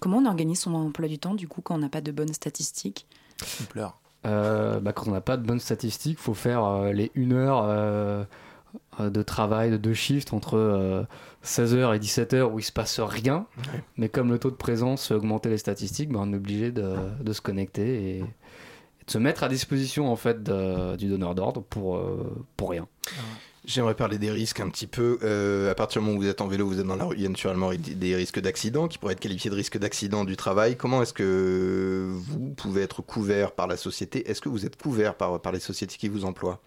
Comment 0.00 0.18
on 0.18 0.26
organise 0.26 0.60
son 0.60 0.74
emploi 0.74 1.08
du 1.08 1.18
temps, 1.18 1.34
du 1.34 1.48
coup, 1.48 1.62
quand 1.62 1.76
on 1.76 1.78
n'a 1.78 1.88
pas 1.88 2.02
de 2.02 2.12
bonnes 2.12 2.32
statistiques? 2.34 3.06
On 3.62 3.64
pleure. 3.64 3.98
Euh, 4.26 4.78
bah, 4.80 4.92
quand 4.92 5.08
on 5.08 5.12
n'a 5.12 5.20
pas 5.22 5.36
de 5.38 5.46
bonnes 5.46 5.60
statistiques, 5.60 6.18
faut 6.18 6.34
faire 6.34 6.64
euh, 6.64 6.92
les 6.92 7.10
1 7.16 7.32
heure 7.32 7.62
euh, 7.66 8.24
de 9.00 9.22
travail 9.22 9.70
de 9.70 9.76
deux 9.78 9.94
shifts 9.94 10.32
entre 10.34 11.06
16h 11.44 11.94
et 11.96 11.98
17h 11.98 12.42
où 12.52 12.58
il 12.58 12.62
se 12.62 12.72
passe 12.72 13.00
rien. 13.00 13.46
Mais 13.96 14.08
comme 14.10 14.30
le 14.30 14.38
taux 14.38 14.50
de 14.50 14.56
présence 14.56 15.08
fait 15.08 15.14
augmenter 15.14 15.48
les 15.48 15.58
statistiques, 15.58 16.10
bah, 16.10 16.20
on 16.22 16.32
est 16.32 16.36
obligé 16.36 16.72
de, 16.72 16.94
de 17.22 17.32
se 17.32 17.40
connecter 17.40 18.18
et, 18.18 18.18
et 18.18 18.24
de 19.06 19.12
se 19.12 19.18
mettre 19.18 19.42
à 19.44 19.48
disposition 19.48 20.10
en 20.10 20.16
fait 20.16 20.42
de- 20.42 20.96
du 20.96 21.08
donneur 21.08 21.34
d'ordre 21.34 21.62
pour, 21.62 21.96
euh, 21.96 22.34
pour 22.56 22.70
rien. 22.70 22.86
J'aimerais 23.66 23.94
parler 23.94 24.18
des 24.18 24.30
risques 24.30 24.60
un 24.60 24.68
petit 24.68 24.86
peu. 24.86 25.18
Euh, 25.22 25.70
à 25.70 25.74
partir 25.74 26.02
du 26.02 26.06
moment 26.06 26.18
où 26.18 26.22
vous 26.22 26.28
êtes 26.28 26.42
en 26.42 26.48
vélo, 26.48 26.66
vous 26.66 26.80
êtes 26.80 26.86
dans 26.86 26.96
la 26.96 27.04
rue, 27.04 27.16
il 27.16 27.22
y 27.22 27.26
a 27.26 27.30
naturellement 27.30 27.70
des 27.74 28.14
risques 28.14 28.38
d'accident 28.40 28.88
qui 28.88 28.98
pourraient 28.98 29.14
être 29.14 29.20
qualifiés 29.20 29.50
de 29.50 29.56
risques 29.56 29.78
d'accident 29.78 30.24
du 30.24 30.36
travail. 30.36 30.76
Comment 30.76 31.00
est-ce 31.00 31.14
que 31.14 32.10
vous 32.12 32.50
pouvez 32.56 32.82
être 32.82 33.00
couvert 33.00 33.52
par 33.52 33.66
la 33.66 33.78
société? 33.78 34.30
Est-ce 34.30 34.42
que 34.42 34.50
vous 34.50 34.66
êtes 34.66 34.76
couvert 34.80 35.14
par, 35.14 35.40
par 35.40 35.52
les 35.52 35.60
sociétés 35.60 35.96
qui 35.96 36.08
vous 36.08 36.26
emploient? 36.26 36.60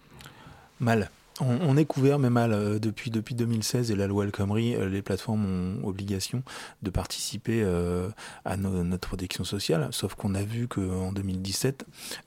Mal. 0.79 1.11
On, 1.41 1.57
on 1.61 1.77
est 1.77 1.85
couvert, 1.85 2.19
mais 2.19 2.29
mal. 2.29 2.51
Euh, 2.53 2.79
depuis, 2.79 3.11
depuis 3.11 3.35
2016 3.35 3.91
et 3.91 3.95
la 3.95 4.07
loi 4.07 4.25
El 4.25 4.31
Khomri, 4.31 4.75
euh, 4.75 4.89
les 4.89 5.01
plateformes 5.01 5.45
ont 5.45 5.87
obligation 5.87 6.41
de 6.81 6.89
participer 6.89 7.61
euh, 7.63 8.07
à 8.45 8.57
no- 8.57 8.83
notre 8.83 9.07
protection 9.07 9.43
sociale. 9.43 9.87
Sauf 9.91 10.15
qu'on 10.15 10.33
a 10.35 10.41
vu 10.43 10.67
qu'en 10.67 11.11
2017, 11.11 11.85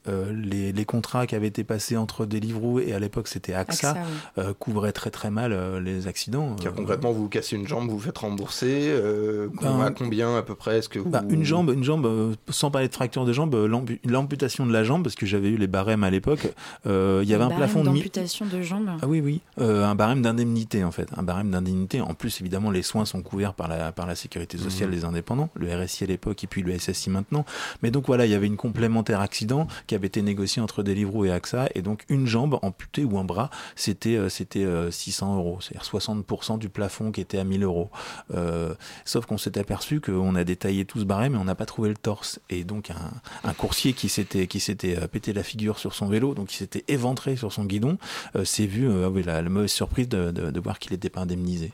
euh, 0.09 0.33
les, 0.33 0.73
les 0.73 0.85
contrats 0.85 1.27
qui 1.27 1.35
avaient 1.35 1.49
été 1.49 1.65
passés 1.65 1.97
entre 1.97 2.27
Deliveroo 2.27 2.79
et 2.81 2.93
à 2.93 2.99
l'époque 2.99 3.29
c'était 3.29 3.53
AXA, 3.55 3.91
AXA, 3.91 4.01
oui. 4.03 4.43
euh, 4.45 4.55
couvraient 4.59 4.93
très 4.93 5.11
très 5.11 5.31
mal 5.31 5.53
euh, 5.53 5.81
les 5.81 6.07
accidents. 6.07 6.55
Car 6.57 6.73
Euh, 6.73 6.77
concrètement, 6.77 7.13
vous 7.13 7.23
vous 7.23 7.29
cassez 7.29 7.57
une 7.57 7.67
jambe, 7.67 7.89
vous 7.89 7.97
vous 7.99 8.05
faites 8.05 8.19
rembourser. 8.19 8.87
euh, 8.89 9.49
Ben, 9.61 9.81
à 9.81 9.91
combien 9.91 10.37
à 10.37 10.43
peu 10.43 10.55
près 10.55 10.79
est-ce 10.79 10.89
que 10.89 10.99
vous... 10.99 11.11
Bah, 11.11 11.25
une 11.29 11.45
jambe, 11.45 11.71
une 11.71 11.85
jambe, 11.85 12.07
euh, 12.07 12.35
sans 12.49 12.71
parler 12.71 12.89
de 12.89 12.95
fracture 12.95 13.25
de 13.25 13.33
jambe, 13.33 13.55
l'ambu- 13.55 14.01
l'amputation 14.05 14.67
de 14.67 14.73
la 14.73 14.85
jambe, 14.85 15.03
parce 15.03 15.15
que 15.17 15.27
j'avais 15.27 15.49
eu 15.51 15.57
les 15.57 15.67
barèmes 15.67 16.05
à 16.05 16.11
l'époque. 16.11 16.53
euh, 16.87 17.21
Il 17.23 17.29
y 17.29 17.35
avait 17.35 17.45
un 17.45 17.49
plafond 17.51 17.81
de 17.81 17.87
d'amputation 17.87 18.47
de 18.47 18.63
jambes. 18.63 18.89
Ah 19.03 19.07
oui, 19.09 19.21
oui, 19.21 19.41
euh, 19.61 19.85
un 19.85 19.95
barème 19.95 20.23
d'indemnité 20.23 20.85
en 20.85 20.91
fait, 20.91 21.09
un 21.17 21.23
barème 21.23 21.51
d'indemnité. 21.51 22.01
En 22.01 22.15
plus, 22.15 22.41
évidemment, 22.41 22.71
les 22.71 22.83
soins 22.83 23.05
sont 23.05 23.23
couverts 23.23 23.55
par 23.55 23.69
la 23.69 23.93
par 23.93 24.07
la 24.07 24.15
sécurité 24.15 24.59
sociale 24.59 24.91
Mhm. 24.91 24.95
des 24.95 25.05
indépendants, 25.05 25.49
le 25.55 25.75
RSI 25.75 26.05
à 26.05 26.07
l'époque 26.07 26.45
et 26.45 26.47
puis 26.47 26.63
le 26.63 26.73
SSI 26.79 27.11
maintenant. 27.11 27.45
Mais 27.83 27.91
donc 27.91 28.07
voilà, 28.07 28.27
il 28.27 28.33
y 28.33 28.35
avait 28.35 28.47
une 28.47 28.57
complémentaire 28.57 29.21
accident 29.21 29.67
qui 29.87 29.95
avait 29.95 30.07
été 30.09 30.23
négociée 30.23 30.61
entre 30.61 30.83
Deliveroo 30.83 31.25
et 31.25 31.31
AXA, 31.31 31.69
et 31.75 31.83
donc 31.83 32.05
une 32.09 32.27
jambe 32.27 32.59
amputée 32.63 33.05
ou 33.05 33.19
un 33.19 33.25
bras, 33.25 33.51
c'était 33.77 34.17
euh, 34.17 34.29
c'était 34.29 34.65
euh, 34.65 34.91
600 34.91 35.37
euros, 35.37 35.59
c'est-à-dire 35.61 35.89
60% 35.89 36.59
du 36.59 36.69
plafond 36.69 37.11
qui 37.13 37.21
était 37.21 37.39
à 37.39 37.45
1000 37.45 37.63
euros. 37.65 37.91
Euh, 38.35 38.75
sauf 39.05 39.27
qu'on 39.27 39.39
s'est 39.39 39.57
aperçu 39.59 40.01
qu'on 40.01 40.35
a 40.35 40.45
détaillé 40.45 40.85
tout 40.85 40.99
ce 41.01 41.05
barème 41.05 41.35
et 41.35 41.39
on 41.39 41.45
n'a 41.45 41.55
pas 41.55 41.67
trouvé 41.67 41.89
le 41.89 41.97
torse. 41.97 42.41
Et 42.51 42.65
donc 42.65 42.91
un, 42.91 43.13
un 43.49 43.53
coursier 43.55 43.93
qui 43.93 44.09
s'était 44.09 44.47
qui 44.47 44.61
s'était 44.61 44.97
euh, 44.99 45.07
pété 45.07 45.33
la 45.33 45.43
figure 45.43 45.79
sur 45.79 45.95
son 45.95 46.09
vélo, 46.09 46.35
donc 46.35 46.49
qui 46.49 46.57
s'était 46.57 46.85
éventré 46.89 47.37
sur 47.37 47.53
son 47.53 47.65
guidon, 47.65 47.97
euh, 48.37 48.45
s'est 48.45 48.67
vu 48.67 48.89
euh, 48.89 48.90
ah 49.05 49.11
oui, 49.11 49.23
la, 49.23 49.43
la 49.43 49.49
mauvaise 49.49 49.71
surprise 49.71 50.09
de, 50.09 50.31
de- 50.31 50.51
de 50.51 50.61
voir 50.61 50.79
qu'il 50.79 50.93
n'était 50.93 51.11
pas 51.11 51.21
indemnisé. 51.21 51.73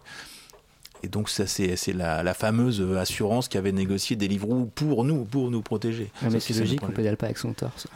Et 1.02 1.08
donc 1.08 1.28
ça 1.28 1.46
c'est 1.46 1.76
la, 1.92 2.22
la 2.22 2.34
fameuse 2.34 2.80
euh, 2.80 2.96
assurance 2.98 3.48
qui 3.48 3.58
avait 3.58 3.70
négocié 3.72 4.16
Deliveroo 4.16 4.70
pour 4.74 5.04
nous, 5.04 5.24
pour 5.24 5.50
nous 5.50 5.60
protéger. 5.62 6.10
mais 6.22 6.30
Sauf 6.30 6.42
c'est 6.42 6.58
logique, 6.58 6.82
on 6.82 6.88
pédale 6.90 7.16
pas 7.18 7.26
avec 7.26 7.38
son 7.38 7.52
torse. 7.52 7.86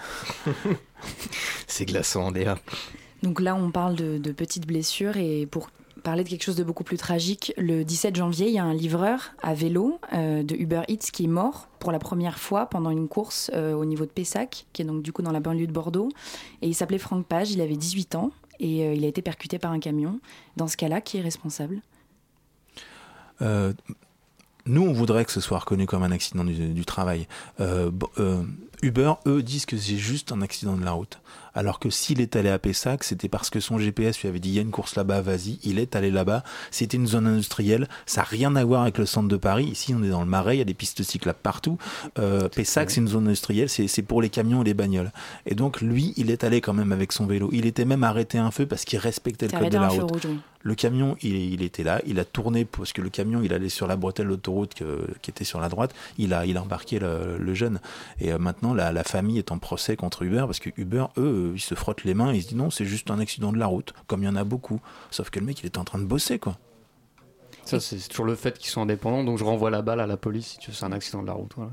C'est 1.67 1.87
glaçant, 1.87 2.31
Léa. 2.31 2.59
Donc 3.23 3.41
là, 3.41 3.55
on 3.55 3.71
parle 3.71 3.97
de, 3.97 4.19
de 4.19 4.33
petites 4.33 4.67
blessures 4.67 5.17
et 5.17 5.47
pour 5.47 5.71
parler 6.03 6.25
de 6.25 6.29
quelque 6.29 6.43
chose 6.45 6.57
de 6.57 6.65
beaucoup 6.65 6.85
plus 6.85 6.97
tragique, 6.97 7.53
le 7.59 7.85
17 7.85 8.17
janvier, 8.17 8.49
il 8.49 8.55
y 8.55 8.59
a 8.59 8.65
un 8.65 8.73
livreur 8.75 9.33
à 9.43 9.53
vélo 9.55 9.99
euh, 10.15 10.43
de 10.43 10.55
Uber 10.55 10.83
Eats 10.89 11.11
qui 11.13 11.25
est 11.25 11.29
mort 11.29 11.69
pour 11.79 11.93
la 11.93 11.99
première 11.99 12.39
fois 12.39 12.67
pendant 12.67 12.91
une 12.91 13.09
course 13.09 13.51
euh, 13.55 13.75
au 13.75 13.85
niveau 13.85 14.05
de 14.07 14.11
Pessac, 14.11 14.67
qui 14.73 14.83
est 14.83 14.85
donc 14.87 15.03
du 15.03 15.13
coup 15.13 15.23
dans 15.23 15.33
la 15.33 15.41
banlieue 15.41 15.67
de 15.67 15.73
Bordeaux. 15.73 16.09
Et 16.63 16.69
il 16.69 16.75
s'appelait 16.75 16.99
Franck 16.99 17.27
Page, 17.27 17.51
il 17.53 17.61
avait 17.61 17.77
18 17.77 18.15
ans 18.15 18.31
et 18.61 18.85
euh, 18.85 18.95
il 18.95 19.05
a 19.05 19.09
été 19.09 19.23
percuté 19.23 19.59
par 19.59 19.73
un 19.73 19.81
camion. 19.81 20.21
Dans 20.57 20.69
ce 20.69 20.77
cas-là, 20.77 21.01
qui 21.01 21.19
est 21.19 21.23
responsable 21.23 21.81
Euh, 23.43 23.73
nous, 24.67 24.83
on 24.83 24.93
voudrait 24.93 25.25
que 25.25 25.33
ce 25.33 25.41
soit 25.41 25.59
reconnu 25.59 25.87
comme 25.87 26.03
un 26.03 26.13
accident 26.13 26.45
du, 26.45 26.85
travail. 26.85 27.27
Euh, 27.59 27.91
Uber, 28.83 29.15
eux, 29.27 29.43
disent 29.43 29.65
que 29.65 29.79
c'est 29.79 29.97
juste 29.97 30.31
un 30.31 30.43
accident 30.43 30.77
de 30.77 30.85
la 30.85 30.93
route. 30.93 31.21
Alors 31.55 31.79
que 31.79 31.91
s'il 31.91 32.21
est 32.21 32.37
allé 32.37 32.49
à 32.49 32.59
Pessac, 32.59 33.05
c'était 33.05 33.29
parce 33.29 33.51
que 33.51 33.61
son 33.61 33.79
GPS 33.79 34.21
lui 34.21 34.29
avait 34.29 34.41
dit 34.41 34.51
il 34.51 34.55
y 34.55 34.59
a 34.59 34.63
une 34.63 34.71
course 34.71 34.97
là-bas, 34.97 35.21
vas-y. 35.21 35.59
Il 35.65 35.79
est 35.79 35.97
allé 35.97 36.11
là-bas. 36.11 36.43
C'était 36.71 36.97
une 36.97 37.07
zone 37.07 37.27
industrielle. 37.27 37.89
Ça 38.07 38.21
n'a 38.23 38.27
rien 38.27 38.57
à 38.57 38.65
voir 38.65 38.83
avec 38.83 38.99
le 38.99 39.07
centre 39.07 39.29
de 39.29 39.37
Paris. 39.37 39.67
Ici, 39.67 39.95
on 39.95 40.03
est 40.03 40.11
dans 40.11 40.21
le 40.21 40.29
Marais. 40.29 40.57
Il 40.57 40.59
y 40.59 40.63
a 40.63 40.65
des 40.65 40.75
pistes 40.75 41.03
cyclables 41.03 41.39
partout. 41.43 41.79
Euh, 42.19 42.49
Pessac, 42.49 42.91
c'est 42.91 43.01
une 43.01 43.09
zone 43.09 43.27
industrielle. 43.27 43.69
C'est 43.69 44.03
pour 44.03 44.23
les 44.23 44.29
camions 44.29 44.63
et 44.63 44.65
les 44.65 44.75
bagnoles. 44.75 45.13
Et 45.47 45.55
donc, 45.55 45.81
lui, 45.81 46.15
il 46.17 46.31
est 46.31 46.45
allé 46.45 46.61
quand 46.61 46.75
même 46.75 46.93
avec 46.93 47.13
son 47.13 47.27
vélo. 47.27 47.49
Il 47.53 47.67
était 47.67 47.85
même 47.85 48.05
arrêté 48.05 48.39
un 48.39 48.51
feu 48.51 48.67
parce 48.67 48.85
qu'il 48.85 48.99
respectait 48.99 49.47
le 49.49 49.59
code 49.59 49.71
de 49.71 49.79
la 49.79 49.89
route. 49.89 50.11
rouge, 50.11 50.23
oui. 50.27 50.39
Le 50.63 50.75
camion, 50.75 51.17
il, 51.23 51.37
il 51.37 51.63
était 51.63 51.83
là, 51.83 52.03
il 52.07 52.21
a 52.21 52.25
tourné 52.27 52.67
parce 52.67 52.93
que 52.93 53.01
le 53.01 53.09
camion, 53.09 53.41
il 53.43 53.55
allait 53.55 53.71
sur 53.71 53.87
la 53.87 53.97
bretelle 53.97 54.29
d'autoroute 54.29 54.75
qui 55.23 55.31
était 55.31 55.45
sur 55.45 55.59
la 55.59 55.71
droite. 55.71 55.95
Il 56.19 56.35
a, 56.35 56.45
il 56.45 56.59
a 56.59 56.63
embarqué 56.63 56.99
le, 56.99 57.39
le 57.39 57.55
jeune. 57.55 57.81
Et 58.21 58.31
euh, 58.31 58.39
maintenant, 58.39 58.75
la, 58.75 58.93
la 58.93 59.03
famille 59.03 59.39
est 59.39 59.53
en 59.53 59.59
procès 59.59 59.97
contre 59.97 60.23
Uber 60.23 60.43
parce 60.47 60.59
que 60.61 60.69
Uber, 60.77 61.07
eux, 61.17 61.40
ils 61.55 61.61
se 61.61 61.75
frottent 61.75 62.05
les 62.05 62.15
mains 62.15 62.33
et 62.33 62.37
ils 62.37 62.43
se 62.43 62.49
disent 62.49 62.59
non, 62.59 62.71
c'est 62.71 62.85
juste 62.85 63.11
un 63.11 63.19
accident 63.19 63.53
de 63.53 63.59
la 63.59 63.67
route, 63.67 63.93
comme 64.07 64.23
il 64.23 64.27
y 64.27 64.29
en 64.29 64.37
a 64.37 64.45
beaucoup. 64.45 64.81
Sauf 65.11 65.31
que 65.31 65.41
le 65.41 65.47
mec, 65.47 65.61
il 65.61 65.67
était 65.67 65.79
en 65.79 65.85
train 65.85 65.99
de 65.99 66.05
bosser, 66.05 66.39
quoi. 66.39 66.59
Ça, 67.65 67.79
c'est 67.79 67.97
toujours 68.09 68.27
le 68.27 68.35
fait 68.35 68.59
qu'ils 68.59 68.71
sont 68.71 68.83
indépendants, 68.83 69.23
donc 69.23 69.39
je 69.39 69.45
renvoie 69.45 69.71
la 69.71 69.83
balle 69.83 70.01
à 70.01 70.07
la 70.07 70.17
police 70.17 70.59
si 70.61 70.73
c'est 70.73 70.85
un 70.85 70.93
accident 70.93 71.23
de 71.23 71.27
la 71.27 71.35
route. 71.35 71.53
Voilà. 71.57 71.73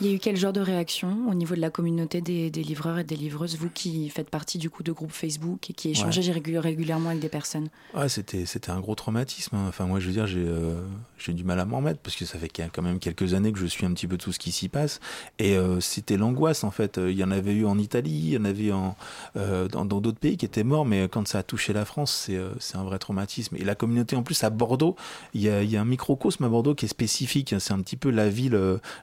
Il 0.00 0.08
y 0.08 0.10
a 0.10 0.12
eu 0.14 0.18
quel 0.18 0.36
genre 0.36 0.52
de 0.52 0.60
réaction 0.60 1.28
au 1.30 1.34
niveau 1.34 1.54
de 1.54 1.60
la 1.60 1.70
communauté 1.70 2.20
des, 2.20 2.50
des 2.50 2.64
livreurs 2.64 2.98
et 2.98 3.04
des 3.04 3.14
livreuses, 3.14 3.56
vous 3.56 3.70
qui 3.70 4.08
faites 4.08 4.28
partie 4.28 4.58
du 4.58 4.68
coup 4.68 4.82
de 4.82 4.90
groupes 4.90 5.12
Facebook 5.12 5.70
et 5.70 5.72
qui 5.72 5.90
échangez 5.90 6.20
régu- 6.32 6.58
régulièrement 6.58 7.10
avec 7.10 7.20
des 7.20 7.28
personnes? 7.28 7.68
Ouais, 7.94 8.08
c'était, 8.08 8.44
c'était 8.44 8.70
un 8.70 8.80
gros 8.80 8.96
traumatisme. 8.96 9.54
hein. 9.54 9.66
Enfin, 9.68 9.86
moi, 9.86 10.00
je 10.00 10.06
veux 10.06 10.12
dire, 10.12 10.26
j'ai, 10.26 10.44
euh, 10.44 10.80
j'ai 11.16 11.32
du 11.32 11.44
mal 11.44 11.60
à 11.60 11.64
m'en 11.64 11.76
remettre 11.76 12.00
parce 12.00 12.16
que 12.16 12.24
ça 12.24 12.38
fait 12.40 12.48
quand 12.48 12.82
même 12.82 12.98
quelques 12.98 13.34
années 13.34 13.52
que 13.52 13.58
je 13.60 13.66
suis 13.66 13.86
un 13.86 13.92
petit 13.92 14.08
peu 14.08 14.18
tout 14.18 14.32
ce 14.32 14.40
qui 14.40 14.50
s'y 14.50 14.68
passe. 14.68 14.98
Et 15.38 15.56
euh, 15.56 15.78
c'était 15.78 16.16
l'angoisse, 16.16 16.64
en 16.64 16.72
fait. 16.72 16.98
Il 16.98 17.16
y 17.16 17.22
en 17.22 17.30
avait 17.30 17.52
eu 17.54 17.64
en 17.64 17.78
Italie, 17.78 18.10
il 18.10 18.30
y 18.32 18.36
en 18.36 18.44
avait 18.44 18.72
en, 18.72 18.96
euh, 19.36 19.68
dans, 19.68 19.84
dans 19.84 20.00
d'autres 20.00 20.18
pays 20.18 20.36
qui 20.36 20.44
étaient 20.44 20.64
morts, 20.64 20.86
mais 20.86 21.08
quand 21.08 21.26
ça 21.28 21.38
a 21.38 21.42
touché 21.44 21.72
la 21.72 21.84
France, 21.84 22.24
c'est, 22.26 22.40
c'est 22.58 22.76
un 22.76 22.82
vrai 22.84 22.98
traumatisme. 22.98 23.54
Et 23.56 23.64
la 23.64 23.76
communauté, 23.76 24.16
en 24.16 24.24
plus, 24.24 24.42
à 24.42 24.50
Bordeaux, 24.50 24.96
il 25.34 25.42
y 25.42 25.48
a, 25.48 25.62
il 25.62 25.70
y 25.70 25.76
a 25.76 25.80
un 25.80 25.84
microcosme 25.86 26.42
à 26.42 26.48
Bordeaux 26.48 26.74
qui 26.74 26.86
est 26.86 26.88
spécifique. 26.88 27.54
C'est 27.60 27.72
un 27.72 27.80
petit 27.80 27.96
peu 27.96 28.10
la 28.10 28.28
ville, 28.28 28.58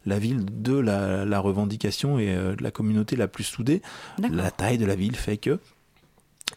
la 0.06 0.20
ville 0.20 0.44
de 0.62 0.81
la, 0.82 1.26
la 1.26 1.40
revendication 1.40 2.20
et 2.20 2.36
euh, 2.36 2.56
de 2.56 2.64
la 2.64 2.72
communauté 2.72 3.16
la 3.16 3.28
plus 3.28 3.44
soudée. 3.44 3.82
La 4.18 4.52
taille 4.52 4.78
de 4.78 4.86
la 4.86 4.96
ville 4.96 5.16
fait 5.16 5.38
que 5.38 5.60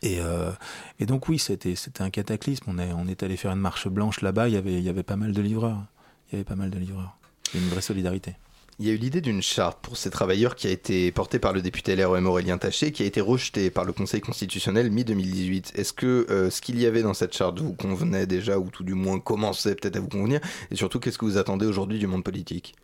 Et, 0.02 0.18
euh, 0.20 0.50
et 0.98 1.06
donc 1.06 1.28
oui, 1.28 1.38
c'était 1.38 1.76
c'était 1.76 2.02
un 2.02 2.10
cataclysme. 2.10 2.64
On 2.68 2.78
est, 2.78 2.92
on 2.92 3.06
est 3.06 3.22
allé 3.22 3.36
faire 3.36 3.52
une 3.52 3.60
marche 3.60 3.88
blanche 3.88 4.20
là-bas. 4.22 4.48
Il 4.48 4.54
y 4.54 4.56
avait, 4.56 4.74
il 4.74 4.82
y 4.82 4.88
avait 4.88 5.02
pas 5.02 5.16
mal 5.16 5.32
de 5.32 5.40
livreurs. 5.42 5.82
Il 6.28 6.32
y 6.32 6.36
avait 6.36 6.44
pas 6.44 6.56
mal 6.56 6.70
de 6.70 6.78
livreurs. 6.78 7.16
Il 7.52 7.60
y 7.60 7.62
a 7.62 7.66
une 7.66 7.70
vraie 7.70 7.82
solidarité. 7.82 8.34
Il 8.80 8.88
y 8.88 8.90
a 8.90 8.92
eu 8.92 8.96
l'idée 8.96 9.20
d'une 9.20 9.40
charte 9.40 9.78
pour 9.82 9.96
ces 9.96 10.10
travailleurs 10.10 10.56
qui 10.56 10.66
a 10.66 10.70
été 10.70 11.12
portée 11.12 11.38
par 11.38 11.52
le 11.52 11.62
député 11.62 11.94
LREM 11.94 12.26
Aurélien 12.26 12.58
Taché, 12.58 12.90
qui 12.90 13.04
a 13.04 13.06
été 13.06 13.20
rejetée 13.20 13.70
par 13.70 13.84
le 13.84 13.92
Conseil 13.92 14.20
constitutionnel 14.20 14.90
mi-2018. 14.90 15.76
Est-ce 15.76 15.92
que 15.92 16.26
euh, 16.28 16.50
ce 16.50 16.60
qu'il 16.60 16.80
y 16.80 16.84
avait 16.84 17.02
dans 17.02 17.14
cette 17.14 17.36
charte 17.36 17.60
vous 17.60 17.74
convenait 17.74 18.26
déjà, 18.26 18.58
ou 18.58 18.70
tout 18.70 18.82
du 18.82 18.94
moins 18.94 19.20
commençait 19.20 19.76
peut-être 19.76 19.94
à 19.94 20.00
vous 20.00 20.08
convenir? 20.08 20.40
Et 20.72 20.74
surtout, 20.74 20.98
qu'est-ce 20.98 21.18
que 21.18 21.24
vous 21.24 21.38
attendez 21.38 21.66
aujourd'hui 21.66 22.00
du 22.00 22.08
monde 22.08 22.24
politique? 22.24 22.74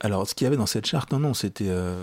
Alors, 0.00 0.28
ce 0.28 0.34
qu'il 0.34 0.44
y 0.44 0.48
avait 0.48 0.56
dans 0.56 0.66
cette 0.66 0.86
charte, 0.86 1.12
non, 1.12 1.18
non, 1.18 1.34
c'était. 1.34 1.68
Euh, 1.68 1.94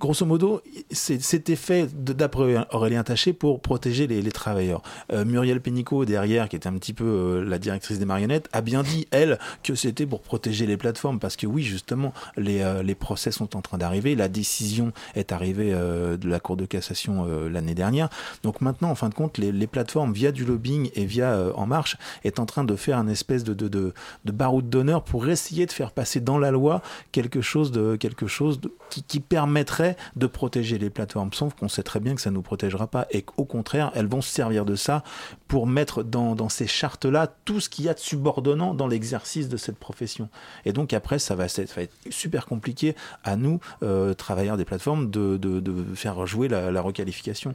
grosso 0.00 0.24
modo, 0.24 0.62
c'était 0.90 1.56
fait 1.56 1.88
d'après 2.04 2.66
Aurélien 2.72 3.02
Taché 3.02 3.32
pour 3.32 3.60
protéger 3.60 4.06
les, 4.06 4.32
travailleurs. 4.32 4.82
Euh, 5.12 5.24
Muriel 5.24 5.60
Pénicaud, 5.60 6.04
derrière, 6.04 6.48
qui 6.48 6.56
était 6.56 6.68
un 6.68 6.74
petit 6.74 6.92
peu 6.92 7.04
euh, 7.04 7.44
la 7.44 7.58
directrice 7.58 7.98
des 7.98 8.04
marionnettes, 8.04 8.48
a 8.52 8.62
bien 8.62 8.82
dit, 8.82 9.06
elle, 9.10 9.38
que 9.62 9.74
c'était 9.74 10.06
pour 10.06 10.22
protéger 10.22 10.66
les 10.66 10.76
plateformes. 10.76 11.18
Parce 11.18 11.36
que 11.36 11.46
oui, 11.46 11.62
justement, 11.62 12.12
les, 12.36 12.64
les 12.82 12.94
procès 12.94 13.32
sont 13.32 13.56
en 13.56 13.60
train 13.60 13.78
d'arriver. 13.78 14.14
La 14.14 14.28
décision 14.28 14.92
est 15.14 15.32
arrivée 15.32 15.70
de 15.72 16.28
la 16.28 16.40
Cour 16.40 16.56
de 16.56 16.64
cassation 16.64 17.26
l'année 17.48 17.74
dernière. 17.74 18.08
Donc 18.42 18.60
maintenant, 18.60 18.90
en 18.90 18.94
fin 18.94 19.08
de 19.08 19.14
compte, 19.14 19.38
les, 19.38 19.66
plateformes, 19.66 20.12
via 20.12 20.32
du 20.32 20.44
lobbying 20.44 20.90
et 20.94 21.04
via 21.04 21.52
En 21.54 21.66
Marche, 21.66 21.96
est 22.24 22.38
en 22.38 22.46
train 22.46 22.64
de 22.64 22.76
faire 22.76 22.98
un 22.98 23.08
espèce 23.08 23.44
de, 23.44 23.54
de, 23.54 23.68
de, 23.68 23.92
de 24.24 24.32
baroud 24.32 24.68
d'honneur 24.68 25.02
pour 25.02 25.28
essayer 25.28 25.66
de 25.66 25.72
faire 25.72 25.92
passer 25.92 26.20
dans 26.20 26.38
la 26.38 26.45
loi 26.50 26.82
quelque 27.12 27.40
chose, 27.40 27.70
de, 27.72 27.96
quelque 27.96 28.26
chose 28.26 28.60
de- 28.60 28.72
qui, 28.90 29.02
qui 29.02 29.20
permettrait 29.20 29.96
de 30.16 30.26
protéger 30.26 30.78
les 30.78 30.90
plateformes. 30.90 31.32
Sauf 31.32 31.54
qu'on 31.54 31.68
sait 31.68 31.82
très 31.82 32.00
bien 32.00 32.14
que 32.14 32.20
ça 32.20 32.30
ne 32.30 32.36
nous 32.36 32.42
protégera 32.42 32.86
pas 32.86 33.06
et 33.10 33.22
qu'au 33.22 33.44
contraire, 33.44 33.90
elles 33.94 34.06
vont 34.06 34.22
se 34.22 34.30
servir 34.30 34.64
de 34.64 34.76
ça 34.76 35.02
pour 35.48 35.66
mettre 35.66 36.02
dans, 36.02 36.34
dans 36.34 36.48
ces 36.48 36.66
chartes-là 36.66 37.28
tout 37.44 37.60
ce 37.60 37.68
qu'il 37.68 37.84
y 37.84 37.88
a 37.88 37.94
de 37.94 37.98
subordonnant 37.98 38.74
dans 38.74 38.86
l'exercice 38.86 39.48
de 39.48 39.56
cette 39.56 39.78
profession. 39.78 40.28
Et 40.64 40.72
donc 40.72 40.92
après, 40.92 41.18
ça 41.18 41.34
va, 41.34 41.48
ça 41.48 41.62
va 41.64 41.82
être 41.82 41.94
super 42.10 42.46
compliqué 42.46 42.96
à 43.24 43.36
nous, 43.36 43.60
euh, 43.82 44.14
travailleurs 44.14 44.56
des 44.56 44.64
plateformes, 44.64 45.10
de, 45.10 45.36
de, 45.36 45.60
de 45.60 45.94
faire 45.94 46.26
jouer 46.26 46.48
la, 46.48 46.70
la 46.70 46.80
requalification. 46.80 47.54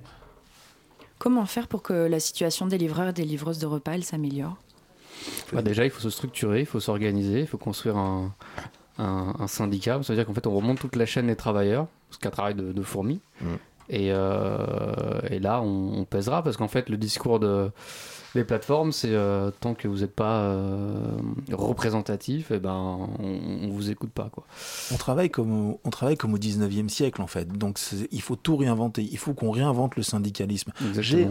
Comment 1.20 1.46
faire 1.46 1.68
pour 1.68 1.84
que 1.84 1.94
la 1.94 2.20
situation 2.20 2.66
des 2.66 2.78
livreurs 2.80 3.10
et 3.10 3.14
des 3.14 3.26
livreuses 3.26 3.60
de 3.60 3.68
repas 3.68 3.92
elle 3.92 4.04
s'améliore? 4.04 4.58
Bah, 5.54 5.62
déjà, 5.62 5.86
il 5.86 5.92
faut 5.92 6.00
se 6.02 6.10
structurer, 6.10 6.62
il 6.62 6.66
faut 6.66 6.80
s'organiser, 6.80 7.42
il 7.42 7.48
faut 7.48 7.60
construire 7.60 7.98
un, 7.98 8.34
un- 8.98 9.34
un 9.40 9.48
syndicat. 9.48 10.00
Ça 10.04 10.14
veut 10.14 10.18
dire 10.18 10.26
qu'en 10.26 10.34
fait, 10.34 10.48
on 10.48 10.56
remonte 10.56 10.80
toute 10.80 10.96
la 10.96 11.06
chaîne 11.06 11.28
des 11.28 11.36
travailleurs, 11.36 11.88
ce 12.12 12.18
qu'un 12.18 12.30
travail 12.30 12.56
de, 12.56 12.72
de 12.72 12.82
fourmi. 12.82 13.20
Mm. 13.42 13.46
Et, 13.90 14.12
euh, 14.12 15.20
et 15.30 15.40
là, 15.40 15.62
on, 15.62 16.00
on 16.00 16.06
pèsera 16.06 16.44
parce 16.44 16.56
qu'en 16.56 16.70
fait, 16.70 16.88
le 16.90 16.96
discours 16.96 17.40
de, 17.42 17.72
des 18.36 18.46
plateformes, 18.46 18.94
c'est 18.94 19.14
euh, 19.14 19.52
tant 19.60 19.74
que 19.74 19.88
vous 19.90 19.98
n'êtes 20.00 20.16
pas 20.16 20.44
euh, 20.44 21.12
représentatif, 21.52 22.52
et 22.52 22.60
ben, 22.60 22.74
on, 22.74 23.40
on 23.66 23.70
vous 23.70 23.90
écoute 23.90 24.12
pas. 24.12 24.30
Quoi. 24.32 24.46
On 24.94 24.98
travaille 24.98 25.30
comme 25.30 25.52
au, 25.72 25.80
on 25.84 25.90
travaille 25.90 26.16
comme 26.18 26.34
au 26.34 26.38
19e 26.38 26.90
siècle 26.90 27.22
en 27.22 27.28
fait. 27.28 27.48
Donc 27.58 27.80
il 28.12 28.22
faut 28.22 28.36
tout 28.36 28.56
réinventer. 28.58 29.08
Il 29.12 29.18
faut 29.18 29.34
qu'on 29.34 29.52
réinvente 29.52 29.96
le 29.96 30.04
syndicalisme. 30.04 30.72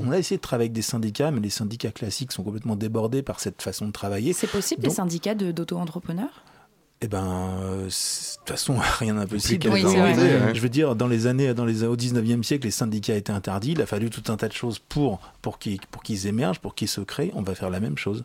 On 0.07 0.11
a 0.13 0.19
essayé 0.19 0.37
de 0.37 0.43
travailler 0.43 0.67
avec 0.67 0.73
des 0.73 0.83
syndicats, 0.83 1.31
mais 1.31 1.41
les 1.41 1.51
syndicats 1.51 1.93
classiques 1.93 2.33
sont 2.33 2.43
complètement 2.43 2.77
débordés 2.77 3.23
par 3.23 3.41
cette 3.41 3.63
façon 3.63 3.87
de 3.87 3.93
travailler. 3.93 4.33
C'est 4.33 4.47
possible 4.51 4.83
Donc- 4.83 4.91
des 4.91 4.95
syndicats 4.97 5.35
de- 5.35 5.53
d'auto-entrepreneurs? 5.53 6.45
Eh 7.03 7.09
ben, 7.09 7.57
euh, 7.63 7.85
de 7.85 7.91
toute 7.91 8.49
façon, 8.49 8.77
rien 8.99 9.15
d'impossible. 9.15 9.69
Oui. 9.71 9.83
Je 9.83 10.61
veux 10.61 10.69
dire, 10.69 10.95
dans 10.97 11.09
les 11.09 11.27
années, 11.27 11.55
dans 11.55 11.65
les, 11.65 11.83
au 11.85 11.97
19e 11.97 12.43
siècle, 12.43 12.67
les 12.67 12.71
syndicats 12.71 13.15
étaient 13.15 13.33
interdits. 13.33 13.73
Il 13.73 13.81
a 13.81 13.87
fallu 13.87 14.11
tout 14.11 14.31
un 14.31 14.37
tas 14.37 14.49
de 14.49 14.53
choses 14.53 14.79
pour, 14.79 15.21
pour 15.41 15.59
qu'ils 15.59 15.81
pour 15.91 16.03
qu'ils 16.03 16.27
émergent, 16.27 16.61
pour 16.61 16.75
qu'ils 16.75 16.89
se 16.89 17.01
créent. 17.01 17.33
On 17.35 17.43
va 17.43 17.55
faire 17.55 17.71
la 17.71 17.81
même 17.81 17.97
chose. 17.97 18.25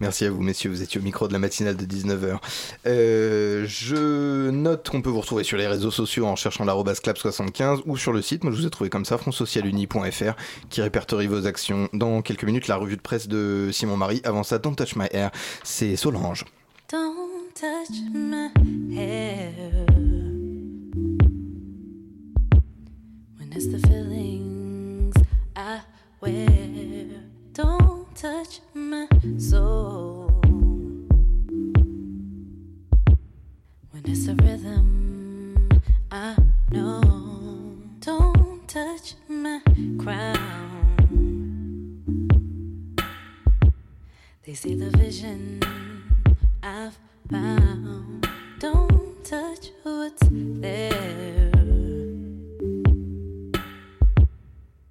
Merci 0.00 0.24
à 0.24 0.30
vous, 0.30 0.42
messieurs. 0.42 0.70
Vous 0.70 0.82
étiez 0.82 1.00
au 1.00 1.04
micro 1.04 1.28
de 1.28 1.32
la 1.32 1.38
matinale 1.38 1.76
de 1.76 1.84
19h. 1.84 2.38
Euh, 2.86 3.64
je 3.68 4.50
note 4.50 4.88
qu'on 4.90 5.02
peut 5.02 5.10
vous 5.10 5.20
retrouver 5.20 5.44
sur 5.44 5.56
les 5.56 5.68
réseaux 5.68 5.92
sociaux 5.92 6.26
en 6.26 6.34
cherchant 6.34 6.64
l'arrobas 6.64 6.94
clap75 6.94 7.82
ou 7.86 7.96
sur 7.96 8.12
le 8.12 8.20
site. 8.20 8.42
Moi, 8.42 8.52
je 8.52 8.58
vous 8.58 8.66
ai 8.66 8.70
trouvé 8.70 8.90
comme 8.90 9.04
ça, 9.04 9.16
frontsocialuni.fr, 9.18 10.34
qui 10.70 10.82
répertorie 10.82 11.28
vos 11.28 11.46
actions. 11.46 11.88
Dans 11.92 12.22
quelques 12.22 12.44
minutes, 12.44 12.66
la 12.66 12.76
revue 12.76 12.96
de 12.96 13.02
presse 13.02 13.28
de 13.28 13.70
Simon 13.72 13.96
Marie. 13.96 14.20
Avant 14.24 14.42
ça, 14.42 14.58
Don't 14.58 14.74
Touch 14.74 14.96
My 14.96 15.06
Hair, 15.12 15.30
c'est 15.62 15.94
Solange. 15.94 16.44
Don't 16.90 17.23
touch 17.54 18.00
my 18.12 18.50
hair. 18.92 19.52
When 23.36 23.52
it's 23.52 23.68
the 23.68 23.78
feelings 23.78 25.14
I 25.54 25.80
wear. 26.20 26.48
Don't 27.52 28.12
touch 28.16 28.58
my 28.74 29.06
soul. 29.38 30.40
When 33.90 34.02
it's 34.04 34.26
a 34.26 34.34
rhythm 34.34 35.68
I 36.10 36.36
know. 36.72 37.78
Don't 38.00 38.66
touch 38.66 39.14
my 39.28 39.60
crown. 39.98 41.48
They 44.44 44.54
see 44.54 44.74
the 44.74 44.90
vision 44.90 45.60
I've 46.60 46.98
found. 47.30 48.28
Don't 48.58 49.24
touch 49.24 49.70
what's 49.82 50.22
there. 50.30 51.50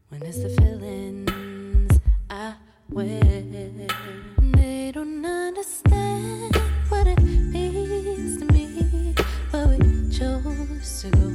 When 0.09 0.21
it's 0.23 0.41
the 0.41 0.49
feelings 0.49 1.99
I 2.29 2.55
wear, 2.89 3.21
they 3.21 4.91
don't 4.93 5.25
understand 5.25 6.55
what 6.89 7.07
it 7.07 7.21
means 7.21 8.37
to 8.39 8.45
me. 8.53 9.15
Where 9.51 9.67
we 9.67 9.77
chose 10.09 11.01
to 11.01 11.09
go, 11.09 11.29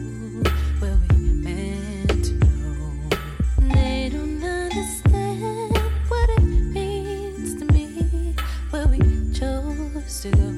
where 0.80 0.98
we 1.08 1.16
meant 1.16 2.24
to 2.24 2.32
know. 2.34 3.08
They 3.74 4.08
don't 4.12 4.42
understand 4.42 5.76
what 6.08 6.28
it 6.30 6.42
means 6.42 7.54
to 7.60 7.64
me. 7.72 8.34
Where 8.70 8.86
we 8.88 8.98
chose 9.32 10.20
to 10.22 10.30
go, 10.30 10.57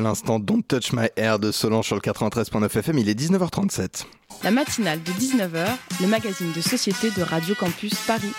à 0.00 0.02
l'instant 0.02 0.38
Don't 0.38 0.62
Touch 0.62 0.92
My 0.92 1.08
Hair 1.16 1.38
de 1.38 1.52
Solange 1.52 1.86
sur 1.86 1.94
le 1.94 2.00
93.9 2.00 2.78
FM. 2.78 2.98
Il 2.98 3.08
est 3.10 3.18
19h37. 3.18 4.06
La 4.42 4.50
matinale 4.50 5.02
de 5.02 5.12
19h, 5.12 5.66
le 6.00 6.06
magazine 6.06 6.52
de 6.52 6.60
société 6.62 7.10
de 7.10 7.22
Radio 7.22 7.54
Campus 7.54 7.94
Paris. 8.06 8.32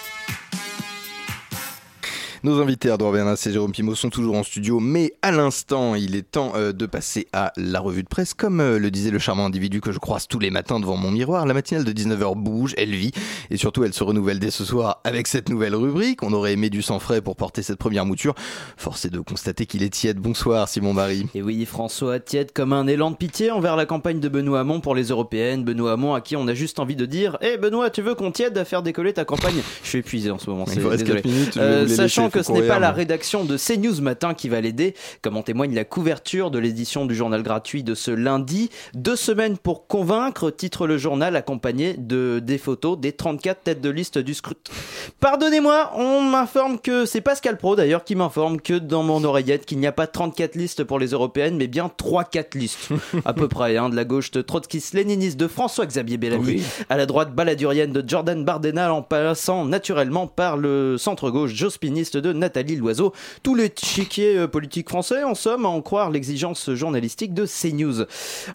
Nos 2.44 2.60
invités, 2.60 2.90
Ardouin 2.90 3.12
Bernas 3.12 3.44
et 3.46 3.52
Jérôme 3.52 3.72
Pimo, 3.72 3.94
sont 3.94 4.10
toujours 4.10 4.36
en 4.36 4.42
studio, 4.42 4.80
mais 4.80 5.14
à 5.22 5.32
l'instant, 5.32 5.94
il 5.94 6.16
est 6.16 6.24
temps 6.24 6.54
euh, 6.56 6.72
de 6.74 6.88
passer 6.88 7.28
à 7.34 7.54
la 7.56 7.80
revue 7.80 8.02
de 8.02 8.08
presse. 8.08 8.34
Comme 8.34 8.60
euh, 8.62 8.80
le 8.80 8.90
disait 8.90 9.12
le 9.12 9.20
charmant 9.20 9.46
individu 9.46 9.80
que 9.80 9.92
je 9.92 10.00
croise 10.00 10.28
tous 10.28 10.40
les 10.40 10.50
matins 10.50 10.80
devant 10.80 10.98
mon 10.98 11.12
miroir, 11.12 11.46
la 11.46 11.54
matinale 11.54 11.84
de 11.84 11.92
19h 11.92 12.36
bouge, 12.36 12.74
elle 12.78 12.96
vit, 12.96 13.12
et 13.52 13.58
surtout 13.58 13.84
elle 13.84 13.94
se 13.94 14.04
renouvelle 14.04 14.40
dès 14.40 14.50
ce 14.50 14.66
soir 14.66 15.02
avec 15.04 15.28
cette 15.28 15.50
nouvelle 15.50 15.76
rubrique. 15.76 16.24
On 16.24 16.34
aurait 16.34 16.54
aimé 16.54 16.72
du 16.72 16.82
sang 16.82 16.98
frais 16.98 17.22
pour 17.22 17.36
porter 17.36 17.62
cette 17.62 17.78
première 17.78 18.08
mouture. 18.08 18.34
Force 18.76 19.06
est 19.06 19.12
de 19.12 19.20
constater 19.20 19.68
qu'il 19.68 19.84
est 19.84 19.90
tiède. 19.94 20.18
Bonsoir 20.18 20.68
Simon 20.68 20.96
Barry. 20.96 21.28
Et 21.36 21.44
oui, 21.44 21.64
François, 21.68 22.20
tiède 22.20 22.54
comme 22.54 22.74
un 22.74 22.88
élan 22.88 23.12
de 23.12 23.18
pitié 23.18 23.52
envers 23.52 23.76
la 23.76 23.86
campagne 23.86 24.20
de 24.20 24.30
Benoît 24.30 24.62
Hamon 24.62 24.82
pour 24.82 24.96
les 24.96 25.10
européennes. 25.10 25.64
Benoît 25.64 25.92
Hamon 25.92 26.16
à 26.16 26.22
qui 26.22 26.36
on 26.36 26.48
a 26.48 26.56
juste 26.56 26.80
envie 26.80 26.96
de 26.96 27.06
dire 27.06 27.38
Hé 27.42 27.58
Benoît, 27.58 27.92
tu 27.92 28.02
veux 28.02 28.16
qu'on 28.16 28.32
tiède 28.32 28.58
à 28.58 28.66
faire 28.66 28.82
décoller 28.82 29.14
ta 29.14 29.26
campagne? 29.26 29.62
Je 29.84 29.90
suis 29.90 30.00
épuisé 30.00 30.32
en 30.32 30.40
ce 30.40 30.50
moment, 30.50 30.66
Il 30.66 30.74
c'est 30.74 30.98
désolé. 30.98 31.22
minutes, 31.24 31.58
Euh, 31.58 31.88
sachant 31.88 32.31
que 32.32 32.44
ce 32.44 32.52
n'est 32.52 32.68
pas 32.68 32.80
la 32.80 32.92
rédaction 32.92 33.44
de 33.44 33.58
CNews 33.58 34.02
Matin 34.02 34.34
qui 34.34 34.50
va 34.50 34.62
l'aider, 34.62 34.96
comme 35.22 35.38
en 35.38 35.44
témoigne 35.44 35.76
la 35.76 35.84
couverture 35.86 36.52
de 36.52 36.60
l'édition 36.60 37.06
du 37.06 37.16
journal 37.16 37.44
gratuit 37.44 37.84
de 37.84 37.96
ce 37.96 38.12
lundi. 38.12 38.70
Deux 38.94 39.16
semaines 39.16 39.58
pour 39.58 39.88
convaincre, 39.88 40.50
titre 40.52 40.88
le 40.88 40.98
journal 40.98 41.36
accompagné 41.36 41.96
de 41.98 42.40
des 42.40 42.58
photos 42.58 42.98
des 43.00 43.12
34 43.12 43.62
têtes 43.64 43.82
de 43.82 43.90
liste 43.90 44.18
du 44.18 44.34
scrutin. 44.34 44.72
Pardonnez-moi, 45.20 45.92
on 45.96 46.22
m'informe 46.22 46.80
que 46.80 47.06
c'est 47.06 47.22
Pascal 47.22 47.58
Pro 47.58 47.76
d'ailleurs 47.76 48.04
qui 48.04 48.16
m'informe 48.16 48.60
que 48.60 48.74
dans 48.74 49.04
mon 49.04 49.24
oreillette 49.24 49.66
qu'il 49.66 49.80
n'y 49.80 49.88
a 49.88 49.92
pas 49.92 50.08
34 50.08 50.56
listes 50.56 50.84
pour 50.84 51.00
les 51.00 51.08
européennes, 51.08 51.58
mais 51.58 51.68
bien 51.68 51.92
3-4 51.98 52.58
listes 52.58 52.90
à 53.26 53.34
peu 53.34 53.48
près, 53.48 53.78
hein, 53.78 53.90
de 53.90 53.96
la 53.96 54.06
gauche 54.06 54.32
de 54.32 54.42
trotskiste-léniniste 54.42 55.38
de 55.38 55.48
François-Xavier 55.48 56.18
Bellamy 56.18 56.46
Oui. 56.46 56.64
à 56.90 56.98
la 56.98 57.06
droite 57.06 57.34
baladurienne 57.34 57.92
de 57.92 58.04
Jordan 58.08 58.44
Bardella 58.44 58.94
en 58.94 59.02
passant 59.02 59.66
naturellement 59.66 60.28
par 60.28 60.58
le 60.58 60.98
centre-gauche 60.98 61.54
jospiniste 61.54 62.18
de 62.22 62.34
Nathalie 62.34 62.76
Loiseau. 62.76 63.14
Tout 63.44 63.56
l'échiquier 63.56 64.38
euh, 64.38 64.48
politique 64.48 64.90
français, 64.90 65.24
en 65.24 65.36
somme, 65.36 65.66
à 65.66 65.70
en 65.70 65.82
croire 65.82 66.10
l'exigence 66.10 66.72
journalistique 66.74 67.34
de 67.34 67.46
CNews. 67.46 68.06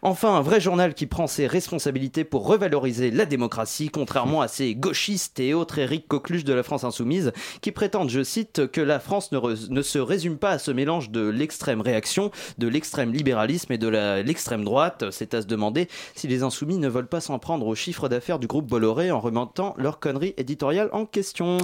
Enfin, 0.02 0.36
un 0.36 0.42
vrai 0.42 0.60
journal 0.60 0.94
qui 0.94 1.06
prend 1.06 1.26
ses 1.26 1.46
responsabilités 1.46 2.24
pour 2.24 2.46
revaloriser 2.46 3.10
la 3.10 3.26
démocratie, 3.26 3.90
contrairement 3.90 4.40
à 4.40 4.48
ces 4.48 4.74
gauchistes 4.74 5.40
et 5.40 5.54
autres 5.54 5.78
Éric 5.78 6.08
Coqueluche 6.08 6.44
de 6.44 6.52
la 6.52 6.62
France 6.62 6.84
Insoumise, 6.84 7.32
qui 7.60 7.72
prétendent, 7.72 8.10
je 8.10 8.22
cite, 8.22 8.66
que 8.70 8.80
la 8.80 9.00
France 9.00 9.30
ne, 9.32 9.82
se 9.82 9.98
résume 9.98 10.38
pas 10.38 10.50
à 10.50 10.58
ce 10.58 10.70
mélange 10.70 11.10
de 11.10 11.26
l'extrême 11.28 11.80
réaction, 11.80 12.30
de 12.58 12.68
l'extrême 12.68 13.12
libéralisme 13.12 13.72
et 13.72 13.78
de 13.78 13.88
l'extrême 14.22 14.64
droite. 14.64 15.04
C'est 15.10 15.34
à 15.34 15.42
se 15.42 15.46
demander 15.46 15.88
si 16.14 16.28
les 16.28 16.42
Insoumis 16.42 16.78
ne 16.78 16.88
veulent 16.88 17.08
pas 17.08 17.20
s'en 17.20 17.38
prendre 17.38 17.66
au 17.66 17.74
chiffre 17.74 18.08
d'affaires 18.08 18.38
du 18.38 18.46
groupe 18.46 18.66
Bolloré 18.66 19.10
en 19.10 19.20
remontant 19.20 19.74
leur 19.78 19.98
connerie 19.98 20.34
éditoriale 20.36 20.88
en 20.92 21.06
question. 21.06 21.58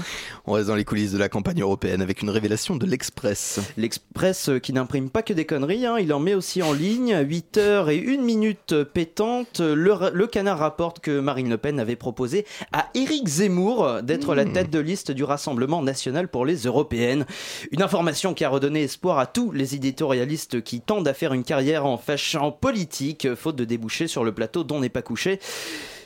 On 0.47 0.53
reste 0.53 0.69
dans 0.69 0.75
les 0.75 0.85
coulisses 0.85 1.13
de 1.13 1.19
la 1.19 1.29
campagne 1.29 1.61
européenne 1.61 1.92
avec 2.01 2.23
une 2.23 2.31
révélation 2.31 2.77
de 2.77 2.87
l'Express. 2.87 3.61
L'Express 3.77 4.49
euh, 4.49 4.59
qui 4.59 4.73
n'imprime 4.73 5.11
pas 5.11 5.23
que 5.23 5.33
des 5.33 5.45
conneries, 5.45 5.85
hein, 5.85 5.99
il 5.99 6.13
en 6.13 6.21
met 6.21 6.35
aussi 6.35 6.63
en 6.63 6.73
ligne. 6.73 7.17
8 7.21 7.59
heures 7.59 7.91
et 7.91 8.03
1 8.07 8.23
minute 8.23 8.83
pétante. 8.85 9.61
Le, 9.61 10.27
canard 10.27 10.59
rapporte 10.59 11.01
que 11.01 11.21
Marine 11.21 11.51
Le 11.51 11.59
Pen 11.59 11.79
avait 11.79 11.97
proposé 11.97 12.47
à 12.73 12.89
Éric 12.95 13.29
Zemmour 13.29 14.03
d'être 14.03 14.35
la 14.35 14.45
tête 14.45 14.71
de 14.71 14.79
liste 14.79 15.11
du 15.11 15.25
Rassemblement 15.25 15.83
national 15.83 16.29
pour 16.29 16.47
les 16.47 16.57
européennes. 16.65 17.27
Une 17.71 17.83
information 17.83 18.35
qui 18.35 18.45
a 18.45 18.49
redonné 18.49 18.83
espoir 18.83 19.19
à 19.19 19.27
tous 19.27 19.53
les 19.53 19.75
éditorialistes 19.75 20.63
qui 20.63 20.81
tentent 20.81 21.09
à 21.09 21.15
faire 21.15 21.35
une 21.35 21.45
carrière 21.45 21.85
en 21.85 21.99
fashion 21.99 22.53
politique, 22.53 23.35
faute 23.35 23.57
de 23.57 23.65
déboucher 23.65 24.07
sur 24.07 24.25
le 24.25 24.33
plateau 24.33 24.65
dont 24.65 24.81
n'est 24.81 24.89
pas 24.89 25.03
couché. 25.03 25.41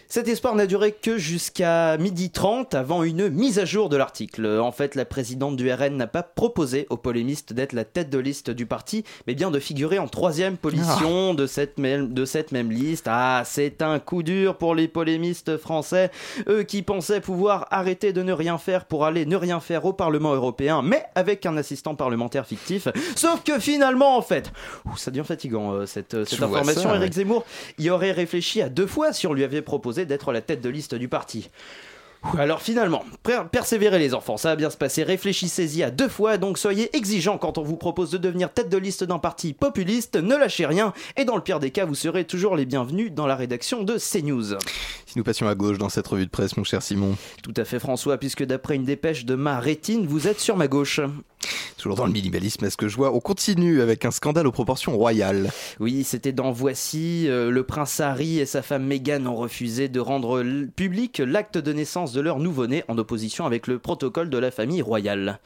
Cet 0.09 0.29
espoir 0.29 0.55
n'a 0.55 0.67
duré 0.67 0.93
que 0.93 1.19
jusqu'à 1.19 1.97
midi 1.99 2.31
30 2.31 2.75
avant 2.75 3.03
une 3.03 3.29
mise 3.29 3.59
à 3.59 3.65
jour 3.65 3.89
de 3.89 3.97
l'article. 3.97 4.47
En 4.61 4.71
fait, 4.71 4.95
la 4.95 5.05
présidente 5.05 5.57
du 5.57 5.71
RN 5.71 5.97
n'a 5.97 6.07
pas 6.07 6.23
proposé 6.23 6.87
aux 6.91 6.97
polémistes 6.97 7.53
d'être 7.53 7.73
la 7.73 7.85
tête 7.85 8.09
de 8.09 8.19
liste 8.19 8.51
du 8.51 8.67
parti, 8.67 9.05
mais 9.27 9.35
bien 9.35 9.51
de 9.51 9.59
figurer 9.59 9.99
en 9.99 10.07
troisième 10.07 10.59
position 10.59 11.35
de, 11.35 11.47
cette 11.49 11.79
même, 11.79 12.15
de 12.15 12.25
cette 12.25 12.53
même 12.53 12.71
liste. 12.71 13.07
Ah, 13.09 13.43
c'est 13.45 13.83
un 13.83 13.99
coup 13.99 14.23
dur 14.23 14.57
pour 14.57 14.77
les 14.77 14.87
polémistes 14.87 15.57
français, 15.57 16.13
eux 16.49 16.63
qui 16.63 16.83
pensaient 16.83 17.21
pouvoir 17.21 17.67
arrêter 17.73 18.13
de 18.13 18.23
ne 18.23 18.33
rien 18.33 18.59
faire 18.59 18.85
pour 18.85 19.05
aller 19.05 19.27
ne 19.27 19.37
rien 19.37 19.59
faire 19.59 19.85
au 19.87 19.93
Parlement 19.93 20.35
européen, 20.35 20.83
mais 20.83 21.05
avec 21.17 21.47
un 21.47 21.57
assistant 21.57 21.97
parlementaire 21.97 22.47
fictif. 22.47 22.87
Sauf 23.17 23.43
que 23.43 23.59
finalement, 23.59 24.17
en 24.17 24.23
fait, 24.23 24.53
ouh, 24.85 24.97
ça 24.97 25.11
devient 25.11 25.27
fatigant 25.27 25.73
euh, 25.73 25.87
cette, 25.87 26.15
euh, 26.15 26.25
cette 26.25 26.43
information. 26.43 26.83
ça, 26.83 26.97
Éric 26.97 27.13
ouais. 27.13 27.13
Zemmour 27.13 27.45
y 27.79 27.91
aurait 27.91 28.13
réfléchi 28.13 28.63
à 28.63 28.69
deux 28.69 28.87
fois 28.87 29.13
si 29.13 29.27
on 29.27 29.33
lui 29.33 29.43
avait 29.43 29.63
proposé 29.63 29.96
d'être 30.05 30.33
la 30.33 30.43
tête 30.43 30.61
de 30.61 30.69
liste 30.69 30.95
du 30.95 31.09
parti. 31.09 31.49
Alors 32.39 32.61
finalement, 32.61 33.05
per- 33.23 33.43
persévérez 33.53 34.01
les 34.01 34.13
enfants, 34.13 34.37
ça 34.37 34.49
va 34.49 34.57
bien 34.57 34.71
se 34.71 34.77
passer, 34.77 35.05
réfléchissez-y 35.05 35.85
à 35.85 35.93
deux 35.93 36.09
fois, 36.09 36.39
donc 36.39 36.59
soyez 36.59 36.97
exigeants 36.97 37.39
quand 37.39 37.57
on 37.57 37.63
vous 37.63 37.77
propose 37.77 38.11
de 38.11 38.19
devenir 38.19 38.53
tête 38.53 38.69
de 38.69 38.79
liste 38.79 39.05
d'un 39.05 39.21
parti 39.21 39.53
populiste, 39.53 40.17
ne 40.17 40.35
lâchez 40.35 40.67
rien, 40.67 40.93
et 41.17 41.25
dans 41.25 41.37
le 41.37 41.43
pire 41.43 41.61
des 41.61 41.71
cas, 41.71 41.85
vous 41.85 41.95
serez 41.95 42.25
toujours 42.25 42.57
les 42.57 42.67
bienvenus 42.67 43.13
dans 43.13 43.29
la 43.29 43.37
rédaction 43.37 43.85
de 43.85 43.97
CNews. 43.99 44.59
Si 45.07 45.17
nous 45.17 45.25
passions 45.25 45.47
à 45.47 45.55
gauche 45.55 45.79
dans 45.79 45.91
cette 45.91 46.07
revue 46.09 46.27
de 46.27 46.31
presse, 46.31 46.57
mon 46.57 46.65
cher 46.65 46.83
Simon. 46.83 47.17
Tout 47.45 47.55
à 47.57 47.65
fait 47.65 47.79
François, 47.79 48.19
puisque 48.19 48.45
d'après 48.45 48.75
une 48.75 48.85
dépêche 48.85 49.25
de 49.25 49.37
ma 49.37 49.61
rétine, 49.61 50.07
vous 50.07 50.27
êtes 50.27 50.41
sur 50.41 50.57
ma 50.57 50.67
gauche. 50.67 51.01
Toujours 51.79 51.97
dans 51.97 52.07
le 52.07 52.13
minimalisme, 52.13 52.65
est-ce 52.65 52.77
que 52.77 52.89
je 52.89 52.97
vois 52.97 53.13
On 53.15 53.21
continue 53.21 53.81
avec 53.81 54.05
un 54.05 54.11
scandale 54.11 54.47
aux 54.47 54.53
proportions 54.53 54.97
royales. 54.97 55.51
Oui, 55.81 56.05
c'était 56.05 56.33
dans 56.33 56.53
Voici. 56.53 57.29
euh, 57.29 57.51
le 57.51 57.63
prince 57.63 58.01
Harry 58.01 58.39
et 58.39 58.47
sa 58.47 58.63
femme 58.63 58.85
Meghan 58.85 59.27
ont 59.27 59.37
refusé 59.37 59.89
de 59.89 60.01
rendre 60.01 60.43
public 60.75 61.23
l'acte 61.25 61.59
de 61.59 61.73
naissance 61.73 62.13
de 62.13 62.21
leur 62.21 62.39
nouveau-né 62.39 62.85
en 62.89 62.99
opposition 62.99 63.47
avec 63.47 63.67
le 63.67 63.79
protocole 63.79 64.31
de 64.31 64.39
la 64.39 64.51
famille 64.51 64.83
royale. 64.83 65.39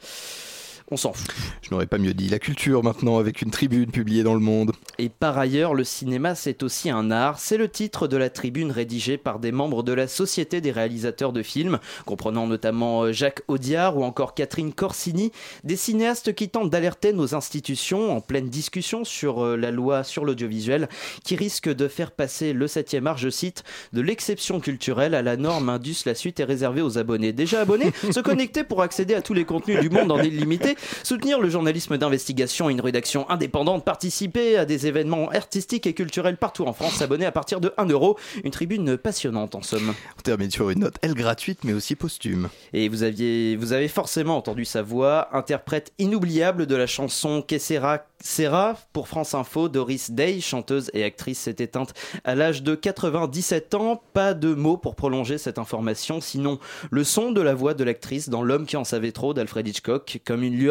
On 0.93 0.97
s'en 0.97 1.13
fout. 1.13 1.33
Je 1.61 1.69
n'aurais 1.71 1.87
pas 1.87 1.97
mieux 1.97 2.13
dit. 2.13 2.27
La 2.27 2.37
culture 2.37 2.83
maintenant 2.83 3.17
avec 3.17 3.41
une 3.41 3.49
tribune 3.49 3.91
publiée 3.91 4.23
dans 4.23 4.33
le 4.33 4.41
monde. 4.41 4.73
Et 4.97 5.07
par 5.07 5.37
ailleurs, 5.37 5.73
le 5.73 5.85
cinéma, 5.85 6.35
c'est 6.35 6.63
aussi 6.63 6.89
un 6.89 7.11
art. 7.11 7.39
C'est 7.39 7.55
le 7.55 7.69
titre 7.69 8.09
de 8.09 8.17
la 8.17 8.29
tribune 8.29 8.71
rédigée 8.71 9.17
par 9.17 9.39
des 9.39 9.53
membres 9.53 9.83
de 9.83 9.93
la 9.93 10.07
Société 10.07 10.59
des 10.59 10.71
réalisateurs 10.71 11.31
de 11.31 11.43
films, 11.43 11.79
comprenant 12.05 12.45
notamment 12.45 13.03
euh, 13.03 13.13
Jacques 13.13 13.41
Audiard 13.47 13.97
ou 13.97 14.03
encore 14.03 14.35
Catherine 14.35 14.73
Corsini, 14.73 15.31
des 15.63 15.77
cinéastes 15.77 16.33
qui 16.33 16.49
tentent 16.49 16.69
d'alerter 16.69 17.13
nos 17.13 17.35
institutions 17.35 18.15
en 18.15 18.19
pleine 18.19 18.49
discussion 18.49 19.05
sur 19.05 19.45
euh, 19.45 19.55
la 19.55 19.71
loi 19.71 20.03
sur 20.03 20.25
l'audiovisuel, 20.25 20.89
qui 21.23 21.37
risque 21.37 21.69
de 21.69 21.87
faire 21.87 22.11
passer 22.11 22.51
le 22.51 22.67
7e 22.67 23.05
art, 23.05 23.17
je 23.17 23.29
cite, 23.29 23.63
de 23.93 24.01
l'exception 24.01 24.59
culturelle 24.59 25.15
à 25.15 25.21
la 25.21 25.37
norme 25.37 25.69
indus. 25.69 26.03
La 26.05 26.15
suite 26.15 26.41
est 26.41 26.43
réservée 26.43 26.81
aux 26.81 26.97
abonnés. 26.97 27.31
Déjà 27.31 27.61
abonnés, 27.61 27.93
se 28.11 28.19
connecter 28.19 28.65
pour 28.65 28.81
accéder 28.81 29.13
à 29.13 29.21
tous 29.21 29.33
les 29.33 29.45
contenus 29.45 29.79
du 29.79 29.89
monde 29.89 30.11
en 30.11 30.21
illimité, 30.21 30.75
soutenir 31.03 31.39
le 31.39 31.49
journalisme 31.49 31.97
d'investigation 31.97 32.69
et 32.69 32.73
une 32.73 32.81
rédaction 32.81 33.29
indépendante, 33.29 33.85
participer 33.85 34.57
à 34.57 34.65
des 34.65 34.87
événements 34.87 35.29
artistiques 35.29 35.87
et 35.87 35.93
culturels 35.93 36.37
partout 36.37 36.65
en 36.65 36.73
France, 36.73 36.93
s'abonner 36.93 37.25
à 37.25 37.31
partir 37.31 37.59
de 37.59 37.73
1 37.77 37.85
euro. 37.87 38.17
Une 38.43 38.51
tribune 38.51 38.97
passionnante 38.97 39.55
en 39.55 39.61
somme. 39.61 39.93
On 40.17 40.21
termine 40.21 40.51
sur 40.51 40.69
une 40.69 40.79
note, 40.79 40.95
elle 41.01 41.13
gratuite 41.13 41.63
mais 41.63 41.73
aussi 41.73 41.95
posthume. 41.95 42.49
Et 42.73 42.89
vous, 42.89 43.03
aviez, 43.03 43.55
vous 43.55 43.73
avez 43.73 43.87
forcément 43.87 44.37
entendu 44.37 44.65
sa 44.65 44.81
voix, 44.81 45.29
interprète 45.35 45.93
inoubliable 45.99 46.65
de 46.65 46.75
la 46.75 46.87
chanson 46.87 47.41
Que 47.41 47.57
sera 47.59 48.05
Sera 48.23 48.77
pour 48.93 49.07
France 49.07 49.33
Info. 49.33 49.67
Doris 49.67 50.11
Day, 50.11 50.41
chanteuse 50.41 50.91
et 50.93 51.03
actrice, 51.03 51.39
s'est 51.39 51.55
éteinte 51.59 51.93
à 52.23 52.35
l'âge 52.35 52.63
de 52.63 52.75
97 52.75 53.73
ans. 53.73 54.01
Pas 54.13 54.33
de 54.33 54.53
mots 54.53 54.77
pour 54.77 54.95
prolonger 54.95 55.37
cette 55.37 55.57
information, 55.57 56.21
sinon 56.21 56.59
le 56.89 57.03
son 57.03 57.31
de 57.31 57.41
la 57.41 57.53
voix 57.53 57.73
de 57.73 57.83
l'actrice 57.83 58.29
dans 58.29 58.43
L'homme 58.43 58.65
qui 58.65 58.77
en 58.77 58.83
savait 58.83 59.11
trop 59.11 59.33
d'Alfred 59.33 59.67
Hitchcock, 59.67 60.19
comme 60.25 60.43
une 60.43 60.55
lueur 60.55 60.70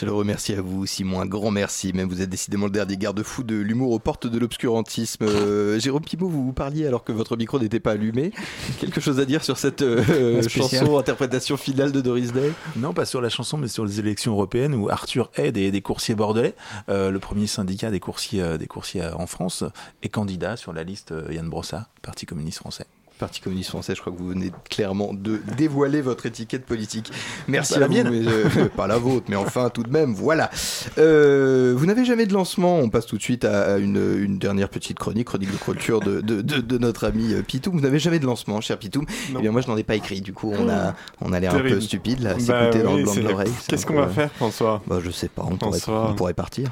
Chaleureux 0.00 0.24
merci 0.24 0.54
à 0.54 0.62
vous, 0.62 0.86
Simon, 0.86 1.20
un 1.20 1.26
grand 1.26 1.50
merci. 1.50 1.92
Même 1.92 2.08
vous 2.08 2.22
êtes 2.22 2.30
décidément 2.30 2.64
le 2.64 2.72
dernier 2.72 2.96
garde-fou 2.96 3.42
de 3.42 3.56
l'humour 3.56 3.92
aux 3.92 3.98
portes 3.98 4.26
de 4.26 4.38
l'obscurantisme. 4.38 5.26
Euh, 5.26 5.78
Jérôme 5.78 6.00
Pimot, 6.00 6.26
vous 6.26 6.42
vous 6.42 6.54
parliez 6.54 6.86
alors 6.86 7.04
que 7.04 7.12
votre 7.12 7.36
micro 7.36 7.58
n'était 7.58 7.80
pas 7.80 7.90
allumé. 7.90 8.32
Quelque 8.80 8.98
chose 8.98 9.20
à 9.20 9.26
dire 9.26 9.44
sur 9.44 9.58
cette 9.58 9.82
euh, 9.82 10.40
chanson, 10.48 10.96
interprétation 10.96 11.58
finale 11.58 11.92
de 11.92 12.00
Doris 12.00 12.32
Day? 12.32 12.50
Non, 12.76 12.94
pas 12.94 13.04
sur 13.04 13.20
la 13.20 13.28
chanson, 13.28 13.58
mais 13.58 13.68
sur 13.68 13.84
les 13.84 14.00
élections 14.00 14.32
européennes 14.32 14.74
où 14.74 14.88
Arthur 14.88 15.30
aide 15.34 15.56
des, 15.56 15.70
des 15.70 15.82
coursiers 15.82 16.14
bordelais, 16.14 16.54
euh, 16.88 17.10
le 17.10 17.18
premier 17.18 17.46
syndicat 17.46 17.90
des 17.90 18.00
coursiers, 18.00 18.56
des 18.56 18.66
coursiers 18.66 19.04
en 19.04 19.26
France, 19.26 19.64
est 20.02 20.08
candidat 20.08 20.56
sur 20.56 20.72
la 20.72 20.82
liste 20.82 21.12
Yann 21.30 21.50
Brossard, 21.50 21.90
Parti 22.00 22.24
communiste 22.24 22.60
français. 22.60 22.86
Parti 23.20 23.40
communiste 23.40 23.68
français, 23.70 23.94
je 23.94 24.00
crois 24.00 24.12
que 24.12 24.18
vous 24.18 24.28
venez 24.28 24.50
clairement 24.70 25.12
de 25.14 25.40
dévoiler 25.58 26.00
votre 26.00 26.24
étiquette 26.26 26.64
politique. 26.64 27.12
Merci 27.48 27.74
Pas 27.74 27.80
la 27.80 27.84
à 27.84 27.88
vous, 27.88 27.94
mienne. 27.94 28.10
mais, 28.10 28.26
euh, 28.26 28.68
pas 28.76 28.86
la 28.86 28.96
vôtre, 28.98 29.26
mais 29.28 29.36
enfin 29.36 29.68
tout 29.68 29.82
de 29.82 29.90
même, 29.90 30.14
voilà. 30.14 30.50
Euh, 30.98 31.74
vous 31.76 31.84
n'avez 31.86 32.04
jamais 32.04 32.24
de 32.26 32.32
lancement, 32.32 32.78
on 32.78 32.88
passe 32.88 33.04
tout 33.06 33.16
de 33.18 33.22
suite 33.22 33.44
à, 33.44 33.74
à 33.74 33.76
une, 33.78 33.96
une 34.22 34.38
dernière 34.38 34.68
petite 34.70 34.98
chronique, 34.98 35.26
chronique 35.26 35.52
de 35.52 35.56
culture 35.58 36.00
de, 36.00 36.20
de, 36.22 36.40
de- 36.40 36.60
de 36.60 36.78
notre 36.78 37.04
ami 37.06 37.34
euh, 37.34 37.42
Pitoum. 37.42 37.74
Vous 37.74 37.80
n'avez 37.82 37.98
jamais 37.98 38.18
de 38.18 38.26
lancement, 38.26 38.60
cher 38.60 38.78
Pitoum 38.78 39.04
Eh 39.36 39.38
bien 39.40 39.50
moi 39.52 39.60
je 39.60 39.68
n'en 39.68 39.76
ai 39.76 39.84
pas 39.84 39.94
écrit, 39.96 40.20
du 40.22 40.32
coup 40.32 40.52
on 40.56 40.68
a, 40.70 40.94
on 41.20 41.32
a 41.34 41.40
l'air 41.40 41.54
un 41.54 41.60
peu 41.60 41.80
stupide 41.80 42.20
là, 42.20 42.30
à 42.30 42.34
Bah 42.34 42.40
s'écouter 42.40 42.82
dans 42.82 42.92
oui, 42.94 42.98
le 43.00 43.04
blanc 43.04 43.14
de 43.16 43.20
l'oreille. 43.20 43.52
Qu'est-ce 43.68 43.84
qu'on 43.86 43.94
va 43.94 44.08
faire, 44.08 44.32
François? 44.32 44.82
Bah, 44.86 44.98
Je 45.04 45.10
sais 45.10 45.28
pas, 45.28 45.42
on 45.46 45.56
pourrait, 45.56 45.78
François. 45.78 46.10
on 46.10 46.14
pourrait 46.14 46.34
partir. 46.34 46.70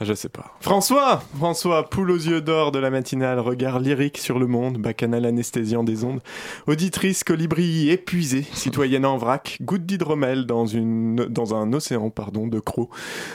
Je 0.00 0.12
sais 0.12 0.28
pas. 0.28 0.56
François 0.60 1.22
François, 1.36 1.88
poule 1.88 2.10
aux 2.10 2.16
yeux 2.16 2.40
d'or 2.40 2.72
de 2.72 2.80
la 2.80 2.90
matinale, 2.90 3.38
regard 3.38 3.78
lyrique 3.78 4.18
sur 4.18 4.40
le 4.40 4.48
monde, 4.48 4.78
bacchanal 4.78 5.24
anesthésiant 5.24 5.84
des 5.84 6.02
ondes, 6.02 6.20
auditrice 6.66 7.22
colibri 7.22 7.90
épuisée, 7.90 8.44
citoyenne 8.52 9.06
en 9.06 9.18
vrac, 9.18 9.58
goutte 9.60 9.86
d'hydromel 9.86 10.46
dans, 10.46 10.66
une, 10.66 11.14
dans 11.14 11.54
un 11.54 11.72
océan 11.72 12.10
pardon, 12.10 12.48
de 12.48 12.58
crocs. 12.58 12.90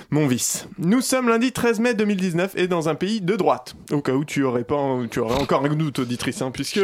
Mon 0.10 0.28
vice. 0.28 0.68
Nous 0.78 0.99
sommes 0.99 1.30
lundi 1.30 1.53
13 1.53 1.80
mai 1.80 1.93
2019 1.93 2.57
et 2.57 2.68
dans 2.68 2.89
un 2.89 2.95
pays 2.95 3.22
de 3.22 3.38
droite. 3.38 3.76
Au 3.91 4.01
cas 4.01 4.14
où 4.14 4.26
tu 4.26 4.43
aurais, 4.43 4.66
pas, 4.66 4.97
tu 5.10 5.20
aurais 5.20 5.41
encore 5.41 5.64
un 5.64 5.76
doute, 5.76 5.99
auditrice, 5.99 6.41
hein, 6.41 6.51
puisque 6.51 6.82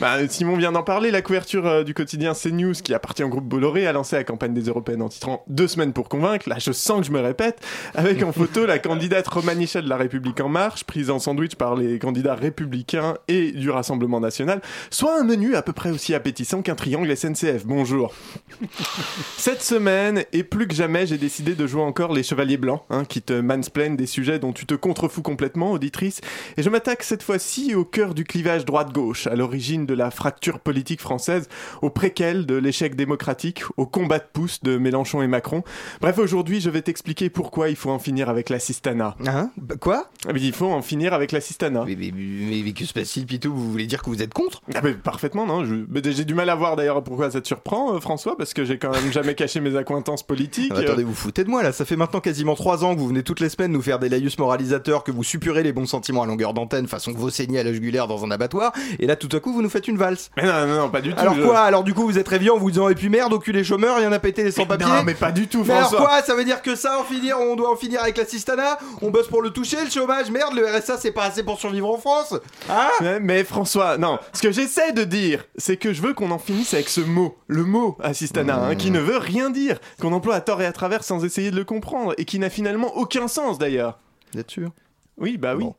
bah, 0.00 0.26
Simon 0.28 0.56
vient 0.56 0.72
d'en 0.72 0.82
parler, 0.82 1.10
la 1.10 1.20
couverture 1.20 1.66
euh, 1.66 1.84
du 1.84 1.92
quotidien 1.92 2.32
CNews, 2.32 2.72
qui 2.72 2.94
appartient 2.94 3.24
au 3.24 3.28
groupe 3.28 3.44
Bolloré, 3.44 3.86
a 3.86 3.92
lancé 3.92 4.16
la 4.16 4.24
campagne 4.24 4.54
des 4.54 4.62
Européennes 4.62 5.02
en 5.02 5.10
titrant 5.10 5.44
Deux 5.48 5.68
semaines 5.68 5.92
pour 5.92 6.08
convaincre. 6.08 6.48
Là, 6.48 6.56
je 6.58 6.72
sens 6.72 7.00
que 7.00 7.06
je 7.06 7.12
me 7.12 7.20
répète, 7.20 7.60
avec 7.94 8.22
en 8.22 8.32
photo 8.32 8.64
la 8.64 8.78
candidate 8.78 9.17
Romanicha 9.26 9.82
de 9.82 9.88
la 9.88 9.96
République 9.96 10.40
En 10.40 10.48
Marche, 10.48 10.84
prise 10.84 11.10
en 11.10 11.18
sandwich 11.18 11.56
par 11.56 11.74
les 11.74 11.98
candidats 11.98 12.34
républicains 12.34 13.14
et 13.26 13.52
du 13.52 13.70
Rassemblement 13.70 14.20
National, 14.20 14.60
soit 14.90 15.18
un 15.18 15.24
menu 15.24 15.56
à 15.56 15.62
peu 15.62 15.72
près 15.72 15.90
aussi 15.90 16.14
appétissant 16.14 16.62
qu'un 16.62 16.74
triangle 16.74 17.14
SNCF. 17.16 17.66
Bonjour. 17.66 18.14
Cette 19.36 19.62
semaine, 19.62 20.24
et 20.32 20.44
plus 20.44 20.68
que 20.68 20.74
jamais, 20.74 21.06
j'ai 21.06 21.18
décidé 21.18 21.54
de 21.54 21.66
jouer 21.66 21.82
encore 21.82 22.12
les 22.12 22.22
chevaliers 22.22 22.56
blancs, 22.56 22.82
hein, 22.90 23.04
qui 23.04 23.20
te 23.20 23.32
mansplainent 23.32 23.96
des 23.96 24.06
sujets 24.06 24.38
dont 24.38 24.52
tu 24.52 24.66
te 24.66 24.74
contrefous 24.74 25.22
complètement, 25.22 25.72
auditrice, 25.72 26.20
et 26.56 26.62
je 26.62 26.70
m'attaque 26.70 27.02
cette 27.02 27.22
fois-ci 27.22 27.74
au 27.74 27.84
cœur 27.84 28.14
du 28.14 28.24
clivage 28.24 28.64
droite-gauche, 28.64 29.26
à 29.26 29.34
l'origine 29.34 29.86
de 29.86 29.94
la 29.94 30.10
fracture 30.10 30.60
politique 30.60 31.00
française, 31.00 31.48
au 31.82 31.90
préquel 31.90 32.46
de 32.46 32.54
l'échec 32.54 32.94
démocratique, 32.94 33.62
au 33.76 33.86
combat 33.86 34.18
de 34.18 34.26
pouce 34.32 34.62
de 34.62 34.78
Mélenchon 34.78 35.22
et 35.22 35.28
Macron. 35.28 35.64
Bref, 36.00 36.18
aujourd'hui, 36.18 36.60
je 36.60 36.70
vais 36.70 36.82
t'expliquer 36.82 37.30
pourquoi 37.30 37.68
il 37.68 37.76
faut 37.76 37.90
en 37.90 37.98
finir 37.98 38.28
avec 38.28 38.50
l'assistanat. 38.50 39.07
Hein 39.26 39.50
Bah, 39.56 39.74
Quoi 39.80 40.06
Il 40.34 40.52
faut 40.52 40.66
en 40.72 40.82
finir 40.82 41.14
avec 41.14 41.32
l'assistanat. 41.32 41.84
Mais, 41.86 41.96
mais, 41.98 42.12
mais, 42.14 42.62
mais 42.64 42.72
que 42.72 42.84
se 42.84 42.92
passe-t-il, 42.92 43.26
Pitou? 43.26 43.52
Vous 43.54 43.70
voulez 43.70 43.86
dire 43.86 44.02
que 44.02 44.10
vous 44.10 44.22
êtes 44.22 44.34
contre? 44.34 44.62
Ah 44.74 44.80
mais 44.82 44.92
parfaitement, 44.94 45.46
non. 45.46 45.64
je- 45.64 45.74
mais 45.88 46.00
J'ai 46.04 46.24
du 46.24 46.34
mal 46.34 46.48
à 46.50 46.54
voir 46.54 46.76
d'ailleurs 46.76 47.02
pourquoi 47.02 47.30
ça 47.30 47.40
te 47.40 47.46
surprend, 47.46 47.94
euh, 47.94 48.00
François, 48.00 48.36
parce 48.36 48.54
que 48.54 48.64
j'ai 48.64 48.78
quand 48.78 48.90
même 48.90 49.12
jamais 49.12 49.34
caché 49.34 49.60
mes 49.60 49.76
accointances 49.76 50.22
politiques. 50.22 50.72
Ah, 50.74 50.80
attendez, 50.80 51.02
euh. 51.02 51.06
vous 51.06 51.14
foutez 51.14 51.44
de 51.44 51.50
moi 51.50 51.62
là, 51.62 51.72
ça 51.72 51.84
fait 51.84 51.96
maintenant 51.96 52.20
quasiment 52.20 52.54
3 52.54 52.84
ans 52.84 52.94
que 52.94 53.00
vous 53.00 53.08
venez 53.08 53.22
toutes 53.22 53.40
les 53.40 53.48
semaines 53.48 53.72
nous 53.72 53.82
faire 53.82 53.98
des 53.98 54.08
laïus 54.08 54.38
moralisateurs, 54.38 55.04
que 55.04 55.10
vous 55.12 55.24
suppurez 55.24 55.62
les 55.62 55.72
bons 55.72 55.86
sentiments 55.86 56.22
à 56.22 56.26
longueur 56.26 56.54
d'antenne 56.54 56.86
façon 56.88 57.12
que 57.12 57.18
vous 57.18 57.30
saignez 57.30 57.58
à 57.60 57.62
la 57.64 57.72
jugulaire 57.72 58.06
dans 58.08 58.24
un 58.24 58.30
abattoir, 58.30 58.72
et 58.98 59.06
là 59.06 59.16
tout 59.16 59.28
à 59.36 59.40
coup 59.40 59.52
vous 59.52 59.62
nous 59.62 59.68
faites 59.70 59.88
une 59.88 59.96
valse. 59.98 60.30
Mais 60.36 60.44
non, 60.44 60.66
non, 60.66 60.76
non, 60.82 60.90
pas 60.90 61.00
du 61.00 61.12
tout. 61.12 61.20
Alors 61.20 61.34
je- 61.34 61.42
quoi? 61.42 61.60
Alors 61.60 61.84
du 61.84 61.94
coup 61.94 62.02
vous 62.06 62.18
êtes 62.18 62.28
réveillé 62.28 62.50
en 62.50 62.58
vous 62.58 62.70
disant 62.70 62.88
et 62.88 62.94
puis 62.94 63.08
merde, 63.08 63.32
au 63.32 63.38
cul 63.38 63.52
les 63.52 63.64
chômeurs, 63.64 63.96
il 63.98 64.04
y 64.04 64.06
en 64.06 64.12
a 64.12 64.18
pété 64.18 64.42
les 64.44 64.50
sans-papiers 64.52 64.86
Non, 64.86 65.02
mais 65.04 65.14
pas 65.14 65.32
du 65.32 65.46
tout, 65.48 65.64
Mais 65.66 65.74
alors 65.74 65.88
François. 65.90 66.06
quoi? 66.06 66.22
Ça 66.22 66.34
veut 66.34 66.44
dire 66.44 66.62
que 66.62 66.74
ça, 66.74 66.98
en 67.00 67.04
finir, 67.04 67.36
on 67.40 67.56
doit 67.56 67.70
en 67.72 67.76
finir 67.76 68.02
avec 68.02 68.16
l'assistanat 68.18 68.78
On 69.02 69.10
bosse 69.10 69.28
pour 69.28 69.42
le 69.42 69.50
toucher, 69.50 69.82
le 69.84 69.90
chômage 69.90 70.30
Merde, 70.30 70.54
le 70.54 70.66
RSA 70.66 70.98
c'est 70.98 71.12
pas 71.12 71.24
assez 71.24 71.42
pour 71.42 71.58
survivre 71.58 71.88
en 71.88 71.98
France 71.98 72.34
Hein 72.68 72.88
mais, 73.00 73.20
mais 73.20 73.44
François, 73.44 73.98
non, 73.98 74.18
ce 74.32 74.42
que 74.42 74.50
j'essaie 74.50 74.92
de 74.92 75.04
dire, 75.04 75.44
c'est 75.56 75.76
que 75.76 75.92
je 75.92 76.02
veux 76.02 76.14
qu'on 76.14 76.30
en 76.30 76.38
finisse 76.38 76.74
avec 76.74 76.88
ce 76.88 77.00
mot, 77.00 77.36
le 77.46 77.64
mot 77.64 77.96
assistanat, 78.00 78.62
hein, 78.62 78.74
qui 78.74 78.90
ne 78.90 79.00
veut 79.00 79.18
rien 79.18 79.50
dire, 79.50 79.80
qu'on 80.00 80.12
emploie 80.12 80.34
à 80.34 80.40
tort 80.40 80.62
et 80.62 80.66
à 80.66 80.72
travers 80.72 81.04
sans 81.04 81.24
essayer 81.24 81.50
de 81.50 81.56
le 81.56 81.64
comprendre, 81.64 82.14
et 82.18 82.24
qui 82.24 82.38
n'a 82.38 82.50
finalement 82.50 82.96
aucun 82.96 83.28
sens 83.28 83.58
d'ailleurs. 83.58 83.98
Vous 84.32 84.40
êtes 84.40 84.50
sûr? 84.50 84.70
Oui, 85.16 85.36
bah 85.38 85.54
oui. 85.54 85.64
Bon. 85.64 85.74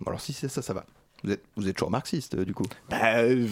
Bon, 0.00 0.06
alors 0.10 0.20
si 0.20 0.32
c'est 0.32 0.48
ça, 0.48 0.62
ça 0.62 0.72
va. 0.72 0.84
Vous 1.24 1.30
êtes, 1.32 1.42
vous 1.56 1.68
êtes 1.68 1.76
toujours 1.76 1.90
marxiste 1.90 2.34
euh, 2.34 2.44
du 2.44 2.52
coup? 2.54 2.64
Bah, 2.90 2.96
euh, 3.18 3.46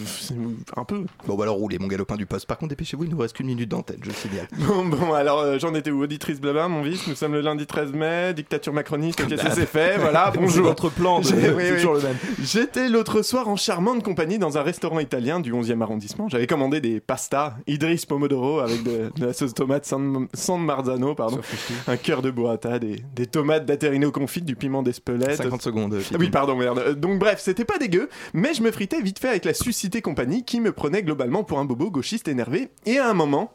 un 0.75 0.83
peu. 0.83 1.05
Bon 1.27 1.35
bah 1.35 1.43
alors 1.43 1.55
roulez 1.55 1.79
mon 1.79 1.87
galopin 1.87 2.15
du 2.17 2.25
poste. 2.25 2.45
Par 2.45 2.57
contre 2.57 2.69
dépêchez-vous, 2.71 3.05
il 3.05 3.09
nous 3.11 3.17
reste 3.17 3.35
qu'une 3.35 3.47
minute 3.47 3.69
d'antenne, 3.69 3.99
je 4.03 4.11
signale. 4.11 4.47
Bon, 4.67 4.85
bon, 4.85 5.13
alors 5.13 5.39
euh, 5.39 5.57
j'en 5.59 5.73
étais 5.73 5.91
où? 5.91 6.01
Auditrice 6.03 6.39
blabla, 6.41 6.67
mon 6.67 6.81
vice, 6.81 7.07
nous 7.07 7.15
sommes 7.15 7.33
le 7.33 7.41
lundi 7.41 7.65
13 7.65 7.93
mai, 7.93 8.33
dictature 8.33 8.73
macroniste, 8.73 9.21
ok, 9.21 9.37
ça 9.37 9.51
c'est 9.51 9.65
fait, 9.65 9.97
voilà, 9.97 10.31
bonjour. 10.35 10.65
Votre 10.67 10.89
plan, 10.89 11.19
de- 11.19 11.25
c'est 11.25 11.75
toujours 11.75 11.93
le 11.95 12.01
même. 12.01 12.17
J'étais 12.41 12.89
l'autre 12.89 13.21
soir 13.21 13.47
en 13.47 13.55
charmante 13.55 14.03
compagnie 14.03 14.37
dans 14.39 14.57
un 14.57 14.63
restaurant 14.63 14.99
italien 14.99 15.39
du 15.39 15.53
11e 15.53 15.81
arrondissement. 15.81 16.27
J'avais 16.29 16.47
commandé 16.47 16.81
des 16.81 16.99
pastas 16.99 17.55
Idris 17.67 18.05
Pomodoro 18.07 18.59
avec 18.59 18.83
de, 18.83 19.11
de 19.15 19.25
la 19.25 19.33
sauce 19.33 19.53
tomate 19.53 19.85
San, 19.85 20.27
San 20.33 20.61
Marzano, 20.63 21.15
pardon, 21.15 21.39
un 21.87 21.97
cœur 21.97 22.21
de 22.21 22.31
burrata, 22.31 22.79
des, 22.79 23.03
des 23.15 23.27
tomates 23.27 23.65
d'Aterino 23.65 24.11
confites, 24.11 24.45
du 24.45 24.55
piment 24.55 24.83
d'Espelette. 24.83 25.35
50 25.37 25.61
secondes. 25.61 25.97
Ah 26.13 26.15
oui, 26.19 26.29
pardon, 26.29 26.55
merde. 26.55 26.99
Donc 26.99 27.19
bref, 27.19 27.39
c'était 27.39 27.60
pas 27.65 27.77
dégueu, 27.77 28.09
mais 28.33 28.53
je 28.53 28.61
me 28.61 28.71
fritais 28.71 29.01
vite 29.01 29.19
fait 29.19 29.29
avec 29.29 29.45
la 29.45 29.53
suscitée 29.53 30.01
compagnie 30.01 30.43
qui 30.43 30.59
me 30.59 30.71
prenait 30.71 31.03
globalement 31.03 31.43
pour 31.43 31.59
un 31.59 31.65
bobo 31.65 31.91
gauchiste 31.91 32.27
énervé. 32.27 32.69
Et 32.85 32.97
à 32.97 33.09
un 33.09 33.13
moment, 33.13 33.53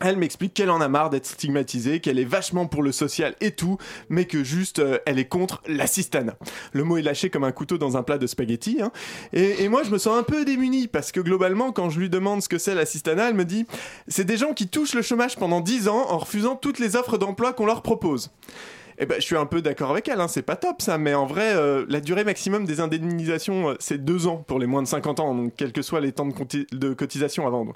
elle 0.00 0.16
m'explique 0.16 0.54
qu'elle 0.54 0.70
en 0.70 0.80
a 0.80 0.88
marre 0.88 1.10
d'être 1.10 1.26
stigmatisée, 1.26 2.00
qu'elle 2.00 2.18
est 2.18 2.24
vachement 2.24 2.66
pour 2.66 2.82
le 2.82 2.90
social 2.90 3.34
et 3.40 3.52
tout, 3.52 3.78
mais 4.08 4.24
que 4.24 4.42
juste 4.42 4.80
euh, 4.80 4.98
elle 5.06 5.18
est 5.18 5.28
contre 5.28 5.62
l'assistanat. 5.68 6.36
Le 6.72 6.82
mot 6.84 6.96
est 6.96 7.02
lâché 7.02 7.30
comme 7.30 7.44
un 7.44 7.52
couteau 7.52 7.78
dans 7.78 7.96
un 7.96 8.02
plat 8.02 8.18
de 8.18 8.26
spaghettis. 8.26 8.78
hein. 8.82 8.90
Et, 9.32 9.62
et 9.62 9.68
moi, 9.68 9.82
je 9.84 9.90
me 9.90 9.98
sens 9.98 10.18
un 10.18 10.24
peu 10.24 10.44
démuni 10.44 10.88
parce 10.88 11.12
que 11.12 11.20
globalement, 11.20 11.70
quand 11.70 11.90
je 11.90 12.00
lui 12.00 12.10
demande 12.10 12.42
ce 12.42 12.48
que 12.48 12.58
c'est 12.58 12.74
l'assistanat, 12.74 13.28
elle 13.28 13.34
me 13.36 13.44
dit 13.44 13.66
c'est 14.08 14.24
des 14.24 14.36
gens 14.36 14.52
qui 14.52 14.66
touchent 14.68 14.94
le 14.94 15.02
chômage 15.02 15.36
pendant 15.36 15.60
10 15.60 15.88
ans 15.88 16.06
en 16.10 16.18
refusant 16.18 16.56
toutes 16.56 16.80
les 16.80 16.96
offres 16.96 17.16
d'emploi 17.16 17.52
qu'on 17.52 17.66
leur 17.66 17.82
propose. 17.82 18.30
Eh 18.98 19.06
ben, 19.06 19.16
je 19.16 19.24
suis 19.24 19.36
un 19.36 19.46
peu 19.46 19.60
d'accord 19.60 19.90
avec 19.90 20.08
elle, 20.08 20.20
hein, 20.20 20.28
c'est 20.28 20.42
pas 20.42 20.56
top 20.56 20.80
ça, 20.80 20.98
mais 20.98 21.14
en 21.14 21.26
vrai, 21.26 21.54
euh, 21.54 21.84
la 21.88 22.00
durée 22.00 22.24
maximum 22.24 22.64
des 22.64 22.80
indemnisations, 22.80 23.70
euh, 23.70 23.74
c'est 23.80 24.04
deux 24.04 24.26
ans 24.26 24.36
pour 24.46 24.58
les 24.58 24.66
moins 24.66 24.82
de 24.82 24.88
50 24.88 25.20
ans, 25.20 25.34
donc 25.34 25.52
quels 25.56 25.72
que 25.72 25.82
soient 25.82 26.00
les 26.00 26.12
temps 26.12 26.26
de, 26.26 26.66
de 26.72 26.94
cotisation 26.94 27.46
avant. 27.46 27.66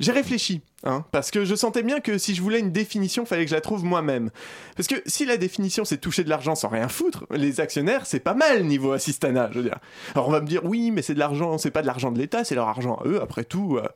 J'ai 0.00 0.12
réfléchi, 0.12 0.60
hein, 0.84 1.04
parce 1.12 1.30
que 1.30 1.44
je 1.44 1.54
sentais 1.54 1.82
bien 1.82 2.00
que 2.00 2.18
si 2.18 2.34
je 2.34 2.42
voulais 2.42 2.60
une 2.60 2.72
définition, 2.72 3.24
fallait 3.26 3.44
que 3.44 3.50
je 3.50 3.54
la 3.54 3.60
trouve 3.60 3.84
moi-même. 3.84 4.30
Parce 4.76 4.88
que 4.88 4.96
si 5.06 5.24
la 5.26 5.36
définition 5.36 5.84
c'est 5.84 5.98
toucher 5.98 6.24
de 6.24 6.28
l'argent 6.28 6.54
sans 6.54 6.68
rien 6.68 6.88
foutre, 6.88 7.24
les 7.30 7.60
actionnaires 7.60 8.06
c'est 8.06 8.20
pas 8.20 8.34
mal 8.34 8.64
niveau 8.64 8.92
assistanat, 8.92 9.50
je 9.52 9.58
veux 9.58 9.64
dire. 9.64 9.78
Alors 10.14 10.28
on 10.28 10.32
va 10.32 10.40
me 10.40 10.46
dire 10.46 10.64
oui, 10.64 10.90
mais 10.90 11.02
c'est 11.02 11.14
de 11.14 11.18
l'argent, 11.18 11.58
c'est 11.58 11.70
pas 11.70 11.82
de 11.82 11.86
l'argent 11.86 12.10
de 12.12 12.18
l'État, 12.18 12.44
c'est 12.44 12.54
leur 12.54 12.68
argent 12.68 12.96
à 13.04 13.08
eux, 13.08 13.20
après 13.22 13.44
tout. 13.44 13.78
euh. 13.78 13.86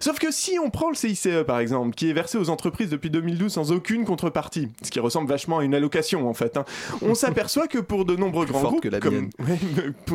Sauf 0.00 0.18
que 0.18 0.30
si 0.30 0.58
on 0.58 0.70
prend 0.70 0.88
le 0.88 0.94
CICE 0.96 1.28
par 1.46 1.58
exemple, 1.60 1.94
qui 1.94 2.08
est 2.10 2.12
versé 2.14 2.38
aux 2.38 2.50
entreprises 2.50 2.90
depuis 2.90 3.10
2012 3.10 3.52
sans 3.52 3.72
aucune 3.72 4.04
contrepartie, 4.04 4.68
ce 4.82 4.90
qui 4.90 5.00
ressemble 5.00 5.28
vachement 5.28 5.58
à 5.58 5.64
une 5.64 5.74
allocation 5.74 6.28
en 6.28 6.34
fait, 6.34 6.56
hein, 6.56 6.64
on 7.02 7.14
s'aperçoit 7.20 7.66
que 7.68 7.78
pour 7.78 8.04
de 8.04 8.16
nombreux 8.16 8.46
groupes, 8.46 8.80
que 8.80 8.88
comme. 8.98 9.30
Ouais, 9.40 9.58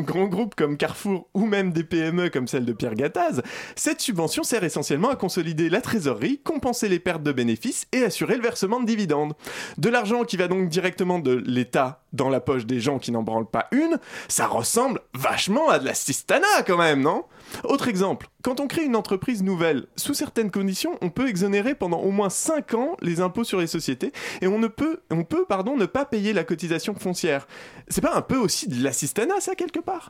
grands 0.04 0.28
groupes 0.28 0.56
comme 0.56 0.78
Carrefour 0.78 1.28
ou 1.34 1.46
même 1.46 1.72
des 1.72 1.84
PME 1.84 2.30
comme 2.30 2.48
celle 2.48 2.66
de 2.66 2.74
Pierre 2.74 2.96
Gattaz, 2.96 3.42
cette 3.76 4.02
subvention 4.02 4.44
sert 4.44 4.64
essentiellement 4.64 5.10
à 5.10 5.16
consolider 5.16 5.70
la 5.70 5.82
trésorerie, 5.82 6.25
compenser 6.34 6.90
les 6.90 7.00
pertes 7.00 7.24
de 7.24 7.32
bénéfices 7.32 7.88
et 7.92 8.04
assurer 8.04 8.36
le 8.36 8.42
versement 8.42 8.80
de 8.80 8.86
dividendes. 8.86 9.34
De 9.78 9.90
l'argent 9.90 10.24
qui 10.24 10.38
va 10.38 10.48
donc 10.48 10.70
directement 10.70 11.20
de 11.20 11.44
l'État 11.46 12.04
dans 12.14 12.30
la 12.30 12.40
poche 12.40 12.66
des 12.66 12.80
gens 12.80 13.00
qui 13.00 13.12
n'en 13.12 13.24
branlent 13.24 13.50
pas 13.50 13.68
une, 13.72 14.00
ça 14.28 14.48
ressemble 14.48 15.02
vachement 15.14 15.70
à 15.70 15.80
de 15.80 15.86
la 15.86 15.94
cistana 15.94 16.48
quand 16.66 16.78
même, 16.78 17.02
non? 17.02 17.26
Autre 17.64 17.88
exemple, 17.88 18.28
quand 18.44 18.60
on 18.60 18.68
crée 18.68 18.84
une 18.84 18.96
entreprise 18.96 19.44
nouvelle, 19.44 19.88
sous 19.96 20.14
certaines 20.14 20.52
conditions, 20.52 20.98
on 21.02 21.10
peut 21.10 21.28
exonérer 21.28 21.76
pendant 21.76 22.00
au 22.00 22.12
moins 22.12 22.30
5 22.30 22.74
ans 22.74 22.98
les 23.02 23.22
impôts 23.22 23.44
sur 23.44 23.60
les 23.60 23.68
sociétés 23.68 24.12
et 24.42 24.48
on 24.48 24.60
ne 24.60 24.68
peut, 24.68 25.02
on 25.12 25.24
peut 25.24 25.46
pardon, 25.46 25.78
ne 25.78 25.86
pas 25.86 26.06
payer 26.06 26.34
la 26.34 26.44
cotisation 26.44 26.96
foncière. 26.96 27.48
C'est 27.88 28.02
pas 28.02 28.16
un 28.16 28.22
peu 28.22 28.38
aussi 28.38 28.68
de 28.68 28.84
l'assistanat 28.84 29.40
ça 29.40 29.56
quelque 29.56 29.80
part? 29.80 30.10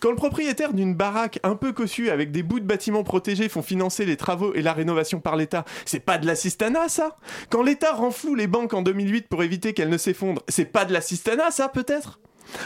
Quand 0.00 0.10
le 0.10 0.16
propriétaire 0.16 0.72
d'une 0.72 0.94
baraque 0.94 1.40
un 1.42 1.56
peu 1.56 1.72
cossue 1.72 2.08
avec 2.10 2.30
des 2.30 2.42
bouts 2.42 2.60
de 2.60 2.64
bâtiments 2.64 3.02
protégés 3.02 3.48
font 3.48 3.62
financer 3.62 4.04
les 4.04 4.16
travaux 4.16 4.54
et 4.54 4.62
la 4.62 4.72
rénovation 4.72 5.20
par 5.20 5.36
l'État, 5.36 5.64
c'est 5.84 6.00
pas 6.00 6.16
de 6.16 6.26
l'assistanat 6.26 6.88
ça? 6.88 7.16
Quand 7.50 7.62
l'État 7.62 7.92
renfloue 7.92 8.34
les 8.34 8.46
banques 8.46 8.72
en 8.72 8.82
2008 8.82 9.28
pour 9.28 9.42
éviter 9.42 9.74
qu'elles 9.74 9.90
ne 9.90 9.98
s'effondrent, 9.98 10.42
c'est 10.48 10.64
pas 10.64 10.84
de 10.84 10.92
l'assistanat 10.92 11.50
ça 11.50 11.68
peut-être? 11.68 12.20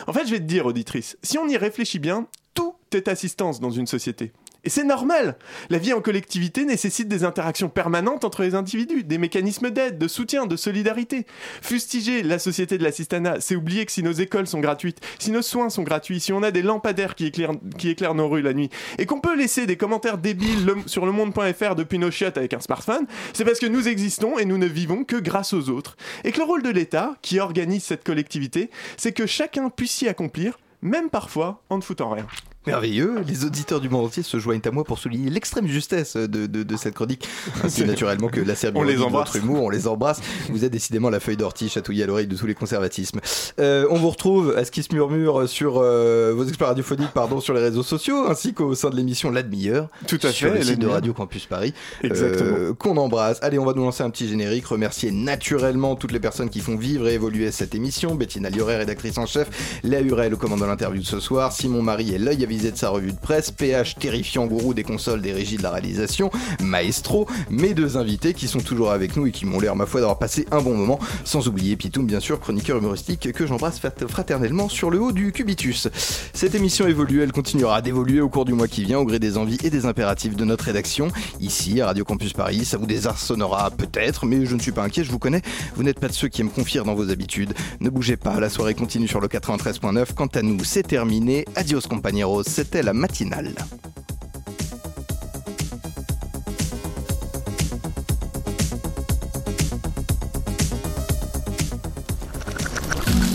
En 0.07 0.13
fait, 0.13 0.27
je 0.27 0.33
vais 0.33 0.41
te 0.41 0.45
dire, 0.45 0.67
auditrice, 0.67 1.17
si 1.23 1.39
on 1.39 1.49
y 1.49 1.57
réfléchit 1.57 1.99
bien, 1.99 2.27
tout 2.55 2.75
est 2.93 3.09
assistance 3.09 3.61
dans 3.61 3.71
une 3.71 3.87
société. 3.87 4.33
Et 4.65 4.71
c'est 4.71 4.85
normal 4.85 5.37
La 5.71 5.79
vie 5.79 5.93
en 5.93 6.01
collectivité 6.01 6.65
nécessite 6.65 7.09
des 7.09 7.25
interactions 7.25 7.69
permanentes 7.69 8.25
entre 8.25 8.43
les 8.43 8.55
individus, 8.55 9.05
des 9.05 9.19
mécanismes 9.19 9.71
d'aide, 9.71 9.99
de 9.99 10.09
soutien, 10.09 10.47
de 10.47 10.57
solidarité. 10.57 11.27
Fustiger 11.63 12.23
la 12.23 12.39
société 12.39 12.77
de 12.79 12.83
l'assistanat, 12.83 13.41
c'est 13.41 13.57
oublier 13.57 13.87
que 13.87 13.93
si 13.93 14.03
nos 14.03 14.13
écoles 14.13 14.47
sont 14.47 14.61
gratuites, 14.61 15.01
si 15.19 15.31
nos 15.31 15.43
soins 15.43 15.71
sont 15.71 15.83
gratuits, 15.85 16.21
si 16.21 16.33
on 16.33 16.43
a 16.43 16.51
des 16.51 16.63
lampadaires 16.63 17.15
qui 17.15 17.27
éclairent, 17.27 18.15
nos 18.15 18.29
rues 18.29 18.43
la 18.43 18.53
nuit, 18.53 18.71
et 18.99 19.07
qu'on 19.07 19.21
peut 19.21 19.37
laisser 19.37 19.67
des 19.67 19.77
commentaires 19.77 20.19
débiles 20.19 20.65
le- 20.67 20.77
sur 20.87 21.07
le 21.07 21.13
monde.fr 21.13 21.75
depuis 21.75 21.99
nos 21.99 22.11
chiottes 22.11 22.37
avec 22.39 22.53
un 22.55 22.61
smartphone, 22.61 23.07
c'est 23.33 23.45
parce 23.45 23.59
que 23.61 23.67
nous 23.67 23.87
existons 23.89 24.39
et 24.39 24.45
nous 24.45 24.59
ne 24.59 24.67
vivons 24.67 25.05
que 25.05 25.17
grâce 25.17 25.53
aux 25.53 25.69
autres. 25.71 25.97
Et 26.25 26.33
que 26.33 26.39
le 26.39 26.45
rôle 26.45 26.63
de 26.63 26.71
l'État, 26.71 27.15
qui 27.23 27.39
organise 27.41 27.85
cette 27.85 28.05
collectivité, 28.05 28.71
c'est 28.97 29.13
que 29.13 29.27
chacun 29.27 29.71
puisse 29.71 29.93
s'y 29.93 30.09
accomplir, 30.09 30.59
même 30.83 31.11
parfois 31.11 31.63
en 31.71 31.77
ne 31.79 31.83
foutant 31.83 32.11
rien. 32.11 32.27
Merveilleux, 32.69 33.17
les 33.27 33.45
auditeurs 33.45 33.81
du 33.81 33.89
monde 33.89 34.07
entier 34.07 34.23
se 34.23 34.39
joignent 34.39 34.61
à 34.65 34.71
moi 34.71 34.85
pour 34.85 34.99
souligner 34.99 35.31
l'extrême 35.31 35.67
justesse 35.67 36.17
de, 36.17 36.47
de- 36.47 36.63
de 36.63 36.77
cette 36.77 36.95
chronique, 36.95 37.27
ainsi 37.65 37.85
naturellement 37.85 38.29
que 38.29 38.41
la 38.41 38.55
On 38.75 38.83
les 38.83 39.01
embrasse. 39.01 39.33
votre 39.33 39.37
humour, 39.37 39.63
on 39.65 39.71
les 39.71 39.87
embrasse. 39.89 40.21
Vous 40.51 40.65
êtes 40.65 40.73
décidément 40.73 41.11
la 41.11 41.21
feuille 41.21 41.37
d'ortie 41.37 41.69
chatouillée 41.69 42.05
à 42.05 42.07
l'oreille 42.07 42.27
de 42.27 42.37
tous 42.37 42.47
les 42.47 42.55
conservatismes. 42.55 43.21
Euh, 43.61 43.87
on 43.91 43.97
vous 43.97 44.11
retrouve 44.11 44.55
à 44.57 44.65
ce 44.65 44.71
qui 44.71 44.83
se 44.83 44.93
murmure 44.95 45.49
sur 45.49 45.79
euh, 45.79 46.33
vos 46.37 46.45
experts 46.45 46.69
radiophoniques, 46.69 47.13
pardon, 47.15 47.41
sur 47.41 47.55
les 47.55 47.61
réseaux 47.61 47.83
sociaux, 47.83 48.27
ainsi 48.29 48.53
qu'au 48.55 48.75
sein 48.75 48.91
de 48.91 48.97
l'émission 48.97 49.31
La 49.31 49.43
Demi-heure, 49.43 49.89
Tout 50.07 50.19
à 50.23 50.31
sur 50.31 50.51
fait, 50.53 50.59
le 50.59 50.65
site 50.65 50.79
de. 50.79 50.87
Radio 50.87 51.13
Campus 51.13 51.47
Paris, 51.47 51.73
Exactement. 52.03 52.57
euh, 52.59 52.75
qu'on 52.75 52.97
embrasse. 52.97 53.39
Allez, 53.43 53.59
on 53.59 53.65
va 53.65 53.73
nous 53.75 53.83
lancer 53.85 54.03
un 54.03 54.11
petit 54.11 54.29
générique, 54.29 54.67
remercier 54.67 55.11
naturellement 55.11 55.97
toutes 55.97 56.13
les 56.13 56.21
personnes 56.21 56.51
qui 56.51 56.61
font 56.61 56.77
vivre 56.77 57.09
et 57.09 57.15
évoluer 57.15 57.51
cette 57.53 57.75
émission, 57.75 58.15
Bettina 58.15 58.51
Lioret, 58.51 58.77
rédactrice 58.79 59.19
en 59.19 59.27
chef, 59.27 59.81
Léa 59.85 60.01
Hurel 60.01 60.35
au 60.35 60.37
commandant 60.37 60.65
de 60.65 60.71
l'interview 60.71 61.01
de 61.03 61.07
ce 61.07 61.21
soir, 61.21 61.53
Simon 61.53 61.83
Marie 61.83 62.15
est 62.15 62.19
l'œil 62.19 62.43
de 62.59 62.77
sa 62.77 62.91
revue 62.91 63.13
de 63.13 63.19
presse, 63.19 63.51
PH 63.51 63.95
terrifiant 63.97 64.47
gourou 64.47 64.75
des 64.75 64.83
consoles 64.83 65.23
des 65.23 65.33
régies 65.33 65.57
de 65.57 65.63
la 65.63 65.71
réalisation, 65.71 66.31
Maestro, 66.61 67.27
mes 67.51 67.73
deux 67.75 67.97
invités 67.97 68.35
qui 68.35 68.49
sont 68.49 68.59
toujours 68.61 68.91
avec 68.91 69.17
nous 69.17 69.27
et 69.27 69.31
qui 69.31 69.47
m'ont 69.47 69.61
l'air 69.61 69.77
ma 69.77 69.87
foi 69.87 70.01
d'avoir 70.01 70.19
passé 70.19 70.47
un 70.51 70.61
bon 70.61 70.75
moment, 70.77 70.99
sans 71.25 71.47
oublier 71.49 71.77
Pitoum 71.77 72.07
bien 72.07 72.21
sûr, 72.21 72.41
chroniqueur 72.41 72.79
humoristique 72.79 73.33
que 73.33 73.47
j'embrasse 73.47 73.79
frat- 73.79 74.07
fraternellement 74.09 74.69
sur 74.69 74.91
le 74.91 75.01
haut 75.01 75.13
du 75.13 75.33
cubitus. 75.33 75.89
Cette 76.33 76.55
émission 76.55 76.87
évolue, 76.89 77.23
elle 77.23 77.33
continuera 77.33 77.81
d'évoluer 77.81 78.21
au 78.21 78.29
cours 78.29 78.45
du 78.45 78.53
mois 78.53 78.69
qui 78.69 78.85
vient 78.85 78.99
au 78.99 79.05
gré 79.05 79.19
des 79.19 79.39
envies 79.39 79.59
et 79.65 79.71
des 79.71 79.87
impératifs 79.87 80.37
de 80.37 80.45
notre 80.45 80.65
rédaction. 80.65 81.09
Ici, 81.41 81.81
à 81.81 81.87
Radio 81.87 82.05
Campus 82.05 82.33
Paris, 82.33 82.65
ça 82.65 82.77
vous 82.77 82.87
désarçonnera 82.87 83.71
peut-être, 83.71 84.27
mais 84.27 84.45
je 84.47 84.55
ne 84.55 84.61
suis 84.61 84.73
pas 84.73 84.83
inquiet, 84.83 85.05
je 85.05 85.11
vous 85.11 85.19
connais. 85.19 85.43
Vous 85.77 85.83
n'êtes 85.83 86.01
pas 86.01 86.09
de 86.09 86.13
ceux 86.13 86.29
qui 86.29 86.41
aiment 86.41 86.51
confier 86.51 86.81
dans 86.85 86.95
vos 86.95 87.11
habitudes. 87.11 87.55
Ne 87.81 87.91
bougez 87.91 88.17
pas, 88.17 88.41
la 88.41 88.49
soirée 88.51 88.75
continue 88.75 89.09
sur 89.09 89.21
le 89.21 89.29
93.9. 89.29 90.15
Quant 90.15 90.27
à 90.27 90.43
nous, 90.43 90.63
c'est 90.65 90.83
terminé. 90.83 91.45
Adios 91.57 91.81
compañeros, 91.89 92.43
c'était 92.49 92.83
la 92.83 92.93
matinale. 92.93 93.55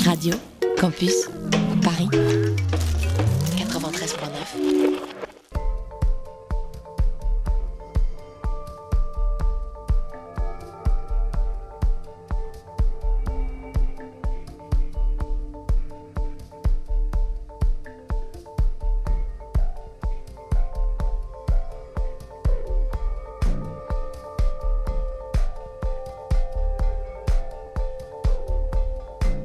Radio 0.06 0.36
Campus 0.80 1.14